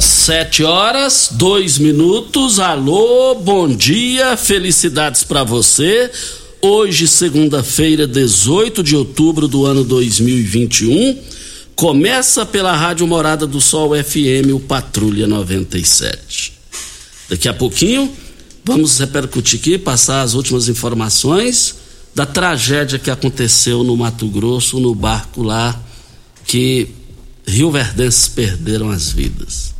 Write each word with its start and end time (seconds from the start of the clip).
Sete 0.00 0.64
horas, 0.64 1.28
dois 1.32 1.76
minutos. 1.76 2.58
Alô, 2.58 3.34
bom 3.34 3.68
dia, 3.68 4.34
felicidades 4.34 5.22
para 5.22 5.44
você. 5.44 6.10
Hoje, 6.62 7.06
segunda-feira, 7.06 8.06
18 8.06 8.82
de 8.82 8.96
outubro 8.96 9.46
do 9.46 9.66
ano 9.66 9.84
2021. 9.84 11.18
Começa 11.76 12.46
pela 12.46 12.74
Rádio 12.74 13.06
Morada 13.06 13.46
do 13.46 13.60
Sol 13.60 13.90
FM, 13.90 14.54
o 14.54 14.60
Patrulha 14.60 15.26
97. 15.26 16.54
Daqui 17.28 17.46
a 17.46 17.52
pouquinho, 17.52 18.10
vamos 18.64 18.98
repercutir 18.98 19.60
aqui, 19.60 19.76
passar 19.76 20.22
as 20.22 20.32
últimas 20.32 20.66
informações 20.70 21.74
da 22.14 22.24
tragédia 22.24 22.98
que 22.98 23.10
aconteceu 23.10 23.84
no 23.84 23.98
Mato 23.98 24.26
Grosso, 24.28 24.80
no 24.80 24.94
barco 24.94 25.42
lá, 25.42 25.78
que 26.46 26.88
Rio 27.46 27.70
Verdenses 27.70 28.28
perderam 28.28 28.88
as 28.88 29.12
vidas. 29.12 29.78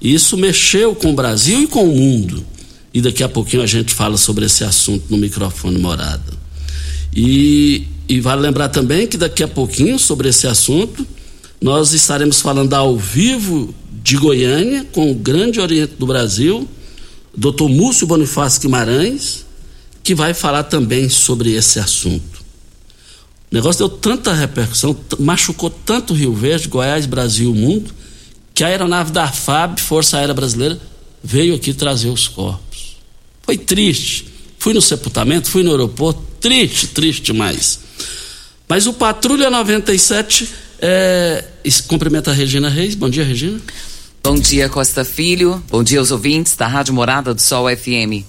Isso 0.00 0.36
mexeu 0.36 0.94
com 0.94 1.10
o 1.10 1.14
Brasil 1.14 1.62
e 1.62 1.66
com 1.66 1.84
o 1.84 1.96
mundo. 1.96 2.44
E 2.92 3.00
daqui 3.00 3.22
a 3.22 3.28
pouquinho 3.28 3.62
a 3.62 3.66
gente 3.66 3.92
fala 3.92 4.16
sobre 4.16 4.46
esse 4.46 4.64
assunto 4.64 5.04
no 5.10 5.16
microfone 5.16 5.78
morada. 5.78 6.32
E, 7.14 7.86
e 8.08 8.20
vale 8.20 8.42
lembrar 8.42 8.68
também 8.68 9.06
que 9.06 9.16
daqui 9.16 9.42
a 9.42 9.48
pouquinho, 9.48 9.98
sobre 9.98 10.28
esse 10.28 10.46
assunto, 10.46 11.06
nós 11.60 11.92
estaremos 11.92 12.40
falando 12.40 12.72
ao 12.74 12.96
vivo 12.96 13.74
de 14.02 14.16
Goiânia 14.16 14.86
com 14.92 15.10
o 15.10 15.14
grande 15.14 15.60
Oriente 15.60 15.94
do 15.98 16.06
Brasil, 16.06 16.68
Dr. 17.36 17.68
Múcio 17.68 18.06
Bonifácio 18.06 18.62
Guimarães, 18.62 19.44
que 20.02 20.14
vai 20.14 20.32
falar 20.32 20.62
também 20.64 21.08
sobre 21.08 21.52
esse 21.52 21.78
assunto. 21.78 22.38
O 23.50 23.54
negócio 23.54 23.78
deu 23.86 23.88
tanta 23.88 24.32
repercussão, 24.32 24.96
machucou 25.18 25.70
tanto 25.70 26.14
Rio 26.14 26.34
Verde, 26.34 26.68
Goiás, 26.68 27.06
Brasil, 27.06 27.54
mundo, 27.54 27.92
que 28.58 28.64
a 28.64 28.66
aeronave 28.66 29.12
da 29.12 29.28
FAB, 29.28 29.78
Força 29.78 30.18
Aérea 30.18 30.34
Brasileira, 30.34 30.80
veio 31.22 31.54
aqui 31.54 31.72
trazer 31.72 32.08
os 32.08 32.26
corpos. 32.26 32.96
Foi 33.40 33.56
triste. 33.56 34.26
Fui 34.58 34.74
no 34.74 34.82
sepultamento, 34.82 35.48
fui 35.48 35.62
no 35.62 35.70
aeroporto, 35.70 36.20
triste, 36.40 36.88
triste 36.88 37.26
demais. 37.26 37.78
Mas 38.68 38.88
o 38.88 38.92
Patrulha 38.92 39.48
97 39.48 40.48
é, 40.80 41.44
cumprimenta 41.86 42.32
a 42.32 42.34
Regina 42.34 42.68
Reis. 42.68 42.96
Bom 42.96 43.08
dia, 43.08 43.22
Regina. 43.22 43.60
Bom 44.24 44.34
dia, 44.34 44.68
Costa 44.68 45.04
Filho. 45.04 45.62
Bom 45.70 45.84
dia 45.84 46.00
aos 46.00 46.10
ouvintes 46.10 46.56
da 46.56 46.66
Rádio 46.66 46.92
Morada 46.92 47.32
do 47.32 47.40
Sol 47.40 47.66
FM. 47.68 48.26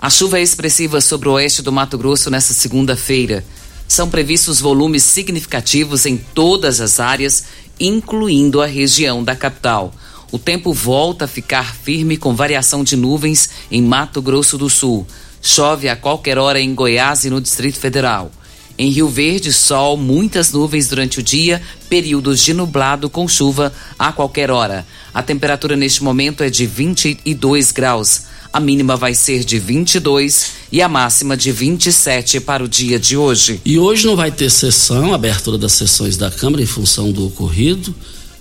A 0.00 0.08
chuva 0.08 0.38
é 0.38 0.42
expressiva 0.42 1.00
sobre 1.00 1.28
o 1.28 1.32
oeste 1.32 1.62
do 1.62 1.72
Mato 1.72 1.98
Grosso 1.98 2.30
nesta 2.30 2.54
segunda-feira. 2.54 3.44
São 3.86 4.08
previstos 4.08 4.60
volumes 4.60 5.02
significativos 5.02 6.06
em 6.06 6.16
todas 6.16 6.80
as 6.80 6.98
áreas 6.98 7.44
incluindo 7.78 8.60
a 8.60 8.66
região 8.66 9.22
da 9.22 9.34
capital. 9.34 9.92
O 10.30 10.38
tempo 10.38 10.72
volta 10.72 11.26
a 11.26 11.28
ficar 11.28 11.74
firme 11.76 12.16
com 12.16 12.34
variação 12.34 12.82
de 12.82 12.96
nuvens 12.96 13.50
em 13.70 13.82
Mato 13.82 14.20
Grosso 14.20 14.58
do 14.58 14.68
Sul. 14.68 15.06
Chove 15.40 15.88
a 15.88 15.96
qualquer 15.96 16.38
hora 16.38 16.60
em 16.60 16.74
Goiás 16.74 17.24
e 17.24 17.30
no 17.30 17.40
Distrito 17.40 17.78
Federal. 17.78 18.30
Em 18.76 18.90
Rio 18.90 19.08
Verde, 19.08 19.52
sol, 19.52 19.96
muitas 19.96 20.50
nuvens 20.50 20.88
durante 20.88 21.20
o 21.20 21.22
dia, 21.22 21.62
períodos 21.88 22.40
de 22.40 22.52
nublado 22.52 23.08
com 23.08 23.28
chuva 23.28 23.72
a 23.96 24.10
qualquer 24.10 24.50
hora. 24.50 24.84
A 25.12 25.22
temperatura 25.22 25.76
neste 25.76 26.02
momento 26.02 26.42
é 26.42 26.50
de 26.50 26.66
22 26.66 27.70
graus. 27.70 28.22
A 28.54 28.60
mínima 28.60 28.96
vai 28.96 29.14
ser 29.14 29.42
de 29.42 29.58
22 29.58 30.52
e 30.70 30.80
a 30.80 30.88
máxima 30.88 31.36
de 31.36 31.50
27 31.50 32.38
para 32.38 32.62
o 32.62 32.68
dia 32.68 33.00
de 33.00 33.16
hoje. 33.16 33.60
E 33.64 33.80
hoje 33.80 34.06
não 34.06 34.14
vai 34.14 34.30
ter 34.30 34.48
sessão, 34.48 35.12
abertura 35.12 35.58
das 35.58 35.72
sessões 35.72 36.16
da 36.16 36.30
Câmara 36.30 36.62
em 36.62 36.66
função 36.66 37.10
do 37.10 37.26
ocorrido, 37.26 37.92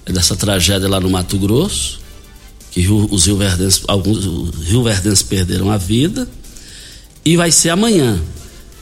dessa 0.06 0.36
tragédia 0.36 0.88
lá 0.88 1.00
no 1.00 1.10
Mato 1.10 1.36
Grosso, 1.40 2.00
que 2.70 2.88
os 2.88 3.26
rioverdenses, 3.26 3.82
alguns 3.88 4.24
rioverdenses 4.68 5.24
perderam 5.24 5.72
a 5.72 5.78
vida, 5.78 6.30
e 7.26 7.36
vai 7.36 7.52
ser 7.52 7.72
amanhã. 7.72 8.22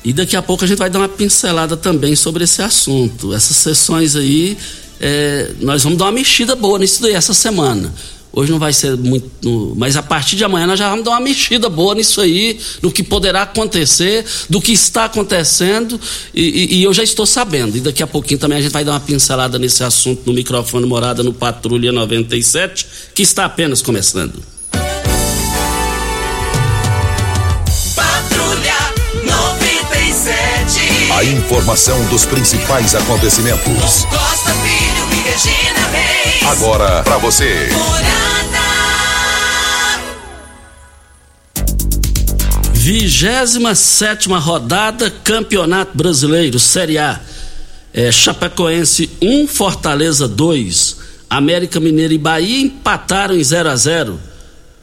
E 0.04 0.12
daqui 0.12 0.36
a 0.36 0.42
pouco 0.42 0.66
a 0.66 0.68
gente 0.68 0.80
vai 0.80 0.89
dar 0.89 1.00
uma 1.00 1.07
pincelada 1.07 1.78
também 1.78 2.13
sobre 2.13 2.44
esse 2.44 2.62
assunto. 2.62 3.33
Essas 3.33 3.56
sessões 3.56 4.18
aí, 4.18 4.57
é, 5.00 5.54
nós 5.62 5.81
vamos 5.81 5.98
dar 5.98 6.07
uma 6.07 6.12
mexida 6.12 6.57
boa 6.57 6.78
nisso 6.78 7.01
daí 7.01 7.13
essa 7.13 7.33
semana. 7.33 7.89
Hoje 8.33 8.51
não 8.51 8.60
vai 8.60 8.72
ser 8.72 8.95
muito. 8.95 9.74
Mas 9.75 9.98
a 9.98 10.04
partir 10.04 10.38
de 10.38 10.44
amanhã 10.44 10.66
nós 10.66 10.80
já 10.80 10.89
vamos 10.89 11.04
dar 11.04 11.12
uma 11.12 11.19
mexida 11.19 11.69
boa 11.69 11.94
nisso 11.94 12.22
aí, 12.22 12.57
no 12.81 12.89
que 12.92 13.04
poderá 13.04 13.42
acontecer, 13.42 14.25
do 14.50 14.62
que 14.62 14.72
está 14.72 15.06
acontecendo, 15.06 16.00
e, 16.33 16.42
e, 16.42 16.75
e, 16.80 16.83
eu 16.83 16.94
já 16.94 17.04
estou 17.04 17.25
sabendo. 17.25 17.75
E 17.75 17.81
daqui 17.81 18.01
a 18.01 18.07
pouquinho 18.07 18.39
também 18.39 18.57
a 18.57 18.62
gente 18.62 18.72
vai 18.72 18.86
dar 18.86 18.94
uma 18.94 19.00
pincelada 19.01 19.60
nesse 19.60 19.83
assunto 19.83 20.22
no 20.25 20.33
microfone 20.33 20.86
Morada 20.86 21.22
no 21.24 21.33
Patrulha 21.33 21.92
97, 21.92 22.88
que 23.13 23.22
está 23.22 23.44
apenas 23.45 23.81
começando. 23.81 24.42
Patrulha 27.94 28.78
97. 29.25 31.12
A 31.12 31.24
informação 31.25 32.06
dos 32.06 32.24
principais 32.25 32.95
acontecimentos. 32.95 34.06
Costa 34.06 34.54
Filho 34.63 34.91
Regina 35.23 35.88
Reis. 35.88 36.44
Agora 36.44 37.03
para 37.03 37.18
você. 37.18 37.69
Vigésima 42.73 43.75
sétima 43.75 44.39
rodada 44.39 45.12
Campeonato 45.23 45.95
Brasileiro 45.95 46.57
Série 46.57 46.97
A. 46.97 47.19
É, 47.94 48.12
Chapecoense 48.12 49.09
1, 49.21 49.47
Fortaleza 49.47 50.27
2. 50.27 50.97
América 51.29 51.79
Mineira 51.79 52.13
e 52.13 52.18
Bahia 52.18 52.62
empataram 52.62 53.35
em 53.35 53.44
0 53.44 53.69
a 53.69 53.75
0 53.75 54.19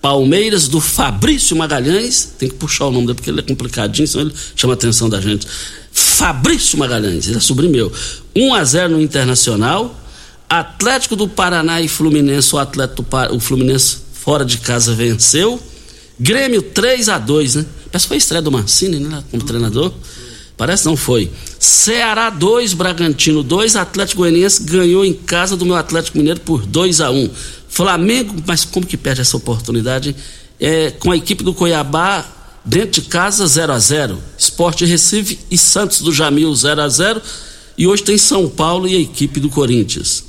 Palmeiras 0.00 0.68
do 0.68 0.80
Fabrício 0.80 1.56
Magalhães, 1.56 2.32
tem 2.38 2.48
que 2.48 2.54
puxar 2.54 2.86
o 2.86 2.92
nome 2.92 3.06
dele 3.06 3.16
porque 3.16 3.30
ele 3.30 3.40
é 3.40 3.42
complicadinho, 3.42 4.06
senão 4.06 4.26
ele 4.26 4.34
chama 4.54 4.74
a 4.74 4.76
atenção 4.76 5.08
da 5.08 5.20
gente. 5.20 5.46
Fabrício 5.90 6.78
Magalhães, 6.78 7.26
ele 7.26 7.38
é 7.38 7.40
sobrinho 7.40 7.72
meu. 7.72 7.92
1 8.36 8.54
a 8.54 8.64
0 8.64 8.92
no 8.92 9.02
Internacional. 9.02 9.94
Atlético 10.48 11.14
do 11.14 11.28
Paraná 11.28 11.80
e 11.80 11.88
Fluminense, 11.88 12.54
o 12.54 12.58
Atlético 12.58 13.04
o 13.32 13.40
Fluminense 13.40 13.98
fora 14.12 14.44
de 14.44 14.58
casa 14.58 14.94
venceu. 14.94 15.60
Grêmio 16.18 16.62
3 16.62 17.08
a 17.08 17.18
2 17.18 17.54
né? 17.56 17.66
Parece 17.90 18.04
que 18.04 18.08
foi 18.08 18.16
a 18.16 18.18
estreia 18.18 18.42
do 18.42 18.50
Mancini, 18.50 18.98
né? 18.98 19.22
Como 19.30 19.44
treinador. 19.44 19.92
Parece 20.56 20.86
não 20.86 20.96
foi. 20.96 21.30
Ceará 21.58 22.30
2, 22.30 22.74
Bragantino 22.74 23.42
2, 23.42 23.76
Atlético 23.76 24.22
Goianiense 24.22 24.64
ganhou 24.64 25.04
em 25.04 25.12
casa 25.12 25.56
do 25.56 25.64
meu 25.64 25.76
Atlético 25.76 26.18
Mineiro 26.18 26.40
por 26.40 26.66
2 26.66 27.00
a 27.00 27.10
1 27.10 27.30
Flamengo, 27.68 28.34
mas 28.46 28.64
como 28.64 28.84
que 28.84 28.96
perde 28.96 29.20
essa 29.20 29.36
oportunidade? 29.36 30.16
É, 30.58 30.90
com 30.90 31.12
a 31.12 31.16
equipe 31.16 31.44
do 31.44 31.54
Cuiabá 31.54 32.26
dentro 32.64 33.00
de 33.00 33.08
casa 33.08 33.46
0 33.46 33.72
a 33.72 33.78
0 33.78 34.18
Esporte 34.36 34.84
Recife 34.84 35.38
e 35.48 35.56
Santos 35.56 36.00
do 36.00 36.12
Jamil 36.12 36.52
0 36.52 36.82
a 36.82 36.88
0 36.88 37.22
E 37.76 37.86
hoje 37.86 38.02
tem 38.02 38.18
São 38.18 38.48
Paulo 38.48 38.88
e 38.88 38.96
a 38.96 39.00
equipe 39.00 39.38
do 39.38 39.48
Corinthians. 39.48 40.27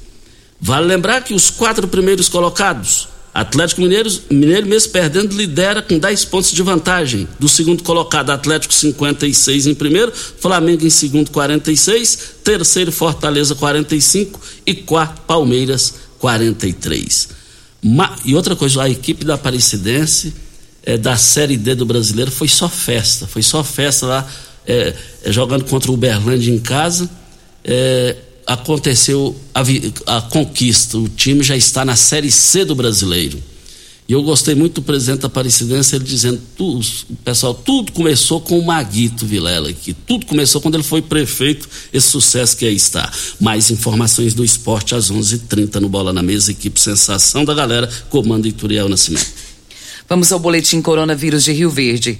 Vale 0.59 0.85
lembrar 0.85 1.23
que 1.23 1.33
os 1.33 1.49
quatro 1.49 1.87
primeiros 1.87 2.27
colocados 2.27 3.07
Atlético 3.33 3.81
Mineiro, 3.81 4.09
Mineiro 4.29 4.67
mesmo 4.67 4.91
perdendo, 4.91 5.35
lidera 5.35 5.81
com 5.81 5.97
10 5.97 6.25
pontos 6.25 6.51
de 6.51 6.61
vantagem. 6.61 7.27
Do 7.39 7.47
segundo 7.47 7.83
colocado, 7.83 8.31
Atlético 8.31 8.73
56 8.73 9.67
em 9.67 9.75
primeiro, 9.75 10.11
Flamengo 10.11 10.85
em 10.85 10.89
segundo 10.89 11.29
46, 11.31 12.35
terceiro 12.43 12.91
Fortaleza 12.91 13.55
45 13.55 14.41
e 14.65 14.73
quarto 14.73 15.21
Palmeiras 15.21 15.93
43. 16.17 17.29
Ma, 17.81 18.15
e 18.25 18.35
outra 18.35 18.55
coisa, 18.55 18.83
a 18.83 18.89
equipe 18.89 19.23
da 19.23 19.35
Aparecidense 19.35 20.33
é, 20.83 20.97
da 20.97 21.15
Série 21.15 21.55
D 21.55 21.75
do 21.75 21.85
Brasileiro 21.85 22.31
foi 22.31 22.47
só 22.47 22.67
festa, 22.67 23.27
foi 23.27 23.43
só 23.43 23.63
festa 23.63 24.05
lá, 24.05 24.27
é, 24.67 24.93
jogando 25.27 25.65
contra 25.65 25.91
o 25.91 25.93
Uberlândia 25.93 26.51
em 26.51 26.59
casa. 26.59 27.09
É, 27.63 28.15
aconteceu 28.49 29.35
a, 29.53 29.61
a, 30.17 30.21
conquista, 30.21 30.97
o 30.97 31.07
time 31.07 31.43
já 31.43 31.55
está 31.55 31.85
na 31.85 31.95
Série 31.95 32.31
C 32.31 32.65
do 32.65 32.73
brasileiro. 32.73 33.37
E 34.07 34.11
eu 34.11 34.23
gostei 34.23 34.55
muito 34.55 34.81
do 34.81 34.81
presidente 34.81 35.23
Aparecidense, 35.23 35.95
ele 35.95 36.03
dizendo, 36.03 36.41
tudo, 36.57 36.83
pessoal, 37.23 37.53
tudo 37.53 37.91
começou 37.91 38.41
com 38.41 38.57
o 38.57 38.65
Maguito 38.65 39.23
Vilela 39.23 39.69
aqui, 39.69 39.93
tudo 39.93 40.25
começou 40.25 40.59
quando 40.59 40.73
ele 40.73 40.83
foi 40.83 40.99
prefeito, 40.99 41.69
esse 41.93 42.07
sucesso 42.07 42.57
que 42.57 42.65
aí 42.65 42.75
está. 42.75 43.11
Mais 43.39 43.69
informações 43.69 44.33
do 44.33 44.43
esporte 44.43 44.95
às 44.95 45.11
11:30 45.11 45.35
h 45.35 45.45
30 45.47 45.79
no 45.79 45.87
Bola 45.87 46.11
na 46.11 46.23
Mesa, 46.23 46.49
equipe 46.49 46.79
Sensação 46.79 47.45
da 47.45 47.53
Galera, 47.53 47.87
comando 48.09 48.47
Ituriel 48.47 48.89
Nascimento. 48.89 49.27
Vamos 50.09 50.31
ao 50.31 50.39
boletim 50.39 50.81
Coronavírus 50.81 51.43
de 51.43 51.51
Rio 51.51 51.69
Verde. 51.69 52.19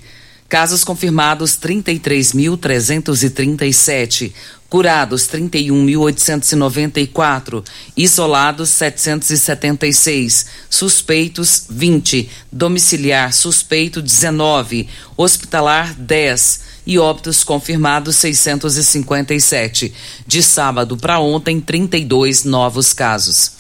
Casos 0.49 0.83
confirmados 0.83 1.57
33.337. 1.57 4.33
Curados 4.67 5.23
31.894, 5.23 7.63
isolados 7.97 8.69
776, 8.69 10.45
suspeitos 10.69 11.65
20, 11.69 12.29
domiciliar 12.51 13.33
suspeito 13.33 13.99
19, 13.99 14.87
hospitalar 15.17 15.95
10 15.95 16.59
e 16.85 16.99
óbitos 16.99 17.43
confirmados 17.43 18.17
657. 18.17 19.91
De 20.27 20.43
sábado 20.43 20.95
para 20.97 21.19
ontem, 21.19 21.59
32 21.59 22.43
novos 22.43 22.93
casos. 22.93 23.53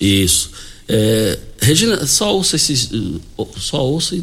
Isso. 0.00 0.52
É, 0.88 1.38
Regina, 1.60 2.06
só 2.06 2.32
ouça 2.32 2.56
esses. 2.56 2.88
Só 3.58 3.84
ouça. 3.84 4.16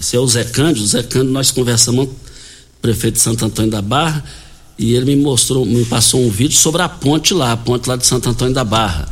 Se 0.00 0.16
é 0.16 0.20
o 0.20 0.26
Zé 0.26 0.44
Cândido, 0.44 0.84
o 0.84 0.88
Zé 0.88 1.02
Cândido, 1.02 1.32
nós 1.32 1.50
conversamos, 1.50 2.08
prefeito 2.80 3.14
de 3.14 3.20
Santo 3.20 3.44
Antônio 3.44 3.70
da 3.70 3.82
Barra 3.82 4.24
e 4.80 4.94
ele 4.94 5.14
me 5.14 5.22
mostrou, 5.22 5.66
me 5.66 5.84
passou 5.84 6.24
um 6.24 6.30
vídeo 6.30 6.56
sobre 6.56 6.80
a 6.80 6.88
ponte 6.88 7.34
lá, 7.34 7.52
a 7.52 7.56
ponte 7.56 7.86
lá 7.86 7.96
de 7.96 8.06
Santo 8.06 8.30
Antônio 8.30 8.54
da 8.54 8.64
Barra. 8.64 9.06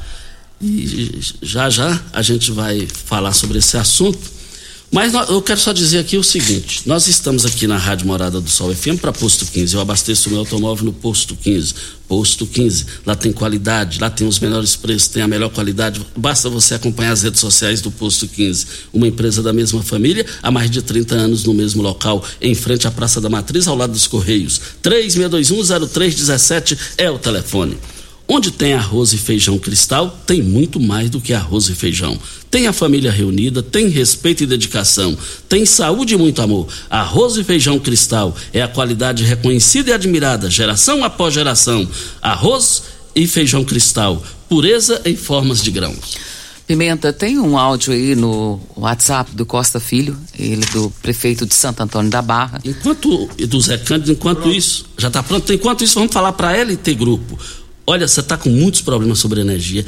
E 0.61 1.21
já 1.43 1.69
já 1.69 2.01
a 2.11 2.23
gente 2.23 2.51
vai 2.51 2.87
falar 2.87 3.35
sobre 3.35 3.59
esse 3.59 3.77
assunto. 3.77 4.19
Mas 4.91 5.13
eu 5.13 5.43
quero 5.43 5.61
só 5.61 5.73
dizer 5.73 5.99
aqui 5.99 6.17
o 6.17 6.25
seguinte: 6.25 6.83
nós 6.87 7.07
estamos 7.07 7.45
aqui 7.45 7.67
na 7.67 7.77
Rádio 7.77 8.07
Morada 8.07 8.41
do 8.41 8.49
Sol 8.49 8.75
FM 8.75 8.99
para 8.99 9.13
Posto 9.13 9.45
15. 9.45 9.75
Eu 9.75 9.81
abasteço 9.83 10.31
meu 10.31 10.39
automóvel 10.39 10.87
no 10.87 10.93
Posto 10.95 11.37
15. 11.37 11.75
Posto 12.09 12.47
15. 12.47 12.87
Lá 13.05 13.15
tem 13.15 13.31
qualidade, 13.31 14.01
lá 14.01 14.09
tem 14.09 14.27
os 14.27 14.41
menores 14.41 14.77
preços, 14.77 15.09
tem 15.09 15.23
a 15.23 15.29
melhor 15.29 15.51
qualidade. 15.51 16.01
Basta 16.17 16.49
você 16.49 16.75
acompanhar 16.75 17.13
as 17.13 17.23
redes 17.23 17.39
sociais 17.39 17.83
do 17.83 17.91
Posto 17.91 18.27
15. 18.27 18.67
Uma 18.91 19.07
empresa 19.07 19.43
da 19.43 19.53
mesma 19.53 19.83
família, 19.83 20.25
há 20.43 20.51
mais 20.51 20.71
de 20.71 20.81
30 20.81 21.15
anos 21.15 21.45
no 21.45 21.53
mesmo 21.53 21.83
local, 21.83 22.25
em 22.41 22.55
frente 22.55 22.89
à 22.89 22.91
Praça 22.91 23.21
da 23.21 23.29
Matriz, 23.29 23.69
ao 23.69 23.77
lado 23.77 23.93
dos 23.93 24.07
Correios. 24.07 24.59
36210317 24.83 26.79
é 26.97 27.11
o 27.11 27.19
telefone. 27.19 27.77
Onde 28.31 28.51
tem 28.51 28.75
arroz 28.75 29.15
e 29.15 29.19
feijão 29.19 29.59
cristal, 29.59 30.11
tem 30.27 30.43
muito 30.43 30.79
mais 30.79 31.09
do 31.09 31.19
que 31.19 31.33
arroz 31.33 31.71
e 31.71 31.75
feijão. 31.75 32.19
Tem 32.51 32.67
a 32.67 32.75
família 32.75 33.11
reunida, 33.11 33.63
tem 33.63 33.89
respeito 33.89 34.43
e 34.43 34.47
dedicação, 34.47 35.17
tem 35.49 35.65
saúde 35.65 36.13
e 36.13 36.19
muito 36.19 36.43
amor. 36.43 36.69
Arroz 36.91 37.39
e 37.39 37.43
feijão 37.45 37.79
cristal 37.79 38.37
é 38.53 38.61
a 38.61 38.69
qualidade 38.69 39.25
reconhecida 39.25 39.91
e 39.91 39.93
admirada, 39.95 40.51
geração 40.51 41.03
após 41.03 41.33
geração. 41.33 41.89
Arroz 42.21 42.83
e 43.15 43.27
feijão 43.27 43.65
cristal, 43.65 44.23
pureza 44.47 45.01
em 45.07 45.17
formas 45.17 45.63
de 45.63 45.71
grãos. 45.71 46.19
Pimenta, 46.67 47.15
tem 47.15 47.39
um 47.39 47.57
áudio 47.57 47.95
aí 47.95 48.15
no 48.15 48.61
WhatsApp 48.77 49.35
do 49.35 49.47
Costa 49.47 49.81
Filho, 49.81 50.15
ele 50.39 50.67
do 50.67 50.93
prefeito 51.01 51.47
de 51.47 51.55
Santo 51.55 51.83
Antônio 51.83 52.11
da 52.11 52.21
Barra. 52.21 52.61
Enquanto, 52.63 53.27
do 53.27 53.59
Zé 53.59 53.79
Cândido, 53.79 54.13
enquanto 54.13 54.43
pronto. 54.43 54.55
isso, 54.55 54.85
já 54.99 55.09
está 55.09 55.23
pronto, 55.23 55.51
enquanto 55.51 55.83
isso, 55.83 55.95
vamos 55.95 56.13
falar 56.13 56.35
para 56.35 56.59
ele 56.59 56.77
ter 56.77 56.95
grupo. 56.95 57.39
Olha, 57.91 58.07
você 58.07 58.21
está 58.21 58.37
com 58.37 58.51
muitos 58.51 58.83
problemas 58.83 59.19
sobre 59.19 59.41
energia. 59.41 59.83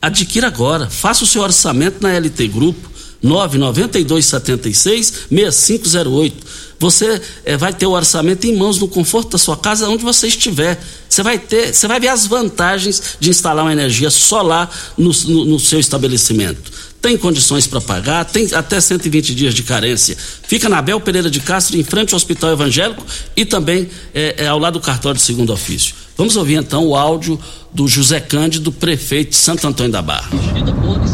Adquira 0.00 0.46
agora. 0.46 0.88
Faça 0.88 1.24
o 1.24 1.26
seu 1.26 1.42
orçamento 1.42 2.00
na 2.00 2.16
LT 2.16 2.46
Grupo 2.46 2.88
99276 3.20 5.12
6508. 5.28 6.46
Você 6.78 7.20
é, 7.44 7.56
vai 7.56 7.72
ter 7.72 7.84
o 7.86 7.90
orçamento 7.90 8.46
em 8.46 8.54
mãos 8.54 8.78
no 8.78 8.86
conforto 8.86 9.30
da 9.30 9.38
sua 9.38 9.56
casa, 9.56 9.88
onde 9.88 10.04
você 10.04 10.28
estiver. 10.28 10.80
Você 11.08 11.20
vai 11.24 11.36
ter, 11.36 11.74
você 11.74 11.88
vai 11.88 11.98
ver 11.98 12.08
as 12.08 12.28
vantagens 12.28 13.02
de 13.18 13.30
instalar 13.30 13.64
uma 13.64 13.72
energia 13.72 14.08
solar 14.08 14.70
no, 14.96 15.10
no, 15.26 15.44
no 15.44 15.58
seu 15.58 15.80
estabelecimento. 15.80 16.70
Tem 17.00 17.18
condições 17.18 17.66
para 17.66 17.80
pagar, 17.80 18.24
tem 18.24 18.54
até 18.54 18.80
120 18.80 19.34
dias 19.34 19.52
de 19.52 19.64
carência. 19.64 20.16
Fica 20.44 20.68
na 20.68 20.80
Bel 20.80 21.00
Pereira 21.00 21.28
de 21.28 21.40
Castro, 21.40 21.76
em 21.76 21.82
frente 21.82 22.14
ao 22.14 22.18
Hospital 22.18 22.52
Evangélico 22.52 23.04
e 23.36 23.44
também 23.44 23.90
é, 24.14 24.44
é 24.44 24.46
ao 24.46 24.60
lado 24.60 24.74
do 24.74 24.80
cartório 24.80 25.18
de 25.18 25.24
segundo 25.24 25.52
ofício. 25.52 26.01
Vamos 26.16 26.36
ouvir 26.36 26.56
então 26.56 26.86
o 26.86 26.96
áudio 26.96 27.38
do 27.72 27.88
José 27.88 28.20
Cândido, 28.20 28.70
prefeito 28.70 29.30
de 29.30 29.36
Santo 29.36 29.66
Antônio 29.66 29.92
da 29.92 30.02
Barra. 30.02 30.28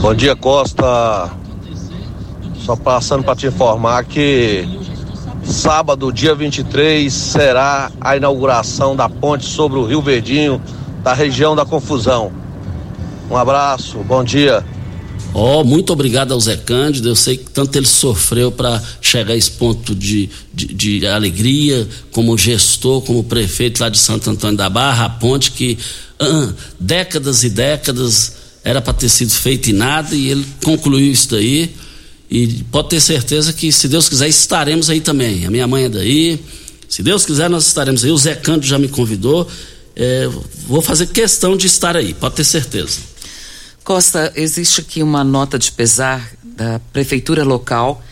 Bom 0.00 0.14
dia, 0.14 0.34
Costa. 0.34 1.30
Só 2.64 2.76
passando 2.76 3.22
para 3.24 3.36
te 3.36 3.46
informar 3.46 4.04
que 4.04 4.68
sábado, 5.44 6.12
dia 6.12 6.34
23, 6.34 7.12
será 7.12 7.90
a 8.00 8.16
inauguração 8.16 8.94
da 8.94 9.08
ponte 9.08 9.46
sobre 9.46 9.78
o 9.78 9.84
Rio 9.84 10.02
Verdinho, 10.02 10.60
da 11.02 11.14
região 11.14 11.56
da 11.56 11.64
Confusão. 11.64 12.32
Um 13.30 13.36
abraço, 13.36 13.98
bom 13.98 14.22
dia. 14.22 14.64
Ó, 15.35 15.61
oh, 15.61 15.64
muito 15.64 15.92
obrigado 15.92 16.32
ao 16.32 16.40
Zé 16.40 16.56
Cândido. 16.56 17.08
Eu 17.08 17.14
sei 17.14 17.37
que 17.37 17.50
tanto 17.50 17.76
ele 17.76 17.87
sofreu 17.87 18.50
para 18.50 18.82
chegar 19.00 19.35
a 19.35 19.37
esse 19.37 19.50
ponto 19.50 19.94
de, 19.94 20.28
de, 20.52 20.66
de, 21.00 21.06
alegria, 21.06 21.87
como 22.11 22.37
gestor, 22.37 23.02
como 23.02 23.23
prefeito 23.23 23.80
lá 23.80 23.88
de 23.88 23.99
Santo 23.99 24.30
Antônio 24.30 24.56
da 24.56 24.70
Barra, 24.70 25.04
a 25.04 25.11
ponte 25.11 25.52
que 25.52 25.78
ah, 26.18 26.52
décadas 26.80 27.44
e 27.44 27.50
décadas 27.50 28.32
era 28.64 28.80
para 28.80 28.92
ter 28.92 29.08
sido 29.08 29.30
feita 29.30 29.70
e 29.70 29.73
nada, 29.73 30.14
e 30.14 30.28
ele 30.30 30.47
concluiu 30.64 31.12
isso 31.12 31.30
daí. 31.30 31.75
E 32.30 32.64
pode 32.70 32.90
ter 32.90 33.00
certeza 33.00 33.52
que, 33.52 33.73
se 33.73 33.88
Deus 33.88 34.08
quiser, 34.08 34.28
estaremos 34.28 34.90
aí 34.90 35.00
também. 35.00 35.47
A 35.47 35.50
minha 35.50 35.66
mãe 35.66 35.85
é 35.85 35.88
daí. 35.88 36.38
Se 36.88 37.02
Deus 37.02 37.25
quiser, 37.25 37.49
nós 37.49 37.66
estaremos 37.66 38.04
aí. 38.04 38.11
O 38.11 38.18
Zé 38.18 38.35
Cândido 38.35 38.66
já 38.66 38.78
me 38.78 38.88
convidou. 38.88 39.49
É, 39.97 40.28
vou 40.66 40.82
fazer 40.82 41.06
questão 41.08 41.56
de 41.56 41.66
estar 41.66 41.97
aí, 41.97 42.14
pode 42.14 42.37
ter 42.37 42.44
certeza. 42.44 43.00
Costa, 43.88 44.30
existe 44.37 44.83
aqui 44.83 45.02
uma 45.02 45.25
nota 45.25 45.59
de 45.59 45.73
pesar 45.73 46.30
da 46.45 46.78
prefeitura 46.92 47.42
local 47.42 48.02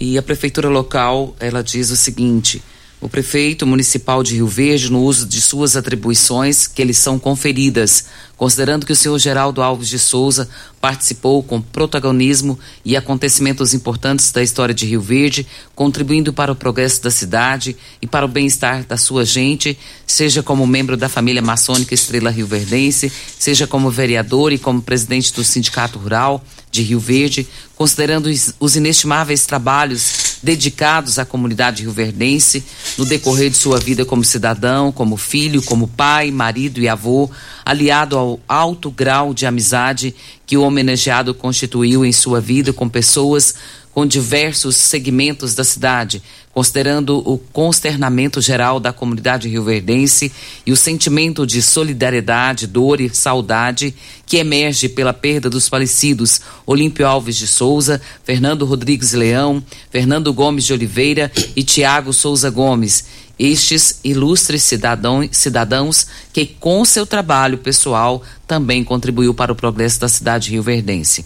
e 0.00 0.16
a 0.16 0.22
prefeitura 0.22 0.68
local 0.68 1.34
ela 1.40 1.60
diz 1.60 1.90
o 1.90 1.96
seguinte: 1.96 2.62
o 3.04 3.08
prefeito 3.08 3.66
municipal 3.66 4.22
de 4.22 4.36
Rio 4.36 4.46
Verde, 4.46 4.90
no 4.90 5.02
uso 5.02 5.26
de 5.26 5.38
suas 5.38 5.76
atribuições 5.76 6.66
que 6.66 6.82
lhes 6.82 6.96
são 6.96 7.18
conferidas, 7.18 8.06
considerando 8.34 8.86
que 8.86 8.94
o 8.94 8.96
senhor 8.96 9.18
Geraldo 9.18 9.60
Alves 9.60 9.90
de 9.90 9.98
Souza 9.98 10.48
participou 10.80 11.42
com 11.42 11.60
protagonismo 11.60 12.58
e 12.82 12.96
acontecimentos 12.96 13.74
importantes 13.74 14.32
da 14.32 14.42
história 14.42 14.74
de 14.74 14.86
Rio 14.86 15.02
Verde, 15.02 15.46
contribuindo 15.74 16.32
para 16.32 16.50
o 16.50 16.56
progresso 16.56 17.02
da 17.02 17.10
cidade 17.10 17.76
e 18.00 18.06
para 18.06 18.24
o 18.24 18.28
bem-estar 18.28 18.86
da 18.86 18.96
sua 18.96 19.22
gente, 19.22 19.78
seja 20.06 20.42
como 20.42 20.66
membro 20.66 20.96
da 20.96 21.10
família 21.10 21.42
maçônica 21.42 21.92
Estrela 21.92 22.30
Rio 22.30 22.46
Verdense, 22.46 23.12
seja 23.38 23.66
como 23.66 23.90
vereador 23.90 24.50
e 24.50 24.58
como 24.58 24.80
presidente 24.80 25.30
do 25.34 25.44
Sindicato 25.44 25.98
Rural 25.98 26.42
de 26.70 26.80
Rio 26.80 27.00
Verde, 27.00 27.46
considerando 27.76 28.30
os 28.58 28.76
inestimáveis 28.76 29.44
trabalhos 29.44 30.23
dedicados 30.44 31.18
à 31.18 31.24
comunidade 31.24 31.82
rioverdense 31.82 32.62
no 32.98 33.06
decorrer 33.06 33.48
de 33.48 33.56
sua 33.56 33.80
vida 33.80 34.04
como 34.04 34.22
cidadão, 34.22 34.92
como 34.92 35.16
filho, 35.16 35.62
como 35.62 35.88
pai, 35.88 36.30
marido 36.30 36.80
e 36.80 36.88
avô, 36.88 37.30
aliado 37.64 38.16
ao 38.16 38.38
alto 38.46 38.90
grau 38.90 39.32
de 39.32 39.46
amizade 39.46 40.14
que 40.46 40.56
o 40.56 40.62
homenageado 40.62 41.32
constituiu 41.32 42.04
em 42.04 42.12
sua 42.12 42.40
vida 42.40 42.72
com 42.72 42.88
pessoas 42.88 43.54
com 43.94 44.04
diversos 44.04 44.74
segmentos 44.74 45.54
da 45.54 45.62
cidade, 45.62 46.20
considerando 46.54 47.18
o 47.28 47.36
consternamento 47.36 48.40
geral 48.40 48.78
da 48.78 48.92
comunidade 48.92 49.48
rioverdense 49.48 50.30
e 50.64 50.70
o 50.70 50.76
sentimento 50.76 51.44
de 51.44 51.60
solidariedade, 51.60 52.68
dor 52.68 53.00
e 53.00 53.12
saudade 53.12 53.92
que 54.24 54.36
emerge 54.36 54.88
pela 54.88 55.12
perda 55.12 55.50
dos 55.50 55.68
falecidos 55.68 56.40
Olímpio 56.64 57.06
Alves 57.06 57.36
de 57.36 57.48
Souza, 57.48 58.00
Fernando 58.22 58.64
Rodrigues 58.64 59.12
Leão, 59.12 59.62
Fernando 59.90 60.32
Gomes 60.32 60.64
de 60.64 60.72
Oliveira 60.72 61.30
e 61.56 61.64
Tiago 61.64 62.12
Souza 62.12 62.48
Gomes. 62.50 63.04
Estes 63.36 63.98
ilustres 64.04 64.62
cidadão, 64.62 65.28
cidadãos 65.32 66.06
que, 66.32 66.46
com 66.46 66.84
seu 66.84 67.04
trabalho 67.04 67.58
pessoal, 67.58 68.22
também 68.46 68.84
contribuiu 68.84 69.34
para 69.34 69.52
o 69.52 69.56
progresso 69.56 69.98
da 69.98 70.08
cidade 70.08 70.52
rioverdense. 70.52 71.24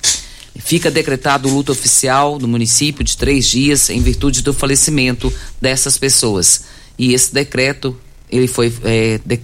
Fica 0.58 0.90
decretado 0.90 1.48
o 1.48 1.54
luto 1.54 1.72
oficial 1.72 2.38
no 2.38 2.48
município 2.48 3.04
de 3.04 3.16
três 3.16 3.46
dias 3.46 3.88
em 3.90 4.02
virtude 4.02 4.42
do 4.42 4.52
falecimento 4.52 5.32
dessas 5.60 5.96
pessoas. 5.96 6.64
E 6.98 7.14
esse 7.14 7.32
decreto 7.32 7.96
ele 8.30 8.46
foi 8.46 8.72
é, 8.84 9.20
de, 9.24 9.40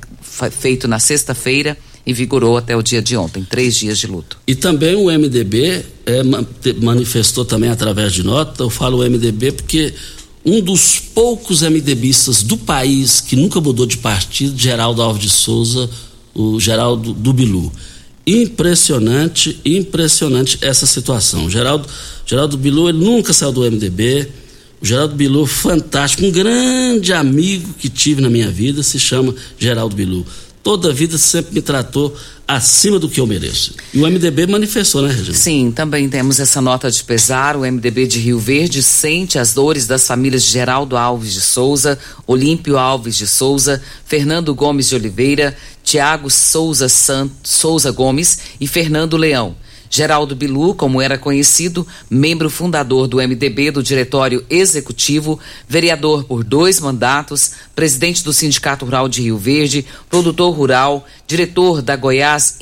feito 0.51 0.87
na 0.87 0.99
sexta-feira 0.99 1.77
e 2.07 2.13
vigorou 2.13 2.57
até 2.57 2.77
o 2.77 2.83
dia 2.83 3.01
de 3.01 3.17
ontem, 3.17 3.43
três 3.43 3.77
dias 3.77 3.99
de 3.99 4.07
luto. 4.07 4.39
E 4.47 4.55
também 4.55 4.95
o 4.95 5.07
MDB 5.07 5.85
é, 6.05 6.23
manifestou 6.83 7.45
também 7.45 7.71
através 7.71 8.13
de 8.13 8.23
nota, 8.23 8.63
eu 8.63 8.71
falo 8.71 8.99
MDB 8.99 9.53
porque 9.53 9.95
um 10.45 10.61
dos 10.61 10.99
poucos 10.99 11.63
MDBistas 11.63 12.43
do 12.43 12.59
país 12.59 13.21
que 13.21 13.35
nunca 13.35 13.61
mudou 13.61 13.87
de 13.87 13.97
partido, 13.97 14.59
Geraldo 14.59 15.01
Alves 15.01 15.23
de 15.23 15.31
Souza, 15.31 15.89
o 16.35 16.61
Geraldo 16.61 17.15
do 17.15 17.33
Bilu. 17.33 17.73
Impressionante, 18.27 19.61
impressionante 19.65 20.59
essa 20.63 20.87
situação. 20.87 21.51
Geraldo, 21.51 21.89
Geraldo 22.25 22.57
Bilu, 22.57 22.89
ele 22.89 22.99
nunca 22.99 23.33
saiu 23.33 23.53
do 23.53 23.63
MDB. 23.63 24.29
O 24.81 24.87
Geraldo 24.87 25.15
Bilu, 25.15 25.47
fantástico, 25.47 26.25
um 26.25 26.31
grande 26.31 27.13
amigo 27.13 27.75
que 27.79 27.89
tive 27.89 28.21
na 28.21 28.31
minha 28.31 28.51
vida, 28.51 28.83
se 28.83 28.99
chama 28.99 29.35
Geraldo 29.59 29.95
Bilu 29.95 30.27
toda 30.65 30.89
a 30.89 30.93
vida 30.93 31.19
sempre 31.19 31.55
me 31.55 31.61
tratou 31.63 32.17
acima 32.49 32.99
do 32.99 33.09
que 33.09 33.21
eu 33.21 33.27
mereço. 33.27 33.75
E 33.93 33.99
o 33.99 34.07
MDB 34.07 34.47
manifestou, 34.47 35.03
né, 35.03 35.13
Regina? 35.13 35.37
Sim, 35.37 35.71
também 35.71 36.09
temos 36.09 36.41
essa 36.41 36.61
nota 36.61 36.91
de 36.91 37.05
pesar. 37.05 37.55
O 37.55 37.61
MDB 37.61 38.07
de 38.07 38.19
Rio 38.19 38.39
Verde 38.39 38.83
sente 38.83 39.39
as 39.39 39.53
dores 39.53 39.87
das 39.87 40.07
famílias 40.07 40.43
de 40.43 40.51
Geraldo 40.51 40.97
Alves 40.97 41.35
de 41.35 41.41
Souza, 41.43 41.99
Olímpio 42.27 42.79
Alves 42.79 43.17
de 43.17 43.27
Souza, 43.27 43.81
Fernando 44.07 44.55
Gomes 44.55 44.89
de 44.89 44.95
Oliveira, 44.95 45.57
Tiago 45.85 46.31
Souza, 46.31 46.87
Souza 47.43 47.91
Gomes 47.91 48.39
e 48.59 48.67
Fernando 48.67 49.19
Leão. 49.19 49.55
Geraldo 49.95 50.35
Bilu, 50.35 50.75
como 50.75 51.01
era 51.01 51.17
conhecido, 51.17 51.87
membro 52.11 52.51
fundador 52.51 53.07
do 53.07 53.19
MDB 53.19 53.71
do 53.71 53.81
Diretório 53.81 54.45
Executivo, 54.51 55.39
vereador 55.69 56.25
por 56.25 56.43
dois 56.43 56.81
mandatos, 56.81 57.53
presidente 57.77 58.25
do 58.25 58.33
Sindicato 58.33 58.85
Rural 58.85 59.09
de 59.09 59.23
Rio 59.23 59.39
Verde, 59.39 59.87
produtor 60.11 60.53
rural, 60.53 61.07
diretor 61.29 61.81
da 61.81 61.95
Goiás 61.95 62.57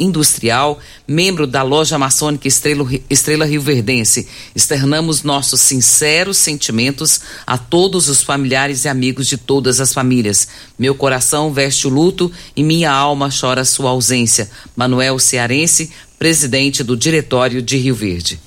Industrial, 0.00 0.78
membro 1.06 1.46
da 1.46 1.62
loja 1.62 1.98
maçônica 1.98 2.48
Estrela, 2.48 3.44
Rio 3.44 3.60
Verdense. 3.60 4.26
Externamos 4.56 5.22
nossos 5.22 5.60
sinceros 5.60 6.38
sentimentos 6.38 7.20
a 7.46 7.58
todos 7.58 8.08
os 8.08 8.22
familiares 8.22 8.86
e 8.86 8.88
amigos 8.88 9.26
de 9.26 9.36
todas 9.36 9.78
as 9.78 9.92
famílias. 9.92 10.48
Meu 10.78 10.94
coração 10.94 11.52
veste 11.52 11.86
o 11.86 11.90
luto 11.90 12.32
e 12.56 12.62
minha 12.62 12.90
alma 12.90 13.28
chora 13.28 13.62
sua 13.62 13.90
ausência. 13.90 14.50
Manuel 14.74 15.18
Cearense, 15.18 15.90
presidente 16.18 16.82
do 16.82 16.96
Diretório 16.96 17.62
de 17.62 17.76
Rio 17.76 17.94
Verde. 17.94 18.40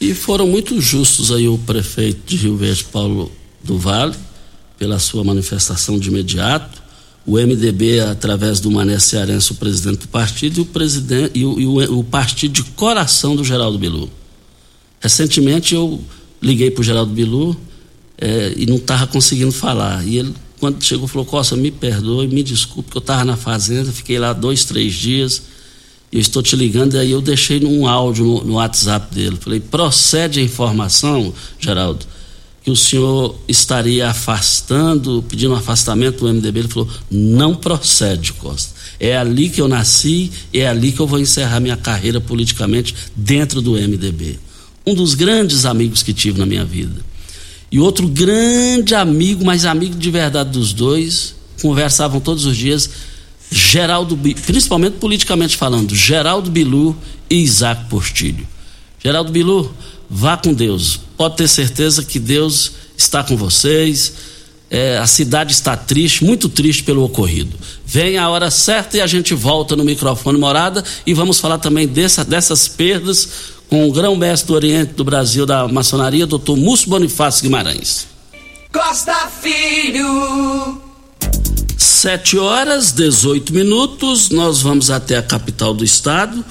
E 0.00 0.14
foram 0.14 0.46
muito 0.46 0.80
justos 0.80 1.30
aí 1.30 1.48
o 1.48 1.58
prefeito 1.58 2.20
de 2.26 2.36
Rio 2.36 2.56
Verde, 2.56 2.84
Paulo 2.84 3.30
do 3.62 3.78
Vale, 3.78 4.14
pela 4.78 4.98
sua 4.98 5.24
manifestação 5.24 5.98
de 5.98 6.08
imediato, 6.08 6.82
o 7.26 7.32
MDB, 7.32 8.00
através 8.00 8.58
do 8.58 8.70
Mané 8.70 8.98
Cearense, 8.98 9.52
o 9.52 9.56
presidente 9.56 9.98
do 9.98 10.08
partido, 10.08 10.58
e 10.58 10.62
o, 10.62 10.66
presidente, 10.66 11.38
e 11.38 11.44
o, 11.44 11.60
e 11.60 11.66
o, 11.66 11.98
o 11.98 12.04
partido 12.04 12.52
de 12.52 12.62
coração 12.70 13.36
do 13.36 13.44
Geraldo 13.44 13.78
Bilu. 13.78 14.08
Recentemente 15.00 15.74
eu 15.74 16.00
liguei 16.40 16.70
para 16.70 16.80
o 16.80 16.84
Geraldo 16.84 17.12
Bilu 17.12 17.56
é, 18.16 18.54
e 18.56 18.66
não 18.66 18.76
estava 18.76 19.06
conseguindo 19.06 19.52
falar. 19.52 20.06
E 20.06 20.18
ele, 20.18 20.34
quando 20.58 20.82
chegou, 20.82 21.06
falou: 21.06 21.26
Costa, 21.26 21.54
me 21.54 21.70
perdoe, 21.70 22.28
me 22.28 22.42
desculpe, 22.42 22.90
que 22.90 22.96
eu 22.96 23.00
estava 23.00 23.24
na 23.24 23.36
fazenda, 23.36 23.92
fiquei 23.92 24.18
lá 24.18 24.32
dois, 24.32 24.64
três 24.64 24.94
dias 24.94 25.42
eu 26.10 26.20
estou 26.20 26.42
te 26.42 26.56
ligando, 26.56 26.94
e 26.94 26.98
aí 26.98 27.10
eu 27.10 27.20
deixei 27.20 27.62
um 27.64 27.86
áudio 27.86 28.24
no, 28.24 28.44
no, 28.44 28.54
WhatsApp 28.54 29.14
dele. 29.14 29.36
Falei, 29.38 29.60
procede 29.60 30.40
a 30.40 30.42
informação, 30.42 31.32
Geraldo, 31.58 32.06
que 32.62 32.70
o 32.70 32.76
senhor 32.76 33.38
estaria 33.46 34.08
afastando, 34.08 35.22
pedindo 35.28 35.52
um 35.52 35.56
afastamento 35.56 36.20
do 36.20 36.32
MDB. 36.32 36.60
Ele 36.60 36.68
falou, 36.68 36.88
não 37.10 37.54
procede, 37.54 38.32
Costa. 38.32 38.72
É 38.98 39.16
ali 39.16 39.48
que 39.48 39.60
eu 39.60 39.68
nasci, 39.68 40.30
é 40.52 40.66
ali 40.66 40.92
que 40.92 41.00
eu 41.00 41.06
vou 41.06 41.20
encerrar 41.20 41.60
minha 41.60 41.76
carreira 41.76 42.20
politicamente 42.20 42.94
dentro 43.14 43.60
do 43.60 43.72
MDB. 43.72 44.38
Um 44.86 44.94
dos 44.94 45.14
grandes 45.14 45.66
amigos 45.66 46.02
que 46.02 46.14
tive 46.14 46.38
na 46.38 46.46
minha 46.46 46.64
vida. 46.64 47.04
E 47.70 47.78
outro 47.78 48.08
grande 48.08 48.94
amigo, 48.94 49.44
mas 49.44 49.66
amigo 49.66 49.94
de 49.94 50.10
verdade 50.10 50.50
dos 50.50 50.72
dois, 50.72 51.34
conversavam 51.60 52.18
todos 52.18 52.46
os 52.46 52.56
dias, 52.56 52.88
Geraldo, 53.50 54.18
principalmente 54.44 54.98
politicamente 54.98 55.56
falando, 55.56 55.94
Geraldo 55.94 56.50
Bilu 56.50 56.96
e 57.30 57.36
Isaac 57.36 57.86
Portilho. 57.88 58.46
Geraldo 59.02 59.32
Bilu, 59.32 59.74
vá 60.08 60.36
com 60.36 60.52
Deus. 60.52 61.00
Pode 61.16 61.36
ter 61.36 61.48
certeza 61.48 62.04
que 62.04 62.18
Deus 62.18 62.72
está 62.96 63.22
com 63.22 63.36
vocês. 63.36 64.12
É, 64.70 64.98
a 64.98 65.06
cidade 65.06 65.52
está 65.52 65.76
triste, 65.76 66.24
muito 66.24 66.48
triste 66.48 66.82
pelo 66.82 67.02
ocorrido. 67.02 67.56
Vem 67.86 68.18
a 68.18 68.28
hora 68.28 68.50
certa 68.50 68.98
e 68.98 69.00
a 69.00 69.06
gente 69.06 69.32
volta 69.32 69.74
no 69.74 69.84
microfone 69.84 70.38
morada 70.38 70.84
e 71.06 71.14
vamos 71.14 71.40
falar 71.40 71.58
também 71.58 71.86
dessa, 71.86 72.22
dessas 72.22 72.68
perdas 72.68 73.28
com 73.68 73.88
o 73.88 73.92
grão-mestre 73.92 74.48
do 74.48 74.54
Oriente 74.54 74.92
do 74.94 75.04
Brasil 75.04 75.46
da 75.46 75.66
maçonaria, 75.68 76.26
doutor 76.26 76.56
Múcio 76.56 76.88
Bonifácio 76.88 77.42
Guimarães. 77.42 78.06
Costa 78.72 79.14
Filho. 79.40 80.87
Sete 82.00 82.38
horas, 82.38 82.92
18 82.92 83.52
minutos, 83.52 84.30
nós 84.30 84.62
vamos 84.62 84.88
até 84.88 85.16
a 85.16 85.22
capital 85.22 85.74
do 85.74 85.82
estado. 85.82 86.44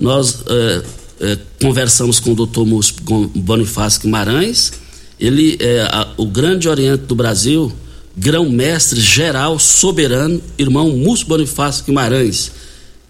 Nós 0.00 0.38
é, 0.48 0.82
é, 1.20 1.38
conversamos 1.60 2.18
com 2.18 2.32
o 2.32 2.34
doutor 2.34 2.66
Bonifácio 3.34 4.00
Guimarães. 4.00 4.72
Ele 5.20 5.58
é 5.60 5.82
a, 5.82 6.08
o 6.16 6.24
grande 6.24 6.66
oriente 6.66 7.02
do 7.02 7.14
Brasil, 7.14 7.70
grão-mestre 8.16 8.98
geral 8.98 9.58
soberano, 9.58 10.40
irmão 10.56 10.88
Múcio 10.96 11.26
Bonifácio 11.26 11.84
Guimarães, 11.84 12.50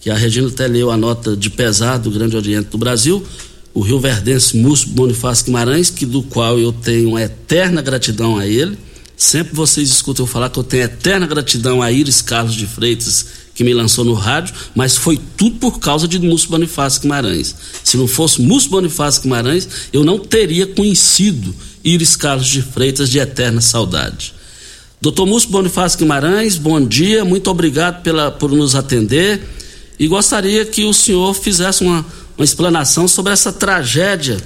que 0.00 0.10
a 0.10 0.16
Regina 0.16 0.48
até 0.48 0.66
leu 0.66 0.90
a 0.90 0.96
nota 0.96 1.36
de 1.36 1.50
pesar 1.50 1.98
do 1.98 2.10
grande 2.10 2.36
oriente 2.36 2.68
do 2.68 2.78
Brasil, 2.78 3.24
o 3.72 3.80
Rio 3.80 4.00
Verdense 4.00 4.56
Múcio 4.56 4.88
Bonifácio 4.88 5.44
Guimarães, 5.44 5.88
que 5.88 6.04
do 6.04 6.20
qual 6.24 6.58
eu 6.58 6.72
tenho 6.72 7.10
uma 7.10 7.22
eterna 7.22 7.80
gratidão 7.80 8.36
a 8.36 8.44
ele 8.44 8.76
Sempre 9.16 9.54
vocês 9.54 9.88
escutam 9.88 10.24
eu 10.24 10.30
falar 10.30 10.50
que 10.50 10.58
eu 10.58 10.62
tenho 10.62 10.82
eterna 10.82 11.26
gratidão 11.26 11.80
a 11.80 11.90
Iris 11.90 12.20
Carlos 12.20 12.54
de 12.54 12.66
Freitas, 12.66 13.26
que 13.54 13.64
me 13.64 13.72
lançou 13.72 14.04
no 14.04 14.12
rádio, 14.12 14.54
mas 14.74 14.94
foi 14.94 15.18
tudo 15.38 15.56
por 15.56 15.78
causa 15.80 16.06
de 16.06 16.18
Múcio 16.18 16.50
Bonifácio 16.50 17.00
Guimarães. 17.00 17.54
Se 17.82 17.96
não 17.96 18.06
fosse 18.06 18.42
Múcio 18.42 18.68
Bonifácio 18.68 19.22
Guimarães, 19.22 19.66
eu 19.90 20.04
não 20.04 20.18
teria 20.18 20.66
conhecido 20.66 21.54
Iris 21.82 22.14
Carlos 22.14 22.46
de 22.46 22.60
Freitas 22.60 23.08
de 23.08 23.18
eterna 23.18 23.62
saudade. 23.62 24.34
Doutor 25.00 25.24
Múcio 25.24 25.48
Bonifácio 25.48 25.98
Guimarães, 25.98 26.58
bom 26.58 26.78
dia, 26.84 27.24
muito 27.24 27.50
obrigado 27.50 28.02
pela, 28.02 28.30
por 28.30 28.52
nos 28.52 28.74
atender 28.74 29.42
e 29.98 30.06
gostaria 30.06 30.66
que 30.66 30.84
o 30.84 30.92
senhor 30.92 31.32
fizesse 31.32 31.82
uma, 31.82 32.04
uma 32.36 32.44
explanação 32.44 33.08
sobre 33.08 33.32
essa 33.32 33.50
tragédia 33.50 34.36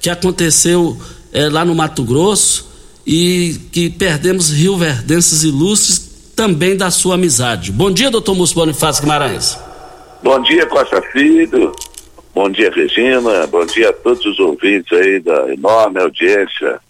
que 0.00 0.08
aconteceu 0.08 0.96
é, 1.32 1.48
lá 1.48 1.64
no 1.64 1.74
Mato 1.74 2.04
Grosso 2.04 2.71
e 3.06 3.56
que 3.72 3.90
perdemos 3.90 4.50
Rio 4.50 4.76
Verdenses 4.76 5.42
ilustres 5.42 6.32
também 6.36 6.76
da 6.76 6.90
sua 6.90 7.14
amizade. 7.14 7.72
Bom 7.72 7.90
dia, 7.90 8.10
doutor 8.10 8.34
Múcio 8.34 8.56
Bonifácio 8.56 9.02
Guimarães. 9.02 9.58
Bom 10.22 10.40
dia, 10.40 10.66
Costa 10.66 11.02
Filho. 11.02 11.72
Bom 12.34 12.48
dia, 12.48 12.70
Regina. 12.70 13.46
Bom 13.48 13.66
dia 13.66 13.90
a 13.90 13.92
todos 13.92 14.24
os 14.24 14.38
ouvintes 14.38 14.92
aí 14.92 15.20
da 15.20 15.52
enorme 15.52 16.00
audiência 16.00 16.80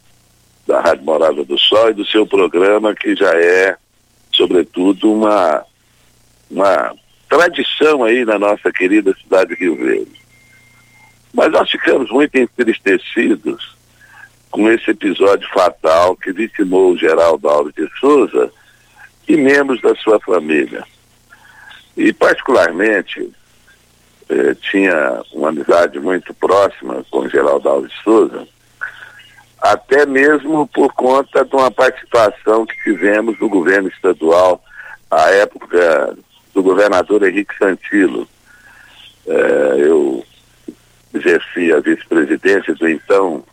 da 0.67 0.81
Rádio 0.81 1.05
Morada 1.05 1.45
do 1.45 1.59
Sol 1.59 1.91
e 1.91 1.95
do 1.95 2.07
seu 2.07 2.27
programa, 2.27 2.95
que 2.95 3.17
já 3.17 3.33
é, 3.35 3.77
sobretudo, 4.33 5.13
uma, 5.13 5.65
uma 6.51 6.95
tradição 7.29 8.05
aí 8.05 8.25
na 8.25 8.39
nossa 8.39 8.71
querida 8.71 9.15
cidade 9.21 9.57
de 9.57 9.61
Rio 9.61 9.77
Verde. 9.77 10.23
Mas 11.35 11.51
nós 11.51 11.71
ficamos 11.71 12.11
muito 12.11 12.37
entristecidos 12.37 13.72
com 14.53 14.71
esse 14.71 14.93
episódio 14.93 15.49
fatal 15.49 16.15
que 16.15 16.33
vitimou 16.33 16.93
o 16.93 16.97
Geraldo 16.97 17.49
Alves 17.49 17.75
de 17.75 17.89
Souza 17.99 18.53
e 19.27 19.37
membros 19.37 19.81
da 19.81 19.95
sua 19.97 20.21
família. 20.21 20.85
E, 21.97 22.13
particularmente, 22.13 23.29
eh, 24.29 24.55
tinha 24.71 25.23
uma 25.33 25.49
amizade 25.49 25.99
muito 25.99 26.33
próxima 26.35 27.05
com 27.11 27.29
Geraldo 27.29 27.69
Alves 27.69 27.91
de 27.91 28.03
Souza 28.05 28.47
até 29.63 30.05
mesmo 30.05 30.67
por 30.67 30.93
conta 30.93 31.45
de 31.45 31.55
uma 31.55 31.71
participação 31.71 32.67
que 32.67 32.75
tivemos 32.83 33.39
no 33.39 33.49
governo 33.49 33.89
estadual, 33.89 34.61
à 35.09 35.31
época 35.31 36.19
do 36.53 36.63
governador 36.65 37.23
Henrique 37.23 37.57
Santilo. 37.57 38.27
É, 39.25 39.77
eu 39.79 40.25
exerci 41.15 41.73
a 41.73 41.79
vice-presidência 41.79 42.75
do 42.75 42.89
então 42.89 43.45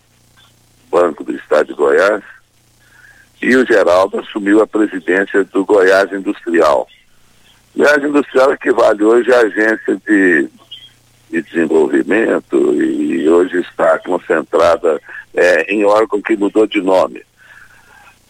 Banco 0.90 1.24
do 1.24 1.36
Estado 1.36 1.68
de 1.68 1.74
Goiás 1.74 2.24
e 3.42 3.56
o 3.56 3.66
Geraldo 3.66 4.20
assumiu 4.20 4.62
a 4.62 4.68
presidência 4.68 5.44
do 5.46 5.64
Goiás 5.64 6.12
Industrial. 6.12 6.88
Goiás 7.76 8.04
Industrial 8.04 8.52
equivale 8.54 9.04
hoje 9.04 9.34
à 9.34 9.40
agência 9.40 9.96
de, 10.06 10.50
de 11.30 11.42
desenvolvimento 11.42 12.74
e 12.82 13.30
hoje 13.30 13.60
está 13.62 13.98
concentrada 14.00 15.00
é, 15.34 15.74
em 15.74 15.86
órgão 15.86 16.22
que 16.22 16.36
mudou 16.36 16.68
de 16.68 16.82
nome. 16.82 17.24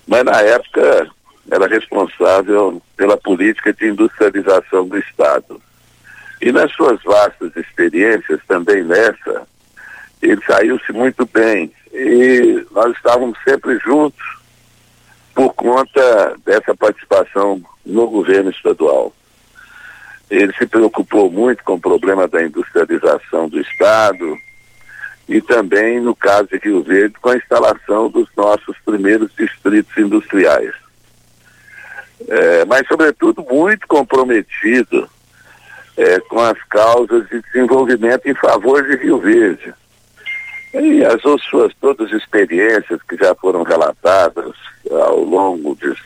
Mas 0.08 0.24
na 0.24 0.42
época 0.42 1.10
era 1.52 1.68
responsável 1.68 2.82
pela 2.96 3.18
política 3.18 3.74
de 3.74 3.88
industrialização 3.88 4.88
do 4.88 4.98
Estado. 4.98 5.62
E 6.42 6.52
nas 6.52 6.72
suas 6.74 7.02
vastas 7.04 7.56
experiências, 7.56 8.40
também 8.48 8.84
nessa, 8.84 9.48
ele 10.22 10.42
saiu-se 10.46 10.92
muito 10.92 11.26
bem. 11.26 11.72
E 11.94 12.66
nós 12.72 12.96
estávamos 12.96 13.38
sempre 13.48 13.78
juntos 13.80 14.40
por 15.34 15.54
conta 15.54 16.36
dessa 16.46 16.76
participação 16.76 17.62
no 17.86 18.10
governo 18.10 18.50
estadual. 18.50 19.14
Ele 20.30 20.54
se 20.54 20.68
preocupou 20.68 21.32
muito 21.32 21.64
com 21.64 21.74
o 21.74 21.80
problema 21.80 22.28
da 22.28 22.44
industrialização 22.44 23.50
do 23.50 23.60
Estado 23.60 24.38
e 25.28 25.42
também, 25.42 26.00
no 26.00 26.16
caso 26.16 26.48
de 26.50 26.58
Rio 26.58 26.84
Verde, 26.84 27.16
com 27.22 27.30
a 27.30 27.38
instalação 27.38 28.10
dos 28.10 28.28
nossos 28.36 28.78
primeiros 28.86 29.32
distritos 29.36 29.96
industriais. 29.98 30.74
É, 32.28 32.66
mas, 32.66 32.88
sobretudo, 32.88 33.46
muito 33.50 33.88
comprometido 33.88 35.10
é, 35.96 36.20
com 36.22 36.40
as 36.40 36.58
causas 36.64 37.28
de 37.30 37.42
desenvolvimento 37.42 38.28
em 38.28 38.34
favor 38.34 38.84
de 38.84 38.98
Rio 38.98 39.20
Verde. 39.20 39.74
E 40.74 41.04
as 41.04 41.22
suas 41.22 41.74
todas 41.80 42.08
as 42.08 42.22
experiências 42.22 43.02
que 43.04 43.16
já 43.18 43.34
foram 43.36 43.64
relatadas 43.64 44.54
ao 44.92 45.20
longo 45.24 45.76
desse, 45.76 46.02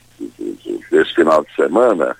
desse 0.90 1.14
final 1.14 1.44
de 1.44 1.54
semana 1.56 2.16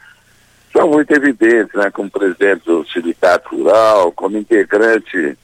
são 0.74 0.90
muito 0.90 1.12
evidentes, 1.12 1.74
né? 1.76 1.90
Como 1.92 2.10
presidente 2.10 2.66
do 2.66 2.86
Sindicato 2.88 3.56
Rural, 3.56 4.12
como 4.12 4.38
integrante, 4.38 5.38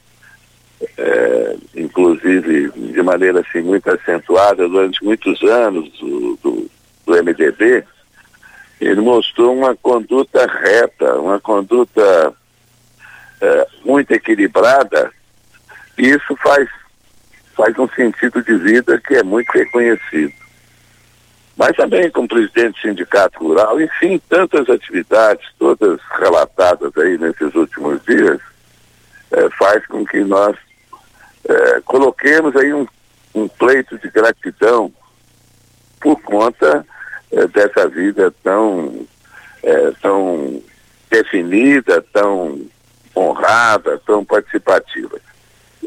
é, 0.98 1.56
inclusive 1.76 2.72
de 2.72 3.02
maneira 3.04 3.42
assim 3.42 3.62
muito 3.62 3.90
acentuada 3.90 4.68
durante 4.68 5.04
muitos 5.04 5.42
anos 5.44 5.90
do, 6.00 6.38
do, 6.42 6.72
do 7.06 7.24
MDB, 7.24 7.84
ele 8.80 9.02
mostrou 9.02 9.56
uma 9.56 9.76
conduta 9.76 10.46
reta, 10.48 11.16
uma 11.16 11.40
conduta 11.40 12.34
é, 13.42 13.68
muito 13.84 14.12
equilibrada, 14.12 15.12
e 15.98 16.10
isso 16.10 16.36
faz, 16.38 16.68
faz 17.56 17.78
um 17.78 17.88
sentido 17.90 18.42
de 18.44 18.56
vida 18.56 19.00
que 19.00 19.16
é 19.16 19.24
muito 19.24 19.50
reconhecido. 19.52 20.34
Mas 21.60 21.76
também 21.76 22.10
como 22.10 22.26
presidente 22.26 22.76
do 22.76 22.88
sindicato 22.88 23.38
rural, 23.40 23.82
enfim, 23.82 24.18
tantas 24.30 24.70
atividades, 24.70 25.46
todas 25.60 26.00
relatadas 26.18 26.96
aí 26.98 27.18
nesses 27.18 27.54
últimos 27.54 28.02
dias, 28.06 28.40
é, 29.32 29.50
faz 29.58 29.86
com 29.88 30.06
que 30.06 30.24
nós 30.24 30.56
é, 31.48 31.82
coloquemos 31.82 32.56
aí 32.56 32.74
um, 32.74 32.88
um 33.36 33.48
pleito 33.50 33.98
de 34.00 34.10
gratidão 34.10 34.90
por 36.00 36.22
conta 36.22 36.86
é, 37.30 37.46
dessa 37.48 37.90
vida 37.90 38.34
tão, 38.42 39.06
tão 40.02 40.64
definida, 41.12 42.02
tão 42.14 42.62
honrada, 43.14 44.02
tão 44.06 44.24
participativa. 44.24 45.20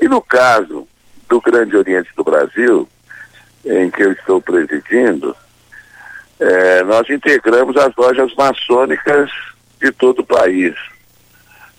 E 0.00 0.06
no 0.06 0.20
caso 0.20 0.86
do 1.32 1.40
Grande 1.40 1.74
Oriente 1.74 2.10
do 2.14 2.22
Brasil, 2.22 2.86
em 3.64 3.90
que 3.90 4.02
eu 4.02 4.12
estou 4.12 4.38
presidindo, 4.38 5.34
é, 6.38 6.82
nós 6.82 7.08
integramos 7.08 7.74
as 7.78 7.96
lojas 7.96 8.34
maçônicas 8.34 9.30
de 9.80 9.90
todo 9.92 10.18
o 10.18 10.26
país. 10.26 10.74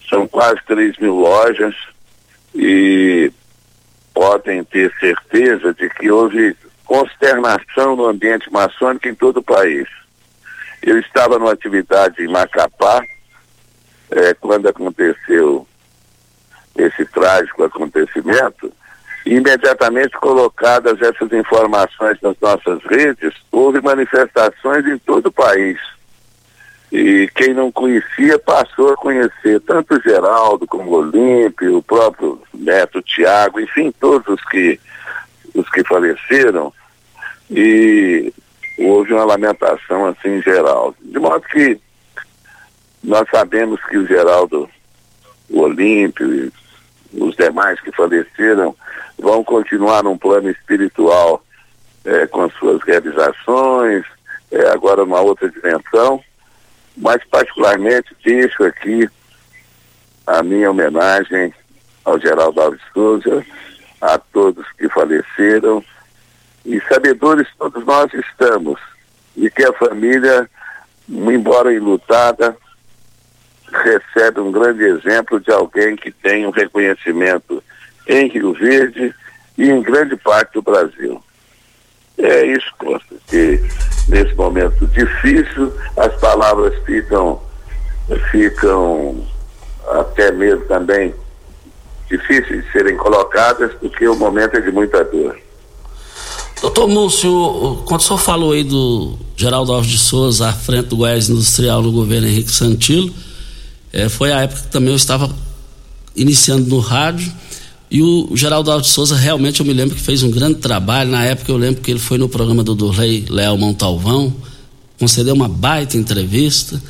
São 0.09 0.27
quase 0.27 0.59
3 0.65 0.97
mil 0.97 1.13
lojas 1.13 1.75
e 2.55 3.31
podem 4.11 4.63
ter 4.63 4.91
certeza 4.99 5.71
de 5.71 5.87
que 5.87 6.09
houve 6.09 6.57
consternação 6.83 7.95
no 7.95 8.07
ambiente 8.07 8.51
maçônico 8.51 9.07
em 9.07 9.13
todo 9.13 9.37
o 9.37 9.43
país. 9.43 9.87
Eu 10.81 10.97
estava 10.97 11.37
numa 11.37 11.51
atividade 11.51 12.23
em 12.23 12.27
Macapá, 12.27 13.03
é, 14.09 14.33
quando 14.33 14.67
aconteceu 14.67 15.67
esse 16.75 17.05
trágico 17.05 17.63
acontecimento, 17.63 18.73
imediatamente 19.25 20.17
colocadas 20.17 21.01
essas 21.01 21.31
informações 21.31 22.17
nas 22.21 22.35
nossas 22.41 22.83
redes, 22.83 23.33
houve 23.51 23.81
manifestações 23.81 24.85
em 24.85 24.97
todo 24.97 25.27
o 25.27 25.31
país. 25.31 25.79
E 26.91 27.29
quem 27.35 27.53
não 27.53 27.71
conhecia 27.71 28.37
passou 28.37 28.93
a 28.93 28.97
conhecer, 28.97 29.59
tanto 29.61 30.01
Geraldo 30.01 30.67
como 30.67 30.91
o 30.91 30.95
Olímpio, 30.95 31.77
o 31.77 31.83
próprio 31.83 32.39
Neto 32.53 33.01
Tiago, 33.01 33.59
enfim, 33.59 33.91
todos 33.99 34.27
os 34.27 34.43
que, 34.45 34.79
os 35.55 35.67
que 35.69 35.83
faleceram, 35.83 36.71
e 37.49 38.31
houve 38.77 39.13
uma 39.13 39.23
lamentação 39.23 40.05
assim 40.07 40.41
geral. 40.41 40.93
De 41.01 41.17
modo 41.17 41.41
que 41.47 41.79
nós 43.03 43.27
sabemos 43.29 43.83
que 43.85 43.97
o 43.97 44.05
Geraldo, 44.05 44.69
o 45.49 45.61
Olímpio 45.61 46.31
e 46.31 46.51
os 47.13 47.35
demais 47.35 47.79
que 47.79 47.91
faleceram 47.91 48.75
vão 49.17 49.43
continuar 49.43 50.03
num 50.03 50.17
plano 50.17 50.49
espiritual 50.49 51.43
é, 52.05 52.25
com 52.27 52.43
as 52.43 52.53
suas 52.53 52.81
realizações, 52.83 54.05
é, 54.51 54.67
agora 54.69 55.05
numa 55.05 55.21
outra 55.21 55.49
dimensão, 55.49 56.21
mas 56.97 57.23
particularmente 57.25 58.15
deixo 58.23 58.63
aqui 58.63 59.09
a 60.25 60.43
minha 60.43 60.69
homenagem 60.69 61.53
ao 62.05 62.19
Geraldo 62.19 62.61
Alves 62.61 62.81
Souza, 62.93 63.45
a 64.01 64.17
todos 64.17 64.65
que 64.73 64.87
faleceram. 64.89 65.83
E 66.65 66.79
sabedores 66.81 67.47
todos 67.57 67.85
nós 67.85 68.13
estamos. 68.13 68.79
De 69.35 69.49
que 69.49 69.63
a 69.63 69.73
família, 69.73 70.49
embora 71.09 71.73
enlutada, 71.73 72.55
recebe 73.73 74.39
um 74.39 74.51
grande 74.51 74.83
exemplo 74.83 75.39
de 75.39 75.51
alguém 75.51 75.95
que 75.95 76.11
tem 76.11 76.45
um 76.45 76.51
reconhecimento 76.51 77.63
em 78.07 78.27
Rio 78.27 78.53
Verde 78.53 79.13
e 79.57 79.69
em 79.69 79.81
grande 79.81 80.15
parte 80.17 80.53
do 80.53 80.61
Brasil. 80.61 81.21
É 82.17 82.45
isso, 82.45 82.67
Costa, 82.77 83.15
que 83.27 83.59
nesse 84.07 84.35
momento 84.35 84.85
difícil 84.87 85.73
as 85.97 86.13
palavras 86.19 86.73
ficam, 86.85 87.41
ficam 88.31 89.25
até 89.87 90.31
mesmo 90.31 90.65
também 90.65 91.13
difíceis 92.09 92.63
de 92.63 92.71
serem 92.71 92.95
colocadas, 92.97 93.73
porque 93.79 94.07
o 94.07 94.15
momento 94.15 94.55
é 94.57 94.61
de 94.61 94.71
muita 94.71 95.03
dor. 95.03 95.37
Doutor 96.61 96.87
Múcio, 96.87 97.83
quando 97.85 97.99
o 97.99 98.03
senhor 98.03 98.19
falou 98.19 98.53
aí 98.53 98.63
do 98.63 99.17
Geraldo 99.35 99.73
Alves 99.73 99.91
de 99.91 99.97
Souza 99.97 100.47
à 100.47 100.53
frente 100.53 100.87
do 100.87 100.97
Goiás 100.97 101.29
Industrial 101.29 101.81
no 101.81 101.91
governo 101.91 102.27
Henrique 102.27 102.51
Santilo, 102.51 103.11
é, 103.93 104.09
foi 104.09 104.33
a 104.33 104.41
época 104.41 104.61
que 104.61 104.67
também 104.67 104.89
eu 104.89 104.95
estava 104.95 105.29
iniciando 106.15 106.67
no 106.67 106.79
rádio 106.79 107.31
e 107.93 108.01
o 108.01 108.35
Geraldo 108.35 108.71
Alves 108.71 108.89
Souza 108.89 109.15
realmente 109.15 109.59
eu 109.59 109.65
me 109.67 109.71
lembro 109.71 109.95
que 109.95 110.01
fez 110.01 110.23
um 110.23 110.31
grande 110.31 110.55
trabalho. 110.55 111.11
Na 111.11 111.23
época 111.23 111.51
eu 111.51 111.57
lembro 111.57 111.79
que 111.79 111.91
ele 111.91 111.99
foi 111.99 112.17
no 112.17 112.27
programa 112.27 112.63
do 112.63 112.73
Dorley 112.73 113.23
Leal 113.29 113.55
Montalvão, 113.55 114.35
concedeu 114.99 115.35
uma 115.35 115.47
baita 115.47 115.95
entrevista. 115.95 116.81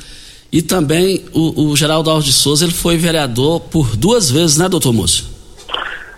E 0.50 0.62
também 0.62 1.22
o, 1.34 1.66
o 1.66 1.76
Geraldo 1.76 2.08
Alves 2.08 2.24
de 2.24 2.32
Souza 2.32 2.64
ele 2.64 2.72
foi 2.72 2.96
vereador 2.96 3.60
por 3.60 3.94
duas 3.96 4.30
vezes, 4.30 4.56
né, 4.56 4.66
doutor 4.66 4.94
Múcio? 4.94 5.26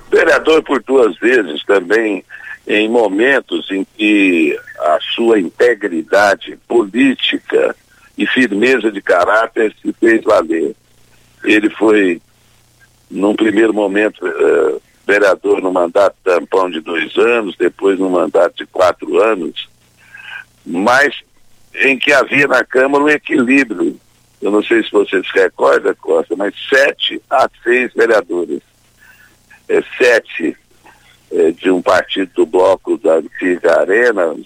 Vereador 0.09 0.63
por 0.63 0.81
duas 0.85 1.19
vezes 1.19 1.65
também 1.65 2.23
em 2.65 2.89
momentos 2.89 3.69
em 3.73 3.85
que 3.97 4.57
a 4.79 4.99
sua 5.17 5.41
integridade 5.41 6.57
política 6.69 7.75
e 8.17 8.27
firmeza 8.27 8.91
de 8.91 9.01
caráter 9.01 9.75
se 9.81 9.93
fez 9.93 10.23
valer. 10.23 10.75
Ele 11.45 11.71
foi, 11.71 12.21
num 13.11 13.35
primeiro 13.35 13.75
momento, 13.75 14.25
uh, 14.27 14.81
vereador 15.07 15.61
no 15.61 15.73
mandato 15.73 16.17
tampão 16.25 16.71
de 16.71 16.81
dois 16.81 17.17
anos, 17.17 17.57
depois 17.57 17.99
no 17.99 18.11
mandato 18.11 18.57
de 18.57 18.67
quatro 18.67 19.23
anos, 19.23 19.69
mas 20.65 21.15
em 21.75 21.99
que 21.99 22.13
havia 22.13 22.49
na 22.49 22.65
Câmara 22.65 23.05
um 23.05 23.09
equilíbrio. 23.09 23.99
Eu 24.41 24.51
não 24.51 24.63
sei 24.63 24.83
se 24.83 24.91
você 24.91 25.23
se 25.23 25.33
recorda, 25.33 25.95
Costa, 25.95 26.35
mas 26.37 26.55
sete 26.69 27.21
a 27.31 27.49
seis 27.63 27.93
vereadores. 27.95 28.61
É, 29.69 29.83
sete 29.99 30.57
eh, 31.33 31.51
de 31.51 31.71
um 31.71 31.83
partido 31.83 32.31
do 32.35 32.47
bloco 32.47 32.97
da 32.99 33.17
antiga 33.17 33.81
Arena, 33.81 34.37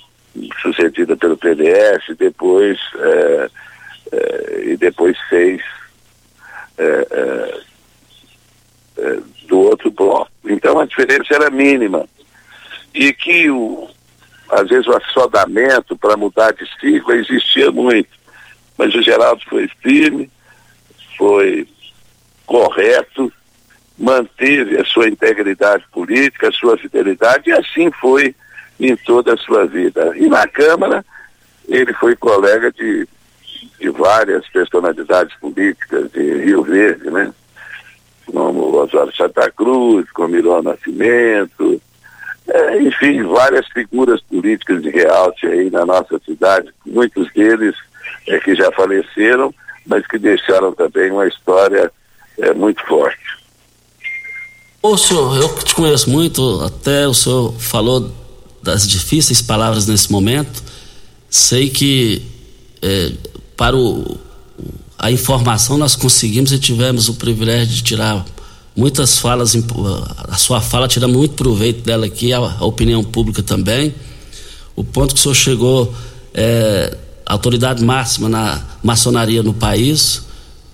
sucedida 0.63 1.17
pelo 1.17 1.37
PDS, 1.37 2.17
depois 2.19 2.79
eh, 2.97 3.51
eh, 4.13 4.63
e 4.73 4.77
depois 4.77 5.17
fez 5.29 5.61
do 9.47 9.59
outro 9.59 9.91
bloco. 9.91 10.31
Então 10.45 10.79
a 10.79 10.87
diferença 10.87 11.35
era 11.35 11.51
mínima. 11.51 12.09
E 12.95 13.13
que 13.13 13.51
o, 13.51 13.89
às 14.51 14.69
vezes 14.69 14.87
o 14.87 14.97
assodamento 14.97 15.97
para 15.97 16.17
mudar 16.17 16.53
de 16.53 16.67
sigla 16.81 17.17
existia 17.17 17.71
muito. 17.71 18.09
Mas 18.79 18.95
o 18.95 19.03
Geraldo 19.03 19.43
foi 19.49 19.69
firme, 19.83 20.31
foi 21.17 21.69
correto, 22.47 23.33
manteve 23.99 24.79
a 24.79 24.85
sua 24.85 25.09
integridade 25.09 25.85
política, 25.93 26.49
a 26.49 26.53
sua 26.53 26.77
fidelidade, 26.79 27.51
e 27.51 27.53
assim 27.53 27.91
foi 28.01 28.35
em 28.81 28.97
toda 28.97 29.35
a 29.35 29.37
sua 29.37 29.67
vida. 29.67 30.13
E 30.17 30.29
na 30.29 30.47
Câmara, 30.49 31.05
ele 31.69 31.93
foi 31.95 32.17
colega 32.17 32.73
de, 32.73 33.07
de 33.79 33.91
várias 33.91 34.49
personalidades 34.49 35.37
políticas 35.39 36.11
de 36.13 36.45
Rio 36.45 36.63
Verde, 36.63 37.11
né? 37.11 37.33
Como 38.27 38.77
Oswaldo 38.77 39.15
Santa 39.15 39.51
Cruz, 39.51 40.11
como 40.13 40.37
Irão 40.37 40.63
Nascimento, 40.63 41.81
é, 42.49 42.83
enfim, 42.83 43.23
várias 43.25 43.67
figuras 43.69 44.21
políticas 44.23 44.83
de 44.83 44.91
realce 44.91 45.47
aí 45.47 45.71
na 45.71 45.85
nossa 45.85 46.19
cidade, 46.25 46.73
muitos 46.87 47.33
deles 47.33 47.77
é, 48.27 48.39
que 48.41 48.55
já 48.55 48.71
faleceram, 48.73 49.55
mas 49.87 50.07
que 50.07 50.19
deixaram 50.19 50.73
também 50.73 51.11
uma 51.11 51.27
história 51.27 51.93
é, 52.39 52.53
muito 52.55 52.85
forte. 52.87 53.39
Ô 54.83 54.97
senhor, 54.97 55.37
eu 55.37 55.55
te 55.57 55.75
conheço 55.75 56.09
muito, 56.09 56.65
até 56.65 57.07
o 57.07 57.13
senhor 57.13 57.53
falou 57.61 58.11
das 58.63 58.87
difíceis 58.87 59.41
palavras 59.43 59.87
nesse 59.87 60.11
momento. 60.11 60.63
Sei 61.29 61.71
que 61.71 62.23
é, 62.83 63.13
para 63.57 63.77
o, 63.77 64.19
a 64.99 65.11
informação 65.11 65.79
nós 65.79 65.97
conseguimos 65.97 66.53
e 66.53 66.59
tivemos 66.59 67.09
o 67.09 67.15
privilégio 67.15 67.75
de 67.75 67.83
tirar 67.83 68.25
muitas 68.77 69.19
falas, 69.19 69.57
a 70.29 70.37
sua 70.37 70.61
fala 70.61 70.89
tira 70.89 71.09
muito 71.09 71.35
proveito 71.35 71.83
dela 71.83 72.07
aqui, 72.07 72.33
a, 72.33 72.39
a 72.39 72.65
opinião 72.65 73.03
pública 73.03 73.43
também. 73.43 73.95
O 74.75 74.85
ponto 74.85 75.15
que 75.15 75.21
o 75.21 75.23
senhor 75.23 75.35
chegou 75.35 75.95
é 76.35 76.97
autoridade 77.27 77.83
máxima 77.85 78.29
na 78.29 78.61
maçonaria 78.83 79.43
no 79.43 79.55
país, 79.55 80.23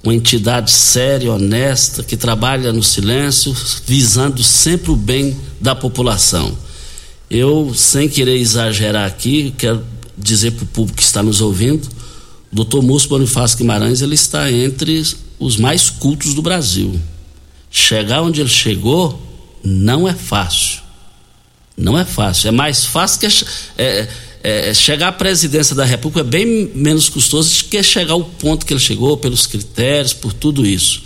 uma 0.03 0.15
entidade 0.15 0.71
séria, 0.71 1.33
honesta, 1.33 2.03
que 2.03 2.17
trabalha 2.17 2.73
no 2.73 2.83
silêncio, 2.83 3.55
visando 3.85 4.43
sempre 4.43 4.91
o 4.93 4.97
bem 4.97 5.37
da 5.61 5.75
população. 5.75 6.57
Eu, 7.31 7.73
sem 7.75 8.09
querer 8.09 8.37
exagerar 8.37 9.07
aqui, 9.07 9.53
quero 9.59 9.85
dizer 10.17 10.53
para 10.53 10.65
o 10.65 10.67
público 10.67 10.97
que 10.97 11.03
está 11.03 11.23
nos 11.23 11.41
ouvindo, 11.41 11.87
o 12.53 12.57
doutor 12.57 12.83
Múcio 12.83 13.09
Bonifácio 13.09 13.59
Guimarães, 13.59 14.01
ele 14.01 14.15
está 14.15 14.51
entre 14.51 15.05
os 15.39 15.57
mais 15.57 15.91
cultos 15.91 16.35
do 16.35 16.43
Brasil. 16.43 16.99
Chegar 17.71 18.23
onde 18.23 18.41
ele 18.41 18.49
chegou 18.49 19.21
não 19.63 20.09
é 20.09 20.15
fácil. 20.15 20.81
Não 21.77 21.99
é 21.99 22.05
fácil. 22.05 22.49
É 22.49 22.51
mais 22.53 22.87
fácil 22.87 23.21
que 23.21 23.45
é, 23.77 24.09
é, 24.43 24.73
chegar 24.73 25.09
à 25.09 25.13
presidência 25.13 25.75
da 25.75 25.85
República 25.85 26.21
é 26.21 26.25
bem 26.25 26.71
menos 26.75 27.09
custoso 27.09 27.65
do 27.65 27.69
que 27.69 27.83
chegar 27.83 28.13
ao 28.13 28.23
ponto 28.23 28.65
que 28.65 28.73
ele 28.73 28.81
chegou, 28.81 29.17
pelos 29.17 29.47
critérios, 29.47 30.13
por 30.13 30.33
tudo 30.33 30.65
isso. 30.65 31.03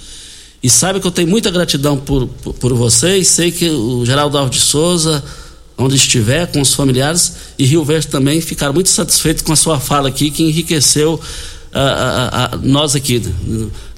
E 0.62 0.68
sabe 0.68 1.00
que 1.00 1.06
eu 1.06 1.10
tenho 1.10 1.26
muita 1.26 1.50
gratidão 1.50 1.96
por, 1.96 2.26
por, 2.26 2.52
por 2.52 2.74
vocês. 2.74 3.26
Sei 3.28 3.50
que 3.50 3.68
o 3.70 4.04
Geraldo 4.04 4.36
Alves 4.36 4.60
de 4.60 4.62
Souza 4.62 5.24
onde 5.80 5.96
estiver, 5.96 6.46
com 6.50 6.60
os 6.60 6.74
familiares, 6.74 7.54
e 7.58 7.64
Rio 7.64 7.84
Verde 7.84 8.08
também 8.08 8.40
ficaram 8.40 8.72
muito 8.72 8.88
satisfeitos 8.88 9.42
com 9.42 9.52
a 9.52 9.56
sua 9.56 9.80
fala 9.80 10.08
aqui, 10.08 10.30
que 10.30 10.42
enriqueceu 10.42 11.14
uh, 11.14 11.16
uh, 11.16 12.56
uh, 12.56 12.60
nós 12.62 12.94
aqui, 12.94 13.22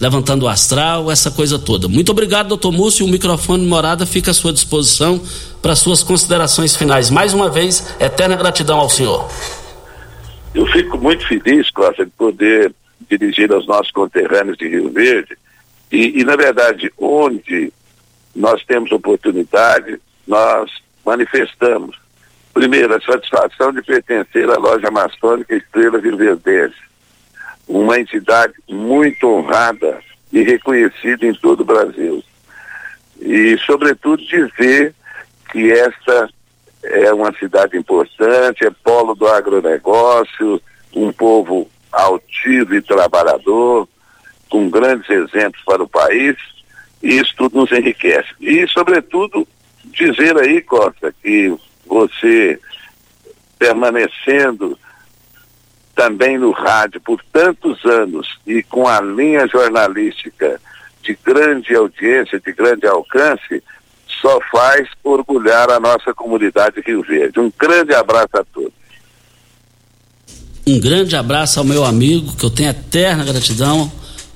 levantando 0.01 0.45
o 0.45 0.49
astral, 0.49 1.11
essa 1.11 1.31
coisa 1.31 1.59
toda. 1.59 1.89
Muito 1.89 2.13
obrigado, 2.13 2.49
doutor 2.49 2.73
Múcio, 2.73 3.05
o 3.05 3.09
microfone 3.09 3.67
morada 3.67 4.07
fica 4.07 4.31
à 4.31 4.35
sua 4.35 4.53
disposição 4.53 5.21
para 5.61 5.75
suas 5.75 6.03
considerações 6.03 6.77
finais. 6.77 7.11
Mais 7.11 7.35
uma 7.35 7.51
vez, 7.51 7.95
eterna 8.01 8.37
gratidão 8.37 8.79
ao 8.79 8.89
senhor. 8.89 9.29
Eu 10.55 10.67
fico 10.67 10.99
muito 10.99 11.27
feliz, 11.27 11.71
Costa, 11.71 12.05
de 12.05 12.11
poder 12.13 12.75
dirigir 13.11 13.53
aos 13.53 13.67
nossos 13.67 13.91
conterrâneos 13.91 14.57
de 14.57 14.69
Rio 14.69 14.91
Verde, 14.91 15.37
e, 15.91 16.21
e 16.21 16.25
na 16.25 16.37
verdade, 16.37 16.91
onde 16.99 17.73
nós 18.35 18.63
temos 18.65 18.91
oportunidade, 18.93 20.01
nós 20.27 20.71
manifestamos, 21.05 21.97
primeiro, 22.53 22.95
a 22.95 23.01
satisfação 23.01 23.73
de 23.73 23.83
pertencer 23.83 24.49
à 24.51 24.57
loja 24.57 24.91
maçônica 24.91 25.55
Estrela 25.55 25.99
Verdense, 25.99 26.77
uma 27.67 27.99
entidade 27.99 28.55
muito 28.69 29.27
honrada 29.27 30.01
e 30.33 30.43
reconhecida 30.43 31.27
em 31.27 31.35
todo 31.35 31.61
o 31.61 31.65
Brasil. 31.65 32.23
E, 33.21 33.57
sobretudo, 33.59 34.23
dizer 34.25 34.95
que 35.51 35.71
esta 35.71 36.29
é 36.83 37.13
uma 37.13 37.33
cidade 37.39 37.77
importante, 37.77 38.67
é 38.67 38.71
polo 38.71 39.15
do 39.15 39.27
agronegócio, 39.29 40.61
um 40.95 41.13
povo 41.13 41.71
altivo 41.93 42.75
e 42.75 42.83
trabalhador, 42.83 43.89
com 44.49 44.69
grandes 44.69 45.09
exemplos 45.09 45.63
para 45.65 45.83
o 45.83 45.89
país, 45.89 46.37
e 47.03 47.19
isso 47.19 47.35
tudo 47.37 47.59
nos 47.61 47.73
enriquece. 47.73 48.29
E, 48.41 48.67
sobretudo, 48.69 49.47
dizer 49.93 50.37
aí, 50.39 50.61
Costa, 50.63 51.15
que 51.23 51.55
você 51.87 52.59
permanecendo 53.59 54.79
também 55.95 56.39
no 56.39 56.51
rádio 56.51 57.01
por 57.01 57.23
tantos 57.33 57.85
anos 57.85 58.27
e 58.47 58.63
com 58.63 58.89
a 58.89 59.01
linha 59.01 59.47
jornalística 59.47 60.61
de 61.03 61.17
grande 61.25 61.75
audiência, 61.75 62.41
de 62.41 62.53
grande 62.53 62.87
alcance, 62.87 63.63
só 64.21 64.41
faz 64.51 64.89
orgulhar 65.03 65.71
a 65.71 65.81
nossa 65.81 66.15
comunidade 66.15 66.81
Rio 66.85 67.03
Verde. 67.03 67.41
Um 67.41 67.53
grande 67.59 67.95
abraço 67.95 68.31
a 68.35 68.45
todos. 68.45 68.73
Um 70.67 70.81
grande 70.81 71.17
abraço 71.17 71.59
ao 71.59 71.65
meu 71.65 71.85
amigo, 71.85 72.35
que 72.37 72.45
eu 72.45 72.51
tenho 72.51 72.71
eterna 72.71 73.25
gratidão, 73.25 73.91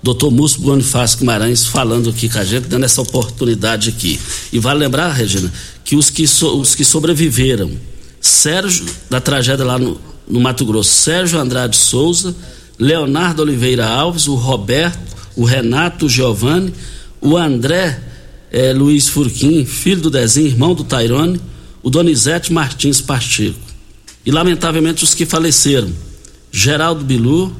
doutor 0.06 0.30
Múcio 0.30 0.60
Bonifácio 0.60 1.18
Guimarães 1.18 1.66
falando 1.66 2.10
aqui 2.10 2.28
com 2.28 2.38
a 2.38 2.44
gente, 2.44 2.68
dando 2.68 2.84
essa 2.84 3.02
oportunidade 3.02 3.88
aqui. 3.88 4.20
E 4.52 4.58
vale 4.60 4.78
lembrar, 4.78 5.10
Regina, 5.10 5.52
que 5.84 5.96
os 5.96 6.10
que, 6.10 6.28
so, 6.28 6.60
os 6.60 6.76
que 6.76 6.84
sobreviveram, 6.84 7.72
Sérgio, 8.20 8.86
da 9.10 9.20
tragédia 9.20 9.64
lá 9.64 9.76
no, 9.76 10.00
no 10.28 10.40
Mato 10.40 10.64
Grosso, 10.64 10.90
Sérgio 10.90 11.40
Andrade 11.40 11.76
Souza, 11.76 12.36
Leonardo 12.78 13.42
Oliveira 13.42 13.84
Alves, 13.84 14.28
o 14.28 14.36
Roberto, 14.36 15.16
o 15.34 15.44
Renato 15.44 16.08
Giovanni, 16.08 16.72
o 17.20 17.36
André 17.36 18.00
eh, 18.52 18.72
Luiz 18.72 19.08
Furquim, 19.08 19.64
filho 19.64 20.02
do 20.02 20.10
Dezinho, 20.10 20.46
irmão 20.46 20.72
do 20.72 20.84
Tairone, 20.84 21.40
o 21.82 21.90
Donizete 21.90 22.52
Martins 22.52 23.00
Pacheco. 23.00 23.58
E 24.24 24.30
lamentavelmente 24.30 25.02
os 25.02 25.14
que 25.14 25.26
faleceram, 25.26 25.90
Geraldo 26.52 27.04
Bilu, 27.04 27.52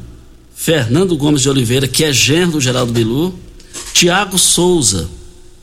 Fernando 0.67 1.17
Gomes 1.17 1.43
de 1.43 1.49
Oliveira, 1.49 1.87
que 1.87 2.03
é 2.03 2.13
genro 2.13 2.51
do 2.51 2.61
Geraldo 2.61 2.93
Bilu, 2.93 3.33
Tiago 3.93 4.37
Souza, 4.37 5.09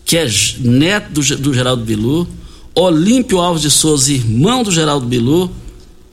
que 0.06 0.16
é 0.16 0.26
neto 0.60 1.12
do, 1.12 1.38
do 1.39 1.54
Geraldo 1.54 1.84
Bilu, 1.84 2.26
Olímpio 2.74 3.42
Alves 3.42 3.63
de 3.63 3.70
Souza, 3.70 4.13
irmão 4.13 4.63
do 4.63 4.72
Geraldo 4.72 5.06
Bilu, 5.06 5.52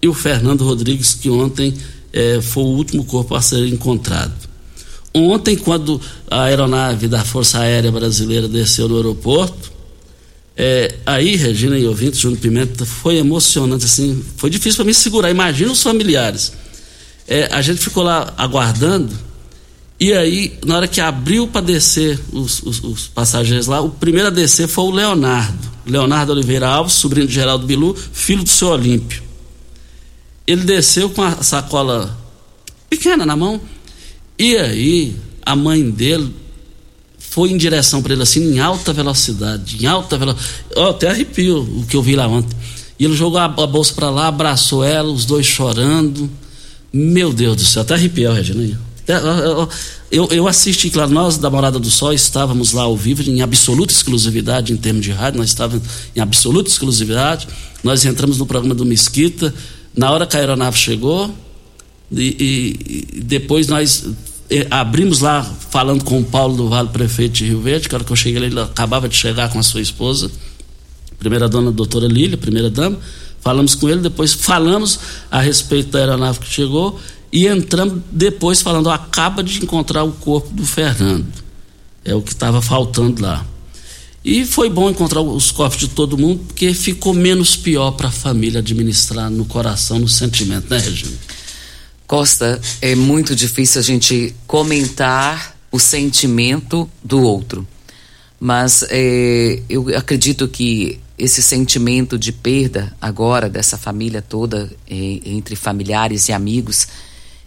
e 0.03 0.09
o 0.09 0.13
Fernando 0.13 0.65
Rodrigues, 0.65 1.15
que 1.15 1.31
ontem 1.31 1.73
eh, 2.13 2.41
foi 2.43 2.65
o 2.65 2.67
último 2.67 3.05
corpo 3.05 3.37
a 3.37 3.41
ser 3.41 3.65
encontrado. 3.69 4.35
Ontem, 5.15 5.57
quando 5.57 6.01
a 6.29 6.43
aeronave 6.43 7.07
da 7.07 7.25
Força 7.25 7.61
Aérea 7.61 7.93
Brasileira 7.93 8.49
desceu 8.49 8.89
no 8.89 8.97
aeroporto, 8.97 9.71
é, 10.57 10.97
aí, 11.07 11.37
Regina 11.37 11.79
e 11.79 11.87
ouvintes, 11.87 12.19
Júnior 12.19 12.41
Pimenta, 12.41 12.85
foi 12.85 13.19
emocionante, 13.19 13.85
assim, 13.85 14.21
foi 14.37 14.51
difícil 14.51 14.79
para 14.79 14.87
mim 14.87 14.93
segurar. 14.93 15.31
Imagina 15.31 15.71
os 15.71 15.81
familiares 15.81 16.59
é, 17.31 17.49
a 17.53 17.63
gente 17.63 17.79
ficou 17.79 18.03
lá 18.03 18.35
aguardando. 18.37 19.17
E 20.01 20.13
aí, 20.13 20.59
na 20.67 20.79
hora 20.79 20.89
que 20.89 21.01
abriu 21.01 21.47
para 21.47 21.61
descer 21.61 22.19
os, 22.33 22.61
os, 22.63 22.83
os, 22.83 23.07
passageiros 23.07 23.69
lá, 23.69 23.81
o 23.81 23.89
primeiro 23.91 24.27
a 24.27 24.31
descer 24.33 24.67
foi 24.67 24.85
o 24.85 24.91
Leonardo. 24.91 25.71
Leonardo 25.87 26.33
Oliveira 26.33 26.67
Alves, 26.67 26.95
sobrinho 26.95 27.29
de 27.29 27.35
Geraldo 27.35 27.67
Bilu, 27.67 27.95
filho 27.95 28.43
do 28.43 28.49
seu 28.49 28.69
Olímpio. 28.69 29.23
Ele 30.45 30.65
desceu 30.65 31.09
com 31.11 31.23
a 31.23 31.43
sacola 31.43 32.19
pequena 32.89 33.25
na 33.25 33.37
mão. 33.37 33.61
E 34.37 34.57
aí, 34.57 35.15
a 35.47 35.55
mãe 35.55 35.89
dele 35.89 36.35
foi 37.17 37.51
em 37.51 37.57
direção 37.57 38.03
para 38.03 38.13
ele 38.13 38.23
assim, 38.23 38.55
em 38.55 38.59
alta 38.59 38.93
velocidade, 38.93 39.85
em 39.85 39.87
alta 39.87 40.19
velocidade. 40.19 40.65
Até 40.77 41.11
arrepio 41.11 41.59
o 41.61 41.87
que 41.87 41.97
eu 41.97 42.03
vi 42.03 42.17
lá 42.17 42.27
ontem. 42.27 42.57
E 42.99 43.05
ele 43.05 43.15
jogou 43.15 43.39
a, 43.39 43.45
a 43.45 43.67
bolsa 43.67 43.95
para 43.95 44.11
lá, 44.11 44.27
abraçou 44.27 44.83
ela, 44.83 45.13
os 45.13 45.25
dois 45.25 45.47
chorando. 45.47 46.29
Meu 46.93 47.33
Deus 47.33 47.57
do 47.57 47.65
céu, 47.65 47.83
até 47.83 47.95
arrepiou, 47.95 48.35
Regina. 48.35 48.79
Eu, 50.11 50.29
eu 50.31 50.49
assisti, 50.49 50.91
claro, 50.91 51.11
nós 51.11 51.37
da 51.37 51.49
Morada 51.49 51.79
do 51.79 51.91
Sol 51.91 52.13
estávamos 52.13 52.73
lá 52.73 52.83
ao 52.83 52.97
vivo 52.97 53.23
em 53.23 53.43
absoluta 53.43 53.93
exclusividade 53.93 54.73
em 54.73 54.77
termos 54.77 55.05
de 55.05 55.13
rádio, 55.13 55.39
nós 55.39 55.51
estávamos 55.51 55.85
em 56.15 56.21
absoluta 56.21 56.69
exclusividade. 56.69 57.47
Nós 57.83 58.05
entramos 58.05 58.39
no 58.39 58.47
programa 58.47 58.75
do 58.75 58.85
Mesquita, 58.85 59.55
na 59.97 60.11
hora 60.11 60.27
que 60.27 60.37
a 60.37 60.41
aeronave 60.41 60.77
chegou, 60.77 61.33
e, 62.13 62.77
e 63.15 63.21
depois 63.21 63.69
nós 63.69 64.05
eh, 64.51 64.67
abrimos 64.71 65.21
lá 65.21 65.43
falando 65.71 66.05
com 66.05 66.21
o 66.21 66.25
Paulo 66.25 66.57
do 66.57 66.69
Vale, 66.69 66.89
prefeito 66.89 67.35
de 67.35 67.47
Rio 67.47 67.61
Verde, 67.61 67.89
que 67.89 67.95
hora 67.95 68.05
que 68.05 68.11
eu 68.11 68.17
cheguei 68.17 68.43
ele 68.43 68.61
acabava 68.61 69.09
de 69.09 69.17
chegar 69.17 69.49
com 69.49 69.59
a 69.59 69.63
sua 69.63 69.81
esposa, 69.81 70.31
primeira 71.19 71.49
dona, 71.49 71.71
doutora 71.71 72.07
Lília, 72.07 72.37
primeira 72.37 72.69
dama, 72.69 72.99
falamos 73.41 73.75
com 73.75 73.89
ele, 73.89 74.01
depois 74.01 74.33
falamos 74.33 74.99
a 75.31 75.41
respeito 75.41 75.91
da 75.91 75.99
aeronave 75.99 76.41
que 76.41 76.49
chegou 76.49 77.01
e 77.33 77.47
entramos 77.47 78.03
depois 78.11 78.61
falando, 78.61 78.91
acaba 78.91 79.43
de 79.43 79.63
encontrar 79.63 80.03
o 80.05 80.13
corpo 80.13 80.53
do 80.53 80.67
Fernando. 80.67 81.27
É 82.05 82.15
o 82.15 82.23
que 82.23 82.33
estava 82.33 82.61
faltando 82.61 83.23
lá. 83.23 83.45
E 84.25 84.45
foi 84.45 84.69
bom 84.69 84.91
encontrar 84.91 85.23
os 85.23 85.51
corpos 85.51 85.79
de 85.79 85.89
todo 85.89 86.19
mundo, 86.19 86.45
porque 86.47 86.75
ficou 86.75 87.15
menos 87.15 87.57
pior 87.57 87.93
para 87.93 88.09
a 88.09 88.13
família 88.13 88.59
administrar 88.59 89.31
no 89.31 89.45
coração, 89.45 89.99
no 89.99 90.09
sentimento, 90.09 90.69
né, 90.69 90.79
Regina? 90.79 91.17
Costa, 92.07 92.61
é 92.83 92.95
muito 92.95 93.35
difícil 93.35 93.81
a 93.81 93.85
gente 93.85 94.35
comentar 94.47 95.57
o 95.71 95.79
sentimento 95.79 96.91
do 97.03 97.23
outro. 97.23 97.67
Mas 98.41 98.83
é, 98.89 99.61
eu 99.69 99.95
acredito 99.95 100.49
que 100.49 100.99
esse 101.19 101.43
sentimento 101.43 102.19
de 102.19 102.33
perda 102.33 102.97
agora 102.99 103.51
dessa 103.51 103.77
família 103.77 104.23
toda, 104.23 104.73
é, 104.89 105.21
entre 105.27 105.55
familiares 105.55 106.31
e 106.31 106.33
amigos, 106.33 106.89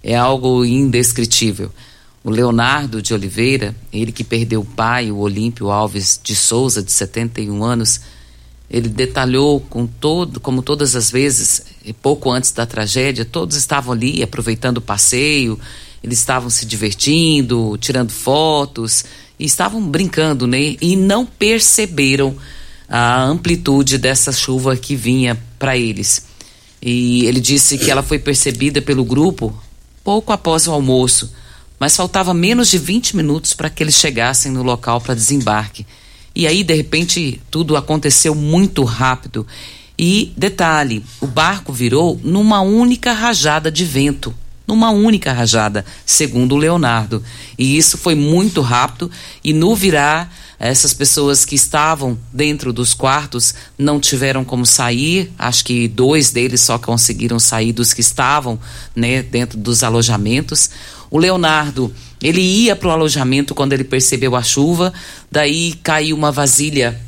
é 0.04 0.16
algo 0.16 0.64
indescritível. 0.64 1.72
O 2.24 2.30
Leonardo 2.30 3.02
de 3.02 3.12
Oliveira, 3.12 3.76
ele 3.92 4.12
que 4.12 4.24
perdeu 4.24 4.62
o 4.62 4.66
pai, 4.66 5.12
o 5.12 5.18
Olímpio 5.18 5.72
Alves 5.72 6.20
de 6.24 6.36
Souza, 6.36 6.84
de 6.84 6.92
71 6.92 7.64
anos, 7.64 8.00
ele 8.70 8.88
detalhou 8.88 9.60
com 9.60 9.88
todo, 9.88 10.40
como 10.40 10.62
todas 10.62 10.96
as 10.96 11.10
vezes, 11.10 11.64
pouco 12.02 12.30
antes 12.32 12.52
da 12.52 12.66
tragédia, 12.66 13.26
todos 13.26 13.58
estavam 13.58 13.94
ali 13.94 14.22
aproveitando 14.24 14.78
o 14.78 14.82
passeio, 14.82 15.60
eles 16.04 16.20
estavam 16.20 16.50
se 16.50 16.66
divertindo, 16.66 17.78
tirando 17.80 18.12
fotos, 18.12 19.06
e 19.40 19.46
estavam 19.46 19.82
brincando, 19.82 20.48
né? 20.48 20.76
E 20.82 20.96
não 20.96 21.26
perceberam 21.26 22.36
a 22.88 23.24
amplitude 23.24 23.98
dessa 23.98 24.32
chuva 24.32 24.76
que 24.76 24.96
vinha 24.96 25.42
para 25.58 25.78
eles. 25.78 26.26
E 26.82 27.26
ele 27.26 27.40
disse 27.40 27.78
que 27.78 27.90
ela 27.90 28.04
foi 28.04 28.20
percebida 28.20 28.82
pelo 28.82 29.06
grupo 29.06 29.58
pouco 30.04 30.34
após 30.34 30.68
o 30.68 30.72
almoço, 30.72 31.34
mas 31.80 31.96
faltava 31.96 32.34
menos 32.34 32.70
de 32.70 32.78
20 32.78 33.16
minutos 33.16 33.54
para 33.54 33.70
que 33.70 33.82
eles 33.82 33.96
chegassem 33.96 34.52
no 34.52 34.62
local 34.62 35.00
para 35.00 35.16
desembarque. 35.16 35.86
E 36.36 36.46
aí, 36.46 36.64
de 36.64 36.74
repente, 36.74 37.42
tudo 37.50 37.78
aconteceu 37.78 38.36
muito 38.36 38.84
rápido. 38.84 39.46
E, 39.98 40.34
detalhe, 40.36 41.04
o 41.22 41.28
barco 41.28 41.72
virou 41.72 42.20
numa 42.24 42.62
única 42.62 43.14
rajada 43.14 43.72
de 43.72 43.86
vento. 43.86 44.34
Numa 44.66 44.92
única 44.92 45.34
rajada, 45.34 45.86
segundo 46.06 46.56
o 46.56 46.58
Leonardo. 46.58 47.22
E 47.58 47.78
isso 47.78 47.98
foi 47.98 48.16
muito 48.16 48.62
rápido. 48.62 49.12
E 49.44 49.54
no 49.54 49.76
virar, 49.76 50.34
essas 50.58 50.94
pessoas 50.94 51.44
que 51.44 51.56
estavam 51.56 52.18
dentro 52.32 52.72
dos 52.72 52.94
quartos 52.94 53.54
não 53.78 54.00
tiveram 54.00 54.46
como 54.46 54.66
sair. 54.66 55.34
Acho 55.38 55.66
que 55.66 55.90
dois 55.90 56.32
deles 56.32 56.62
só 56.62 56.78
conseguiram 56.78 57.38
sair 57.40 57.74
dos 57.74 57.94
que 57.94 58.00
estavam 58.00 58.58
né, 58.96 59.22
dentro 59.22 59.58
dos 59.58 59.84
alojamentos. 59.84 60.70
O 61.12 61.20
Leonardo, 61.20 61.94
ele 62.22 62.42
ia 62.42 62.76
para 62.76 62.88
o 62.88 62.92
alojamento 62.92 63.54
quando 63.54 63.74
ele 63.74 63.84
percebeu 63.84 64.36
a 64.36 64.42
chuva, 64.42 64.94
daí 65.30 65.74
caiu 65.84 66.16
uma 66.16 66.32
vasilha 66.32 67.00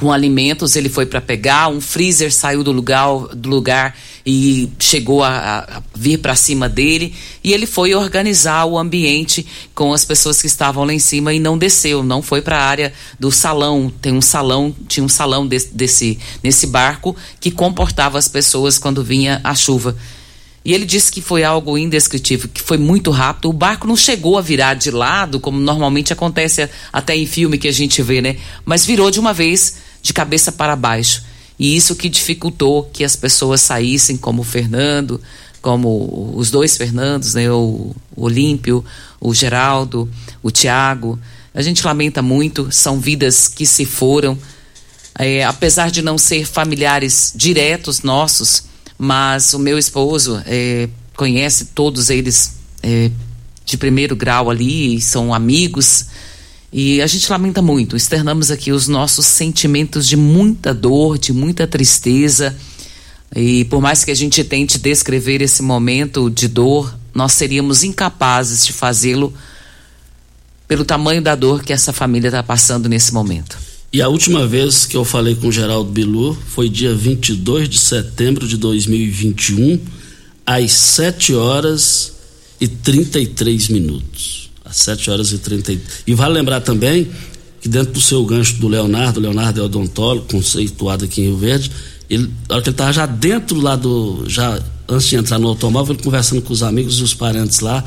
com 0.00 0.10
alimentos, 0.10 0.76
ele 0.76 0.88
foi 0.88 1.04
para 1.04 1.20
pegar, 1.20 1.68
um 1.68 1.78
freezer 1.78 2.32
saiu 2.32 2.64
do 2.64 2.72
lugar, 2.72 3.06
do 3.34 3.50
lugar 3.50 3.94
e 4.24 4.66
chegou 4.78 5.22
a, 5.22 5.58
a 5.58 5.82
vir 5.94 6.16
para 6.20 6.34
cima 6.34 6.70
dele, 6.70 7.14
e 7.44 7.52
ele 7.52 7.66
foi 7.66 7.94
organizar 7.94 8.64
o 8.64 8.78
ambiente 8.78 9.46
com 9.74 9.92
as 9.92 10.02
pessoas 10.02 10.40
que 10.40 10.46
estavam 10.46 10.84
lá 10.84 10.94
em 10.94 10.98
cima 10.98 11.34
e 11.34 11.38
não 11.38 11.58
desceu, 11.58 12.02
não 12.02 12.22
foi 12.22 12.40
para 12.40 12.56
a 12.56 12.64
área 12.64 12.94
do 13.18 13.30
salão. 13.30 13.92
Tem 14.00 14.14
um 14.14 14.22
salão, 14.22 14.74
tinha 14.88 15.04
um 15.04 15.08
salão 15.08 15.46
desse, 15.46 15.68
desse 15.74 16.18
nesse 16.42 16.66
barco 16.66 17.14
que 17.38 17.50
comportava 17.50 18.16
as 18.18 18.26
pessoas 18.26 18.78
quando 18.78 19.04
vinha 19.04 19.38
a 19.44 19.54
chuva. 19.54 19.94
E 20.64 20.72
ele 20.72 20.84
disse 20.86 21.10
que 21.12 21.20
foi 21.20 21.42
algo 21.42 21.76
indescritível, 21.76 22.48
que 22.48 22.60
foi 22.62 22.78
muito 22.78 23.10
rápido. 23.10 23.48
O 23.48 23.52
barco 23.52 23.86
não 23.86 23.96
chegou 23.96 24.38
a 24.38 24.42
virar 24.42 24.74
de 24.74 24.90
lado, 24.90 25.40
como 25.40 25.58
normalmente 25.58 26.12
acontece 26.12 26.68
até 26.90 27.16
em 27.16 27.26
filme 27.26 27.58
que 27.58 27.68
a 27.68 27.72
gente 27.72 28.02
vê, 28.02 28.20
né? 28.20 28.36
Mas 28.64 28.84
virou 28.84 29.10
de 29.10 29.18
uma 29.18 29.32
vez 29.32 29.89
de 30.02 30.12
cabeça 30.12 30.50
para 30.50 30.76
baixo. 30.76 31.22
E 31.58 31.76
isso 31.76 31.94
que 31.94 32.08
dificultou 32.08 32.84
que 32.84 33.04
as 33.04 33.16
pessoas 33.16 33.60
saíssem, 33.60 34.16
como 34.16 34.42
o 34.42 34.44
Fernando, 34.44 35.20
como 35.60 36.32
os 36.34 36.50
dois 36.50 36.76
Fernandos, 36.76 37.34
né? 37.34 37.50
O, 37.50 37.94
Olímpio, 38.16 38.84
o 39.20 39.34
Geraldo, 39.34 40.08
o 40.42 40.50
Tiago. 40.50 41.18
A 41.54 41.62
gente 41.62 41.84
lamenta 41.84 42.22
muito, 42.22 42.68
são 42.70 43.00
vidas 43.00 43.48
que 43.48 43.66
se 43.66 43.84
foram. 43.84 44.38
É, 45.18 45.44
apesar 45.44 45.90
de 45.90 46.00
não 46.00 46.16
ser 46.16 46.46
familiares 46.46 47.32
diretos 47.34 48.02
nossos, 48.02 48.64
mas 48.96 49.52
o 49.52 49.58
meu 49.58 49.78
esposo 49.78 50.40
é, 50.46 50.88
conhece 51.16 51.66
todos 51.66 52.08
eles 52.08 52.54
é, 52.82 53.10
de 53.64 53.76
primeiro 53.76 54.16
grau 54.16 54.48
ali, 54.48 55.00
são 55.00 55.34
amigos. 55.34 56.06
E 56.72 57.02
a 57.02 57.06
gente 57.06 57.30
lamenta 57.30 57.60
muito, 57.60 57.96
externamos 57.96 58.50
aqui 58.50 58.70
os 58.70 58.86
nossos 58.86 59.26
sentimentos 59.26 60.06
de 60.06 60.16
muita 60.16 60.72
dor, 60.72 61.18
de 61.18 61.32
muita 61.32 61.66
tristeza. 61.66 62.56
E 63.34 63.64
por 63.64 63.80
mais 63.80 64.04
que 64.04 64.10
a 64.10 64.14
gente 64.14 64.44
tente 64.44 64.78
descrever 64.78 65.42
esse 65.42 65.62
momento 65.62 66.30
de 66.30 66.46
dor, 66.46 66.96
nós 67.12 67.32
seríamos 67.32 67.82
incapazes 67.82 68.64
de 68.64 68.72
fazê-lo 68.72 69.34
pelo 70.68 70.84
tamanho 70.84 71.20
da 71.20 71.34
dor 71.34 71.64
que 71.64 71.72
essa 71.72 71.92
família 71.92 72.28
está 72.28 72.42
passando 72.42 72.88
nesse 72.88 73.12
momento. 73.12 73.58
E 73.92 74.00
a 74.00 74.08
última 74.08 74.46
vez 74.46 74.86
que 74.86 74.96
eu 74.96 75.04
falei 75.04 75.34
com 75.34 75.50
Geraldo 75.50 75.90
Bilu 75.90 76.38
foi 76.46 76.68
dia 76.68 76.94
22 76.94 77.68
de 77.68 77.78
setembro 77.78 78.46
de 78.46 78.56
2021, 78.56 79.80
às 80.46 80.70
7 80.70 81.34
horas 81.34 82.12
e 82.60 82.68
33 82.68 83.68
minutos. 83.68 84.39
Às 84.70 84.76
7 84.76 85.10
horas 85.10 85.32
e 85.32 85.38
30 85.38 85.76
E 86.06 86.14
vale 86.14 86.34
lembrar 86.34 86.60
também 86.60 87.10
que 87.60 87.68
dentro 87.68 87.92
do 87.92 88.00
seu 88.00 88.24
gancho 88.24 88.54
do 88.54 88.68
Leonardo, 88.68 89.20
Leonardo 89.20 89.60
é 89.60 89.62
odontólogo, 89.62 90.26
conceituado 90.30 91.04
aqui 91.04 91.20
em 91.20 91.24
Rio 91.24 91.36
Verde, 91.36 91.70
ele, 92.08 92.30
a 92.48 92.54
hora 92.54 92.62
que 92.62 92.70
ele 92.70 92.74
estava 92.74 92.92
já 92.92 93.04
dentro 93.04 93.60
lá 93.60 93.76
do. 93.76 94.24
já 94.26 94.58
antes 94.88 95.08
de 95.08 95.16
entrar 95.16 95.38
no 95.38 95.48
automóvel, 95.48 95.94
ele 95.94 96.02
conversando 96.02 96.40
com 96.40 96.52
os 96.52 96.62
amigos 96.62 96.98
e 96.98 97.02
os 97.02 97.12
parentes 97.12 97.60
lá, 97.60 97.84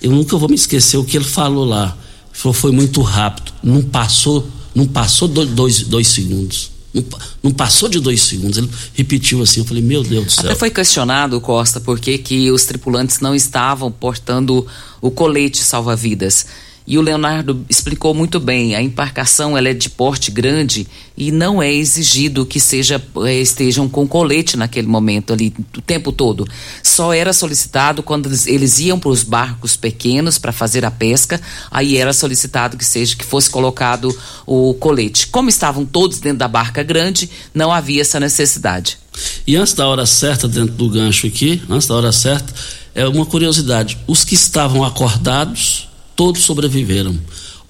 eu 0.00 0.10
nunca 0.10 0.36
vou 0.38 0.48
me 0.48 0.54
esquecer 0.54 0.96
o 0.96 1.04
que 1.04 1.16
ele 1.16 1.24
falou 1.24 1.64
lá. 1.64 1.96
Ele 2.30 2.38
falou, 2.38 2.54
foi 2.54 2.72
muito 2.72 3.02
rápido, 3.02 3.52
não 3.62 3.82
passou 3.82 4.48
não 4.74 4.86
passou 4.86 5.28
dois, 5.28 5.82
dois 5.82 6.06
segundos. 6.08 6.70
Não, 6.92 7.04
não, 7.42 7.50
passou 7.52 7.88
de 7.88 8.00
dois 8.00 8.22
segundos. 8.22 8.58
Ele 8.58 8.68
repetiu 8.94 9.42
assim. 9.42 9.60
Eu 9.60 9.66
falei, 9.66 9.82
meu 9.82 10.02
Deus 10.02 10.24
do 10.24 10.30
céu. 10.30 10.44
Até 10.46 10.54
foi 10.54 10.70
questionado, 10.70 11.40
Costa, 11.40 11.80
por 11.80 12.00
que, 12.00 12.18
que 12.18 12.50
os 12.50 12.64
tripulantes 12.64 13.20
não 13.20 13.34
estavam 13.34 13.92
portando 13.92 14.66
o 15.00 15.10
colete 15.10 15.62
salva-vidas. 15.62 16.46
E 16.90 16.98
o 16.98 17.02
Leonardo 17.02 17.64
explicou 17.70 18.12
muito 18.12 18.40
bem, 18.40 18.74
a 18.74 18.82
embarcação 18.82 19.56
ela 19.56 19.68
é 19.68 19.72
de 19.72 19.88
porte 19.88 20.28
grande 20.28 20.88
e 21.16 21.30
não 21.30 21.62
é 21.62 21.72
exigido 21.72 22.44
que 22.44 22.58
seja 22.58 23.00
eh, 23.26 23.40
estejam 23.40 23.88
com 23.88 24.08
colete 24.08 24.56
naquele 24.56 24.88
momento 24.88 25.32
ali 25.32 25.54
o 25.78 25.80
tempo 25.80 26.10
todo. 26.10 26.44
Só 26.82 27.14
era 27.14 27.32
solicitado 27.32 28.02
quando 28.02 28.26
eles, 28.26 28.44
eles 28.48 28.80
iam 28.80 28.98
para 28.98 29.10
os 29.10 29.22
barcos 29.22 29.76
pequenos 29.76 30.36
para 30.36 30.50
fazer 30.50 30.84
a 30.84 30.90
pesca, 30.90 31.40
aí 31.70 31.96
era 31.96 32.12
solicitado 32.12 32.76
que 32.76 32.84
seja 32.84 33.14
que 33.14 33.24
fosse 33.24 33.48
colocado 33.48 34.12
o 34.44 34.74
colete. 34.74 35.28
Como 35.28 35.48
estavam 35.48 35.86
todos 35.86 36.18
dentro 36.18 36.38
da 36.38 36.48
barca 36.48 36.82
grande, 36.82 37.30
não 37.54 37.70
havia 37.70 38.00
essa 38.00 38.18
necessidade. 38.18 38.98
E 39.46 39.54
antes 39.54 39.74
da 39.74 39.86
hora 39.86 40.04
certa 40.06 40.48
dentro 40.48 40.74
do 40.74 40.88
gancho 40.88 41.28
aqui, 41.28 41.62
antes 41.70 41.86
da 41.86 41.94
hora 41.94 42.10
certa, 42.10 42.52
é 42.96 43.06
uma 43.06 43.24
curiosidade, 43.24 43.96
os 44.08 44.24
que 44.24 44.34
estavam 44.34 44.82
acordados 44.82 45.88
todos 46.20 46.42
sobreviveram. 46.42 47.18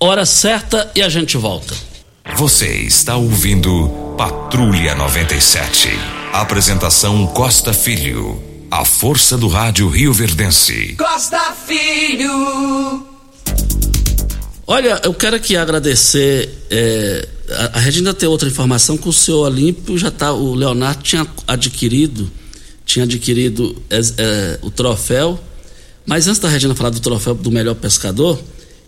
Hora 0.00 0.26
certa 0.26 0.90
e 0.96 1.02
a 1.02 1.08
gente 1.08 1.36
volta. 1.36 1.72
Você 2.34 2.66
está 2.78 3.14
ouvindo 3.14 3.88
Patrulha 4.18 4.92
97. 4.96 5.88
Apresentação 6.32 7.28
Costa 7.28 7.72
Filho. 7.72 8.42
A 8.68 8.84
força 8.84 9.38
do 9.38 9.46
rádio 9.46 9.88
Rio 9.88 10.12
Verdense. 10.12 10.96
Costa 10.98 11.54
Filho. 11.64 13.06
Olha, 14.66 15.00
eu 15.04 15.14
quero 15.14 15.36
aqui 15.36 15.56
agradecer. 15.56 16.66
É, 16.68 17.28
a, 17.50 17.78
a 17.78 17.80
Regina 17.80 18.12
tem 18.12 18.28
outra 18.28 18.48
informação 18.48 18.98
que 18.98 19.08
o 19.08 19.12
seu 19.12 19.36
Olímpio 19.36 19.96
já 19.96 20.10
tá. 20.10 20.32
O 20.32 20.56
Leonardo 20.56 21.04
tinha 21.04 21.24
adquirido, 21.46 22.28
tinha 22.84 23.04
adquirido 23.04 23.80
é, 23.88 24.00
é, 24.18 24.58
o 24.60 24.72
troféu 24.72 25.38
Mas 26.10 26.26
antes 26.26 26.40
da 26.40 26.48
Regina 26.48 26.74
falar 26.74 26.90
do 26.90 26.98
troféu 26.98 27.36
do 27.36 27.52
melhor 27.52 27.76
pescador, 27.76 28.36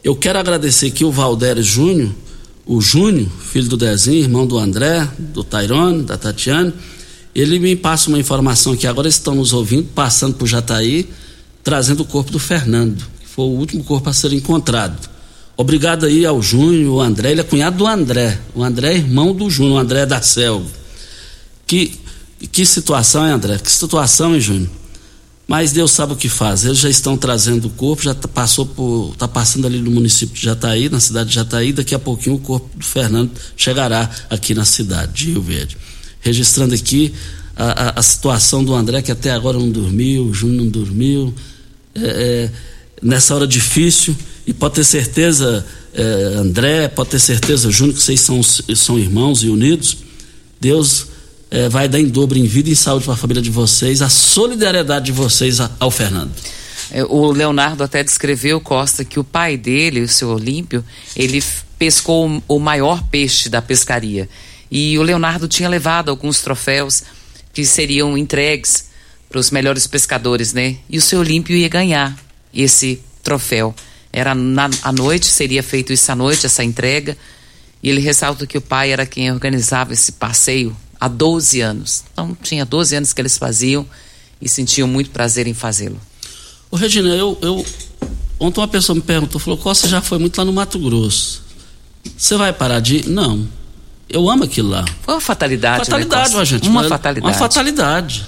eu 0.03 0.17
quero 0.17 0.41
agradecer 0.41 0.89
aqui 0.89 1.05
o 1.05 1.13
Valdério 1.13 1.63
Júnior, 1.63 2.11
o 2.67 2.81
Júnior, 2.81 3.29
filho 3.45 3.69
do 3.69 3.77
Dezinho, 3.77 4.25
irmão 4.25 4.45
do 4.45 4.59
André, 4.59 5.09
do 5.21 5.45
Tairone, 5.45 6.03
da 6.03 6.19
Tatiane. 6.19 6.75
Ele 7.33 7.61
me 7.61 7.77
passa 7.77 8.09
uma 8.09 8.19
informação 8.19 8.77
que 8.77 8.89
agora 8.89 9.07
estão 9.07 9.37
nos 9.37 9.53
ouvindo, 9.53 9.87
passando 9.95 10.35
por 10.35 10.49
Jataí, 10.49 11.09
trazendo 11.63 12.01
o 12.01 12.05
corpo 12.05 12.33
do 12.33 12.41
Fernando, 12.41 13.05
que 13.21 13.29
foi 13.29 13.45
o 13.45 13.51
último 13.57 13.85
corpo 13.85 14.11
a 14.11 14.13
ser 14.13 14.33
encontrado. 14.33 15.09
Obrigado 15.57 16.07
aí 16.07 16.27
ao 16.27 16.43
Júnior, 16.43 16.93
o 16.93 17.01
André, 17.01 17.31
ele 17.31 17.41
é 17.41 17.45
cunhado 17.45 17.77
do 17.77 17.87
André. 17.87 18.37
O 18.53 18.65
André 18.65 18.95
é 18.95 18.97
irmão 18.97 19.33
do 19.33 19.49
Júnior, 19.49 19.77
o 19.77 19.79
André 19.79 20.01
é 20.01 20.07
da 20.07 20.21
Selva. 20.21 20.69
Que, 21.69 21.97
que 22.51 22.67
situação, 22.67 23.25
hein, 23.25 23.33
André? 23.33 23.59
Que 23.59 23.71
situação, 23.71 24.35
hein, 24.35 24.41
Júnior? 24.41 24.82
Mas 25.47 25.73
Deus 25.73 25.91
sabe 25.91 26.13
o 26.13 26.17
que 26.17 26.29
faz. 26.29 26.65
Eles 26.65 26.79
já 26.79 26.89
estão 26.89 27.17
trazendo 27.17 27.67
o 27.67 27.71
corpo, 27.71 28.03
já 28.03 28.15
tá, 28.15 28.29
passou 28.29 28.65
por, 28.65 29.15
tá 29.19 29.27
passando 29.27 29.67
ali 29.67 29.79
no 29.81 29.91
município 29.91 30.35
de 30.35 30.43
Jataí, 30.43 30.89
na 30.89 31.01
cidade 31.01 31.31
de 31.31 31.35
Jataí. 31.35 31.73
Daqui 31.73 31.95
a 31.95 31.99
pouquinho 31.99 32.37
o 32.37 32.39
corpo 32.39 32.69
do 32.77 32.85
Fernando 32.85 33.31
chegará 33.57 34.09
aqui 34.31 34.55
na 34.55 34.65
cidade 34.65 35.13
de 35.13 35.33
Rio 35.33 35.43
Verde. 35.43 35.77
Registrando 36.21 36.75
aqui 36.75 37.13
a, 37.57 37.89
a, 37.89 38.01
a 38.01 38.03
situação 38.03 38.65
do 38.65 38.75
André, 38.75 39.03
que 39.03 39.13
até 39.13 39.31
agora 39.31 39.59
não 39.59 39.71
dormiu, 39.71 40.27
o 40.27 40.35
Júnior 40.35 40.65
não 40.65 40.71
dormiu. 40.71 41.35
É, 41.95 42.01
é, 42.01 42.51
nessa 43.03 43.35
hora 43.35 43.47
difícil, 43.47 44.17
e 44.47 44.55
pode 44.55 44.77
ter 44.77 44.85
certeza, 44.85 45.67
é, 45.93 46.35
André, 46.39 46.89
pode 46.89 47.11
ter 47.11 47.19
certeza, 47.19 47.71
Júnior, 47.71 47.97
que 47.97 48.03
vocês 48.03 48.21
são, 48.21 48.43
são 48.43 48.99
irmãos 48.99 49.43
e 49.43 49.49
unidos. 49.49 49.99
Deus 50.61 51.09
é, 51.53 51.69
vai 51.69 51.87
dar 51.87 52.01
em 52.01 52.09
dobro 52.09 52.39
em 52.39 52.47
vida 52.47 52.71
e 52.71 52.75
saúde 52.75 53.05
para 53.05 53.13
a 53.13 53.17
família 53.17 53.43
de 53.43 53.51
vocês, 53.51 54.01
a 54.01 54.09
solidariedade 54.09 55.05
de 55.07 55.13
vocês 55.13 55.59
ao 55.79 55.91
Fernando. 55.91 56.33
É, 56.91 57.05
o 57.05 57.31
Leonardo 57.31 57.85
até 57.85 58.03
descreveu, 58.03 58.59
Costa, 58.59 59.05
que 59.05 59.21
o 59.21 59.25
pai 59.25 59.59
dele, 59.59 60.01
o 60.01 60.09
seu 60.09 60.31
Olímpio, 60.31 60.83
ele 61.15 61.45
pescou 61.79 62.43
o 62.49 62.59
maior 62.59 63.03
peixe 63.09 63.51
da 63.51 63.61
pescaria. 63.61 64.31
E 64.71 64.99
o 64.99 65.03
Leonardo 65.03 65.47
tinha 65.47 65.69
levado 65.69 66.09
alguns 66.09 66.41
troféus 66.41 67.03
que 67.53 67.67
seriam 67.67 68.17
entregues 68.17 68.87
para 69.29 69.39
os 69.39 69.51
melhores 69.51 69.87
pescadores, 69.87 70.55
né? 70.55 70.77
E 70.89 70.97
o 70.97 71.03
seu 71.03 71.21
Olímpio 71.21 71.55
ia 71.55 71.69
ganhar 71.69 72.17
esse 72.55 72.99
troféu. 73.23 73.75
Era 74.11 74.35
na, 74.35 74.71
à 74.83 74.91
noite, 74.91 75.27
seria 75.27 75.63
feito 75.63 75.93
isso 75.93 76.11
à 76.11 76.17
noite, 76.17 76.47
essa 76.47 76.65
entrega. 76.65 77.17
E 77.83 77.91
ele 77.91 78.01
ressalta 78.01 78.47
que 78.47 78.57
o 78.57 78.63
pai 78.63 78.91
era 78.91 79.05
quem 79.05 79.31
organizava 79.31 79.93
esse 79.93 80.13
passeio 80.13 80.75
há 81.03 81.09
12 81.09 81.61
anos. 81.61 82.05
Então, 82.13 82.37
tinha 82.41 82.65
12 82.65 82.95
anos 82.95 83.13
que 83.13 83.21
eles 83.21 83.37
faziam 83.37 83.85
e 84.41 84.49
sentiam 84.49 84.87
muito 84.87 85.11
prazer 85.11 85.49
em 85.49 85.55
fazê-lo. 85.55 86.01
Ô, 86.71 86.77
Regina, 86.77 87.09
eu, 87.09 87.37
eu. 87.43 87.67
Ontem 88.39 88.61
uma 88.61 88.69
pessoa 88.69 88.95
me 88.95 89.03
perguntou, 89.03 89.41
falou: 89.41 89.59
Costa 89.59 89.89
já 89.89 90.01
foi 90.01 90.19
muito 90.19 90.39
lá 90.39 90.45
no 90.45 90.53
Mato 90.53 90.79
Grosso. 90.79 91.43
Você 92.17 92.37
vai 92.37 92.53
parar 92.53 92.79
de 92.79 92.99
ir? 92.99 93.09
Não. 93.09 93.49
Eu 94.09 94.31
amo 94.31 94.45
aquilo 94.45 94.69
lá. 94.69 94.85
Foi 95.03 95.15
uma 95.15 95.21
fatalidade, 95.21 95.87
fatalidade, 95.87 96.37
né, 96.37 96.45
gente. 96.45 96.69
Uma 96.69 96.85
fatalidade. 96.85 97.27
Uma 97.27 97.39
fatalidade. 97.39 98.27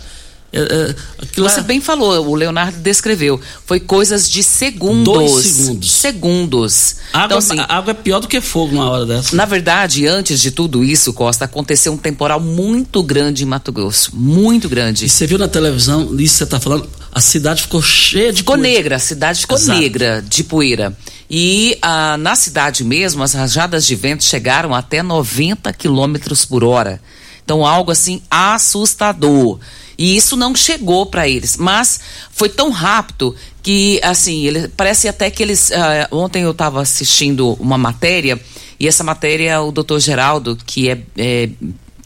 É, 0.57 0.61
é, 0.61 1.41
Você 1.41 1.61
bem 1.63 1.81
falou, 1.81 2.29
o 2.29 2.35
Leonardo 2.37 2.79
descreveu. 2.79 3.41
Foi 3.67 3.81
coisas 3.81 4.31
de 4.31 4.41
segundos. 4.45 5.05
Dois 5.05 5.47
segundos. 5.47 5.91
Segundos. 5.91 6.97
Água, 7.13 7.27
então, 7.27 7.39
assim, 7.39 7.59
a 7.59 7.77
água 7.77 7.91
é 7.91 7.95
pior 7.95 8.21
do 8.21 8.29
que 8.29 8.41
fogo 8.41 8.73
numa 8.73 8.89
hora 8.89 9.05
dessa. 9.05 9.35
Na 9.35 9.45
verdade, 9.45 10.07
antes 10.07 10.41
de 10.41 10.53
tudo 10.53 10.85
isso, 10.85 11.13
Costa, 11.13 11.45
aconteceu 11.45 11.93
um 11.93 11.97
temporal 11.97 12.39
muito 12.39 13.03
grande 13.03 13.43
em 13.43 13.47
Mato 13.47 13.73
Grosso. 13.73 14.15
Muito 14.15 14.69
grande. 14.69 15.05
E 15.05 15.09
você 15.09 15.27
viu 15.27 15.39
na 15.39 15.49
televisão, 15.49 16.15
isso 16.21 16.37
você 16.37 16.45
está 16.45 16.61
falando, 16.61 16.89
a 17.13 17.21
cidade 17.21 17.63
ficou 17.63 17.83
cheia 17.83 18.33
de 18.33 18.39
Ficou 18.39 18.57
poeira. 18.57 18.77
negra, 18.77 18.97
a 18.97 19.01
cidade 19.01 19.41
ficou 19.41 19.57
Exato. 19.59 19.81
negra 19.81 20.25
de 20.27 20.45
poeira. 20.45 20.97
E 21.29 21.77
ah, 21.83 22.17
na 22.17 22.37
cidade 22.37 22.85
mesmo, 22.85 23.25
as 23.25 23.33
rajadas 23.35 23.85
de 23.85 23.97
vento 23.97 24.23
chegaram 24.23 24.73
até 24.73 25.03
90 25.03 25.73
quilômetros 25.73 26.45
por 26.45 26.63
hora. 26.63 27.01
Então, 27.45 27.67
algo 27.67 27.91
assim 27.91 28.23
assustador. 28.31 29.59
E 29.97 30.17
isso 30.17 30.37
não 30.37 30.55
chegou 30.55 31.07
para 31.07 31.29
eles, 31.29 31.57
mas 31.57 32.01
foi 32.31 32.49
tão 32.49 32.71
rápido 32.71 33.35
que, 33.63 34.01
assim, 34.03 34.47
ele, 34.47 34.69
parece 34.69 35.09
até 35.09 35.31
que 35.31 35.43
eles. 35.43 35.71
Uh, 35.71 36.17
ontem 36.17 36.43
eu 36.43 36.51
estava 36.51 36.81
assistindo 36.81 37.53
uma 37.55 37.79
matéria, 37.79 38.41
e 38.79 38.89
essa 38.89 39.05
matéria, 39.05 39.61
o 39.61 39.71
doutor 39.71 40.01
Geraldo, 40.01 40.59
que 40.67 40.91
é, 40.91 41.01
é 41.17 41.49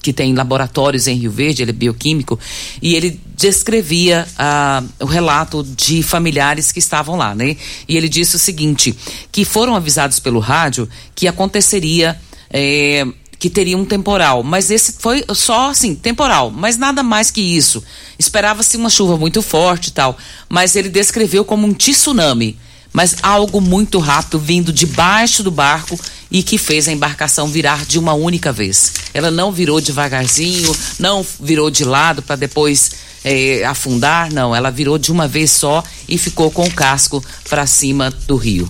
que 0.00 0.12
tem 0.12 0.32
laboratórios 0.34 1.06
em 1.06 1.16
Rio 1.16 1.30
Verde, 1.30 1.62
ele 1.62 1.70
é 1.70 1.74
bioquímico, 1.74 2.38
e 2.80 2.94
ele 2.94 3.20
descrevia 3.36 4.26
uh, 4.38 5.04
o 5.04 5.06
relato 5.06 5.64
de 5.64 6.02
familiares 6.02 6.70
que 6.70 6.78
estavam 6.78 7.16
lá, 7.16 7.34
né? 7.34 7.56
E 7.88 7.96
ele 7.96 8.08
disse 8.08 8.36
o 8.36 8.38
seguinte: 8.38 8.94
que 9.32 9.44
foram 9.44 9.74
avisados 9.74 10.18
pelo 10.20 10.38
rádio 10.38 10.88
que 11.14 11.26
aconteceria. 11.26 12.18
Eh, 12.50 13.06
que 13.38 13.48
teria 13.48 13.78
um 13.78 13.84
temporal, 13.84 14.42
mas 14.42 14.70
esse 14.70 14.94
foi 14.98 15.24
só 15.32 15.70
assim, 15.70 15.94
temporal, 15.94 16.50
mas 16.50 16.76
nada 16.76 17.02
mais 17.02 17.30
que 17.30 17.40
isso. 17.40 17.82
Esperava-se 18.18 18.76
uma 18.76 18.90
chuva 18.90 19.16
muito 19.16 19.40
forte 19.40 19.88
e 19.88 19.92
tal, 19.92 20.16
mas 20.48 20.74
ele 20.74 20.88
descreveu 20.88 21.44
como 21.44 21.66
um 21.66 21.72
tsunami, 21.72 22.58
mas 22.92 23.16
algo 23.22 23.60
muito 23.60 23.98
rápido 23.98 24.38
vindo 24.38 24.72
debaixo 24.72 25.42
do 25.42 25.50
barco 25.50 25.98
e 26.30 26.42
que 26.42 26.58
fez 26.58 26.88
a 26.88 26.92
embarcação 26.92 27.48
virar 27.48 27.86
de 27.86 27.98
uma 27.98 28.12
única 28.12 28.52
vez. 28.52 28.92
Ela 29.14 29.30
não 29.30 29.52
virou 29.52 29.80
devagarzinho, 29.80 30.74
não 30.98 31.24
virou 31.40 31.70
de 31.70 31.84
lado 31.84 32.22
para 32.22 32.36
depois 32.36 32.90
é, 33.24 33.64
afundar, 33.64 34.32
não, 34.32 34.54
ela 34.54 34.70
virou 34.70 34.98
de 34.98 35.12
uma 35.12 35.28
vez 35.28 35.50
só 35.50 35.82
e 36.08 36.18
ficou 36.18 36.50
com 36.50 36.64
o 36.64 36.72
casco 36.72 37.24
para 37.48 37.66
cima 37.66 38.10
do 38.26 38.36
rio. 38.36 38.68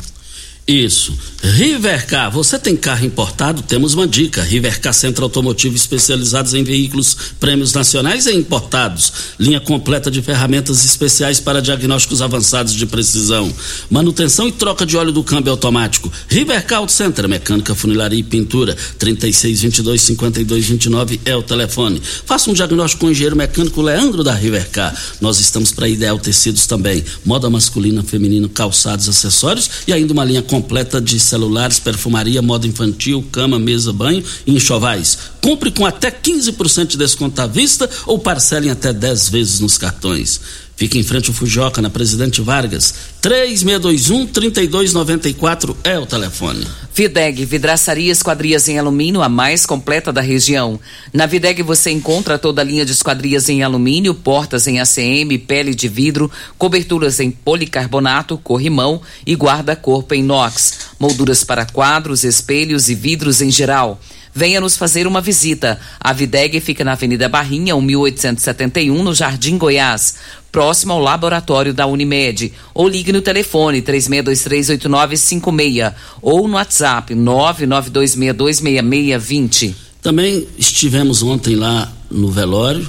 Isso. 0.69 1.17
Rivercar, 1.43 2.31
você 2.31 2.59
tem 2.59 2.77
carro 2.77 3.07
importado? 3.07 3.63
Temos 3.63 3.95
uma 3.95 4.07
dica. 4.07 4.43
Rivercar 4.43 4.93
Centro 4.93 5.25
Automotivo 5.25 5.75
especializados 5.75 6.53
em 6.53 6.63
veículos 6.63 7.17
prêmios 7.41 7.73
nacionais 7.73 8.27
e 8.27 8.35
importados. 8.35 9.11
Linha 9.41 9.61
completa 9.61 10.11
de 10.11 10.21
ferramentas 10.21 10.85
especiais 10.85 11.41
para 11.41 11.63
diagnósticos 11.63 12.21
avançados 12.21 12.75
de 12.75 12.85
precisão. 12.85 13.51
Manutenção 13.89 14.47
e 14.47 14.53
troca 14.53 14.85
de 14.85 14.95
óleo 14.99 15.11
do 15.11 15.25
câmbio 15.25 15.53
automático. 15.53 16.13
Rivercar 16.29 16.81
Auto 16.81 16.93
Center, 16.93 17.27
mecânica, 17.27 17.75
funilaria 17.75 18.19
e 18.19 18.23
pintura. 18.23 18.77
3622 18.99 20.03
5229 20.03 21.21
é 21.25 21.35
o 21.35 21.43
telefone. 21.43 22.03
Faça 22.27 22.51
um 22.51 22.53
diagnóstico 22.53 23.01
com 23.01 23.07
o 23.07 23.11
engenheiro 23.11 23.37
mecânico 23.37 23.81
Leandro 23.81 24.23
da 24.23 24.35
Rivercar. 24.35 24.95
Nós 25.19 25.41
estamos 25.41 25.73
para 25.73 25.89
Ideal 25.89 26.19
Tecidos 26.19 26.67
também. 26.67 27.03
Moda 27.25 27.49
masculina, 27.49 28.03
feminino, 28.03 28.51
calçados, 28.51 29.09
acessórios 29.09 29.71
e 29.87 29.95
ainda 29.95 30.13
uma 30.13 30.27
linha 30.27 30.43
completa 30.43 30.58
completa 30.59 31.01
de 31.01 31.21
celulares, 31.21 31.79
perfumaria, 31.79 32.43
moda 32.43 32.67
infantil, 32.67 33.25
cama, 33.31 33.61
mesa, 33.61 33.93
banho 33.93 34.25
e 34.45 34.57
enxovais. 34.57 35.17
Compre 35.41 35.71
com 35.71 35.87
até 35.87 36.11
15% 36.11 36.89
de 36.89 36.97
desconto 36.97 37.41
à 37.41 37.47
vista 37.47 37.89
ou 38.07 38.19
parcelem 38.19 38.69
até 38.69 38.93
10 38.93 39.29
vezes 39.29 39.61
nos 39.61 39.79
cartões. 39.79 40.41
Fica 40.79 40.97
em 40.97 41.03
frente 41.03 41.29
ao 41.29 41.35
Fujoca, 41.35 41.83
na 41.83 41.91
Presidente 41.91 42.41
Vargas. 42.41 42.95
3621-3294 43.21 45.75
é 45.83 45.99
o 45.99 46.07
telefone. 46.07 46.65
Videg, 46.95 47.45
vidraçaria 47.45 48.13
esquadrias 48.13 48.69
em 48.69 48.79
alumínio, 48.79 49.21
a 49.21 49.29
mais 49.29 49.67
completa 49.67 50.13
da 50.13 50.21
região. 50.21 50.79
Na 51.13 51.27
Videg 51.27 51.65
você 51.65 51.91
encontra 51.91 52.39
toda 52.39 52.63
a 52.63 52.65
linha 52.65 52.87
de 52.87 52.93
esquadrias 52.93 53.49
em 53.49 53.65
alumínio, 53.65 54.15
portas 54.15 54.69
em 54.69 54.79
ACM, 54.79 55.37
pele 55.49 55.75
de 55.75 55.89
vidro, 55.89 56.31
coberturas 56.57 57.19
em 57.19 57.33
policarbonato, 57.33 58.39
corrimão 58.39 59.03
e 59.27 59.35
guarda-corpo 59.35 60.15
em 60.15 60.21
inox, 60.21 60.91
molduras 60.97 61.43
para 61.43 61.67
quadros, 61.67 62.23
espelhos 62.23 62.89
e 62.89 62.95
vidros 62.95 63.43
em 63.43 63.51
geral. 63.51 64.01
Venha 64.39 64.61
nos 64.61 64.77
fazer 64.77 65.07
uma 65.07 65.21
visita. 65.21 65.81
A 65.99 66.13
Videg 66.13 66.61
fica 66.61 66.85
na 66.85 66.93
Avenida 66.93 67.29
Barrinha, 67.29 67.75
1871, 67.75 69.03
no 69.03 69.13
Jardim 69.13 69.59
Goiás, 69.59 70.15
próximo 70.51 70.93
ao 70.93 71.01
laboratório 71.01 71.75
da 71.75 71.87
Unimed. 71.87 72.53
Ou 72.75 72.89
ligue 72.89 73.13
no 73.13 73.21
telefone 73.21 73.83
36238956 73.83 75.95
ou 76.23 76.49
no 76.49 76.55
WhatsApp 76.55 77.15
992626620. 77.15 79.75
Também 80.03 80.49
estivemos 80.57 81.23
ontem 81.23 81.55
lá 81.57 81.93
no 82.11 82.31
velório, 82.31 82.89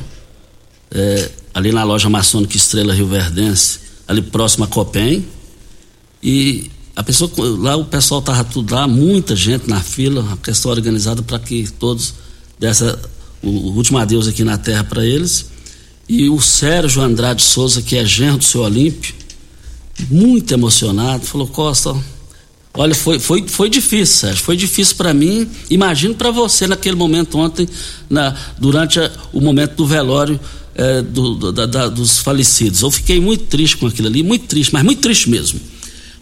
é, 0.92 1.30
ali 1.54 1.72
na 1.72 1.84
loja 1.84 2.10
maçônica 2.10 2.56
Estrela 2.56 2.94
Rio 2.94 3.08
Verdense, 3.08 3.80
ali 4.08 4.22
próximo 4.22 4.64
a 4.66 4.68
Copem. 4.68 5.26
E 6.22 6.70
a 6.96 7.04
pessoa, 7.04 7.32
lá 7.38 7.76
o 7.76 7.86
pessoal 7.86 8.20
estava 8.20 8.44
tudo 8.44 8.74
lá, 8.74 8.88
muita 8.88 9.36
gente 9.36 9.70
na 9.70 9.82
fila, 9.82 10.22
uma 10.22 10.38
questão 10.38 10.72
organizada 10.72 11.22
para 11.22 11.38
que 11.40 11.70
todos 11.72 12.16
dessa 12.60 13.00
o, 13.42 13.50
o 13.50 13.76
último 13.76 13.98
adeus 13.98 14.28
aqui 14.28 14.44
na 14.44 14.58
terra 14.58 14.84
para 14.84 15.06
eles. 15.06 15.50
E 16.10 16.28
o 16.28 16.42
Sérgio 16.42 17.04
Andrade 17.04 17.44
Souza, 17.44 17.84
que 17.84 17.96
é 17.96 18.04
genro 18.04 18.40
do 18.40 18.44
seu 18.44 18.62
Olímpio, 18.62 19.14
muito 20.10 20.52
emocionado, 20.52 21.24
falou: 21.24 21.46
Costa, 21.48 21.96
olha, 22.74 22.96
foi, 22.96 23.20
foi, 23.20 23.48
foi 23.48 23.70
difícil, 23.70 24.16
Sérgio, 24.16 24.44
foi 24.44 24.58
difícil 24.58 24.96
para 24.96 25.14
mim. 25.14 25.48
Imagino 25.70 26.16
para 26.16 26.32
você 26.32 26.66
naquele 26.66 26.96
momento 26.96 27.38
ontem, 27.38 27.70
na, 28.10 28.36
durante 28.58 29.00
a, 29.00 29.12
o 29.32 29.40
momento 29.40 29.76
do 29.76 29.86
velório 29.86 30.40
é, 30.74 31.04
do, 31.04 31.52
da, 31.52 31.68
da, 31.68 31.88
dos 31.88 32.18
falecidos. 32.18 32.82
Eu 32.82 32.90
fiquei 32.90 33.22
muito 33.22 33.44
triste 33.44 33.78
com 33.78 33.86
aquilo 33.86 34.08
ali, 34.08 34.24
muito 34.24 34.48
triste, 34.48 34.74
mas 34.74 34.84
muito 34.84 35.02
triste 35.02 35.30
mesmo. 35.30 35.60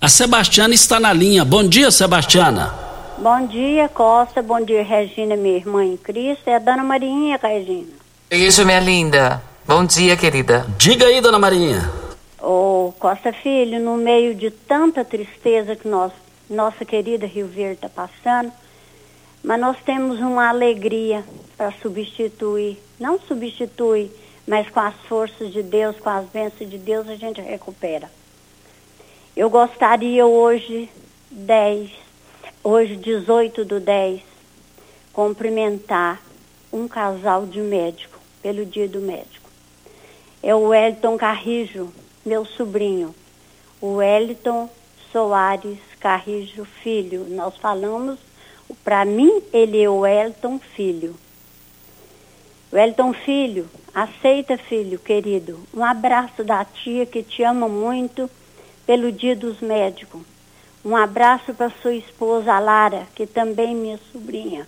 A 0.00 0.08
Sebastiana 0.08 0.74
está 0.74 1.00
na 1.00 1.12
linha. 1.12 1.44
Bom 1.44 1.64
dia, 1.64 1.90
Sebastiana. 1.90 2.72
Bom 3.18 3.46
dia, 3.48 3.88
Costa. 3.88 4.40
Bom 4.40 4.64
dia, 4.64 4.84
Regina, 4.84 5.36
minha 5.36 5.56
irmã 5.56 5.84
em 5.84 5.96
Cristo. 5.96 6.46
É 6.46 6.54
a 6.54 6.58
Dona 6.60 6.84
Marinha, 6.84 7.38
Regina. 7.42 7.88
Beijo, 8.30 8.64
minha 8.64 8.78
linda. 8.78 9.42
Bom 9.68 9.84
dia, 9.84 10.16
querida. 10.16 10.64
Diga 10.78 11.04
aí, 11.04 11.20
dona 11.20 11.38
Marinha. 11.38 11.92
Ô, 12.40 12.90
Costa 12.98 13.34
Filho, 13.34 13.78
no 13.78 13.98
meio 13.98 14.34
de 14.34 14.50
tanta 14.50 15.04
tristeza 15.04 15.76
que 15.76 15.86
nós, 15.86 16.10
nossa 16.48 16.86
querida 16.86 17.26
Rio 17.26 17.46
Verde 17.46 17.74
está 17.74 17.88
passando, 17.90 18.50
mas 19.44 19.60
nós 19.60 19.76
temos 19.84 20.20
uma 20.20 20.48
alegria 20.48 21.22
para 21.54 21.70
substituir, 21.82 22.82
não 22.98 23.20
substitui, 23.20 24.10
mas 24.46 24.70
com 24.70 24.80
as 24.80 24.94
forças 25.06 25.52
de 25.52 25.62
Deus, 25.62 25.96
com 26.00 26.08
as 26.08 26.24
bênçãos 26.24 26.70
de 26.70 26.78
Deus, 26.78 27.06
a 27.06 27.16
gente 27.16 27.42
recupera. 27.42 28.10
Eu 29.36 29.50
gostaria 29.50 30.24
hoje, 30.24 30.88
10, 31.30 31.90
hoje 32.64 32.96
18 32.96 33.66
do 33.66 33.78
10, 33.78 34.22
cumprimentar 35.12 36.22
um 36.72 36.88
casal 36.88 37.44
de 37.44 37.60
médico, 37.60 38.18
pelo 38.40 38.64
dia 38.64 38.88
do 38.88 39.00
médico 39.00 39.37
é 40.42 40.54
o 40.54 40.68
Wellington 40.68 41.16
Carrijo, 41.16 41.92
meu 42.24 42.44
sobrinho. 42.44 43.14
O 43.80 43.94
Wellington 43.94 44.68
Soares 45.12 45.78
Carrijo 45.98 46.64
Filho. 46.64 47.26
Nós 47.28 47.56
falamos, 47.56 48.18
para 48.84 49.04
mim, 49.04 49.42
ele 49.52 49.82
é 49.82 49.88
o 49.88 50.00
Wellington 50.00 50.58
Filho. 50.58 51.14
Wellington 52.72 53.12
Filho, 53.12 53.68
aceita, 53.94 54.58
filho 54.58 54.98
querido. 54.98 55.58
Um 55.74 55.82
abraço 55.82 56.44
da 56.44 56.64
tia 56.64 57.06
que 57.06 57.22
te 57.22 57.42
ama 57.42 57.68
muito 57.68 58.30
pelo 58.86 59.10
Dia 59.10 59.34
dos 59.34 59.60
Médicos. 59.60 60.22
Um 60.84 60.94
abraço 60.96 61.52
para 61.54 61.70
sua 61.82 61.94
esposa 61.94 62.58
Lara, 62.58 63.06
que 63.14 63.26
também 63.26 63.72
é 63.72 63.74
minha 63.74 64.00
sobrinha. 64.12 64.66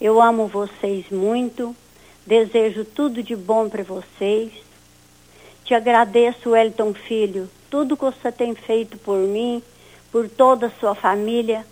Eu 0.00 0.20
amo 0.20 0.46
vocês 0.46 1.08
muito 1.10 1.74
Desejo 2.26 2.84
tudo 2.84 3.22
de 3.22 3.36
bom 3.36 3.68
para 3.68 3.84
vocês. 3.84 4.52
Te 5.64 5.74
agradeço, 5.74 6.56
Elton 6.56 6.92
Filho, 6.92 7.48
tudo 7.70 7.96
que 7.96 8.04
você 8.04 8.32
tem 8.32 8.52
feito 8.52 8.98
por 8.98 9.16
mim, 9.16 9.62
por 10.10 10.28
toda 10.28 10.66
a 10.66 10.70
sua 10.80 10.96
família. 10.96 11.64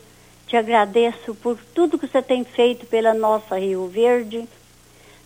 Te 0.47 0.57
agradeço 0.57 1.35
por 1.35 1.59
tudo 1.75 1.99
que 1.99 2.07
você 2.07 2.23
tem 2.23 2.45
feito 2.45 2.87
pela 2.87 3.13
nossa 3.13 3.59
Rio 3.59 3.89
Verde. 3.89 4.49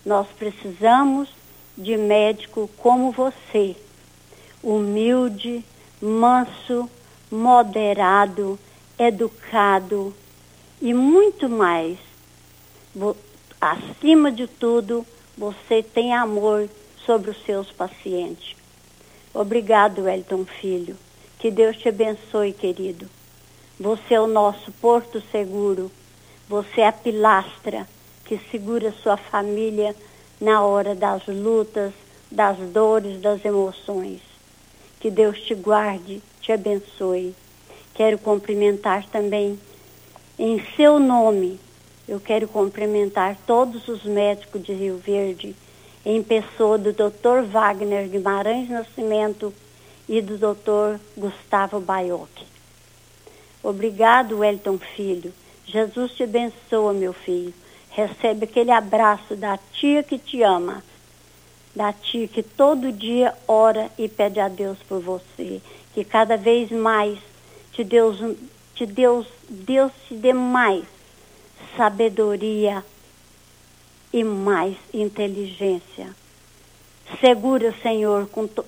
Nós 0.03 0.26
precisamos 0.39 1.29
de 1.76 1.95
médico 1.99 2.70
como 2.79 3.12
você, 3.12 3.76
humilde, 4.62 5.62
manso, 6.01 6.89
moderado, 7.31 8.59
educado 8.99 10.14
e 10.81 10.95
muito 10.95 11.51
mais. 11.51 11.99
Acima 13.61 14.33
de 14.33 14.47
tudo, 14.47 15.05
você 15.39 15.84
tem 15.84 16.12
amor 16.12 16.68
sobre 17.07 17.30
os 17.30 17.41
seus 17.45 17.70
pacientes. 17.70 18.57
Obrigado, 19.32 20.09
Elton 20.09 20.45
Filho. 20.45 20.97
Que 21.39 21.49
Deus 21.49 21.76
te 21.76 21.89
abençoe, 21.89 22.53
querido. 22.53 23.09
Você 23.78 24.14
é 24.14 24.20
o 24.20 24.26
nosso 24.26 24.72
porto 24.72 25.22
seguro. 25.30 25.93
Você 26.49 26.80
é 26.80 26.89
a 26.89 26.93
pilastra 26.93 27.86
que 28.24 28.36
segura 28.51 28.93
sua 29.01 29.16
família 29.16 29.95
na 30.41 30.64
hora 30.64 30.93
das 30.93 31.24
lutas, 31.28 31.93
das 32.28 32.59
dores, 32.59 33.20
das 33.20 33.45
emoções. 33.45 34.20
Que 34.99 35.09
Deus 35.09 35.41
te 35.43 35.55
guarde, 35.55 36.20
te 36.41 36.51
abençoe. 36.51 37.32
Quero 37.95 38.18
cumprimentar 38.18 39.07
também, 39.07 39.59
em 40.36 40.61
seu 40.74 40.99
nome, 40.99 41.61
eu 42.09 42.18
quero 42.18 42.48
cumprimentar 42.48 43.36
todos 43.46 43.86
os 43.86 44.02
médicos 44.04 44.62
de 44.62 44.72
Rio 44.72 44.96
Verde, 44.96 45.54
em 46.06 46.22
pessoa 46.22 46.78
do 46.78 46.90
Dr. 46.90 47.42
Wagner 47.50 48.09
Guimarães 48.09 48.70
Nascimento 48.70 49.52
e 50.09 50.22
do 50.22 50.38
Dr. 50.38 50.98
Gustavo 51.14 51.78
Baiocchi. 51.80 52.46
Obrigado, 53.62 54.38
Wellington 54.38 54.78
Filho. 54.78 55.34
Jesus 55.66 56.12
te 56.12 56.22
abençoa, 56.22 56.94
meu 56.94 57.12
filho. 57.12 57.52
Recebe 57.90 58.44
aquele 58.44 58.70
abraço 58.70 59.36
da 59.36 59.59
tia 59.72 60.02
que 60.02 60.18
te 60.18 60.42
ama, 60.42 60.82
da 61.74 61.92
tia 61.92 62.26
que 62.26 62.42
todo 62.42 62.90
dia 62.90 63.34
ora 63.46 63.90
e 63.98 64.09
pede 64.09 64.40
a 64.40 64.48
Deus 64.48 64.78
por 64.88 65.00
você. 65.00 65.61
Que 65.92 66.04
cada 66.04 66.38
vez 66.38 66.70
mais 66.70 67.18
te 67.72 67.84
Deus, 67.84 68.18
te 68.74 68.86
Deus, 68.86 69.26
Deus 69.50 69.92
te 70.06 70.14
dê 70.14 70.32
mais 70.32 70.84
sabedoria 71.79 72.85
e 74.12 74.24
mais 74.24 74.76
inteligência. 74.93 76.09
Segura, 77.20 77.72
Senhor, 77.81 78.26
com, 78.26 78.49
to 78.49 78.64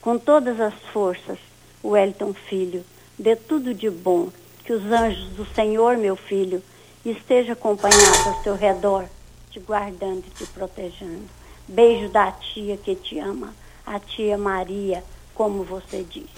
com 0.00 0.18
todas 0.18 0.58
as 0.58 0.72
forças, 0.92 1.38
o 1.82 1.94
Elton 1.94 2.32
Filho. 2.32 2.82
Dê 3.18 3.36
tudo 3.36 3.74
de 3.74 3.90
bom. 3.90 4.30
Que 4.64 4.72
os 4.72 4.84
anjos 4.84 5.28
do 5.30 5.46
Senhor, 5.54 5.96
meu 5.96 6.16
filho, 6.16 6.62
esteja 7.04 7.52
acompanhados 7.52 8.26
ao 8.26 8.42
seu 8.42 8.54
redor, 8.54 9.06
te 9.50 9.60
guardando 9.60 10.24
e 10.26 10.30
te 10.30 10.46
protegendo. 10.46 11.28
Beijo 11.66 12.08
da 12.08 12.32
tia 12.32 12.76
que 12.76 12.94
te 12.94 13.18
ama, 13.18 13.54
a 13.86 13.98
tia 13.98 14.36
Maria, 14.36 15.02
como 15.34 15.64
você 15.64 16.02
disse. 16.02 16.28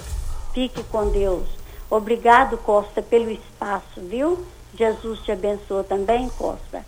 Fique 0.53 0.83
com 0.85 1.11
Deus. 1.11 1.49
Obrigado, 1.89 2.57
Costa, 2.59 3.03
pelo 3.03 3.31
espaço, 3.31 4.01
viu? 4.01 4.45
Jesus 4.81 5.19
te 5.27 5.31
abençoe 5.31 5.85
também, 5.87 6.27
Costa. 6.39 6.83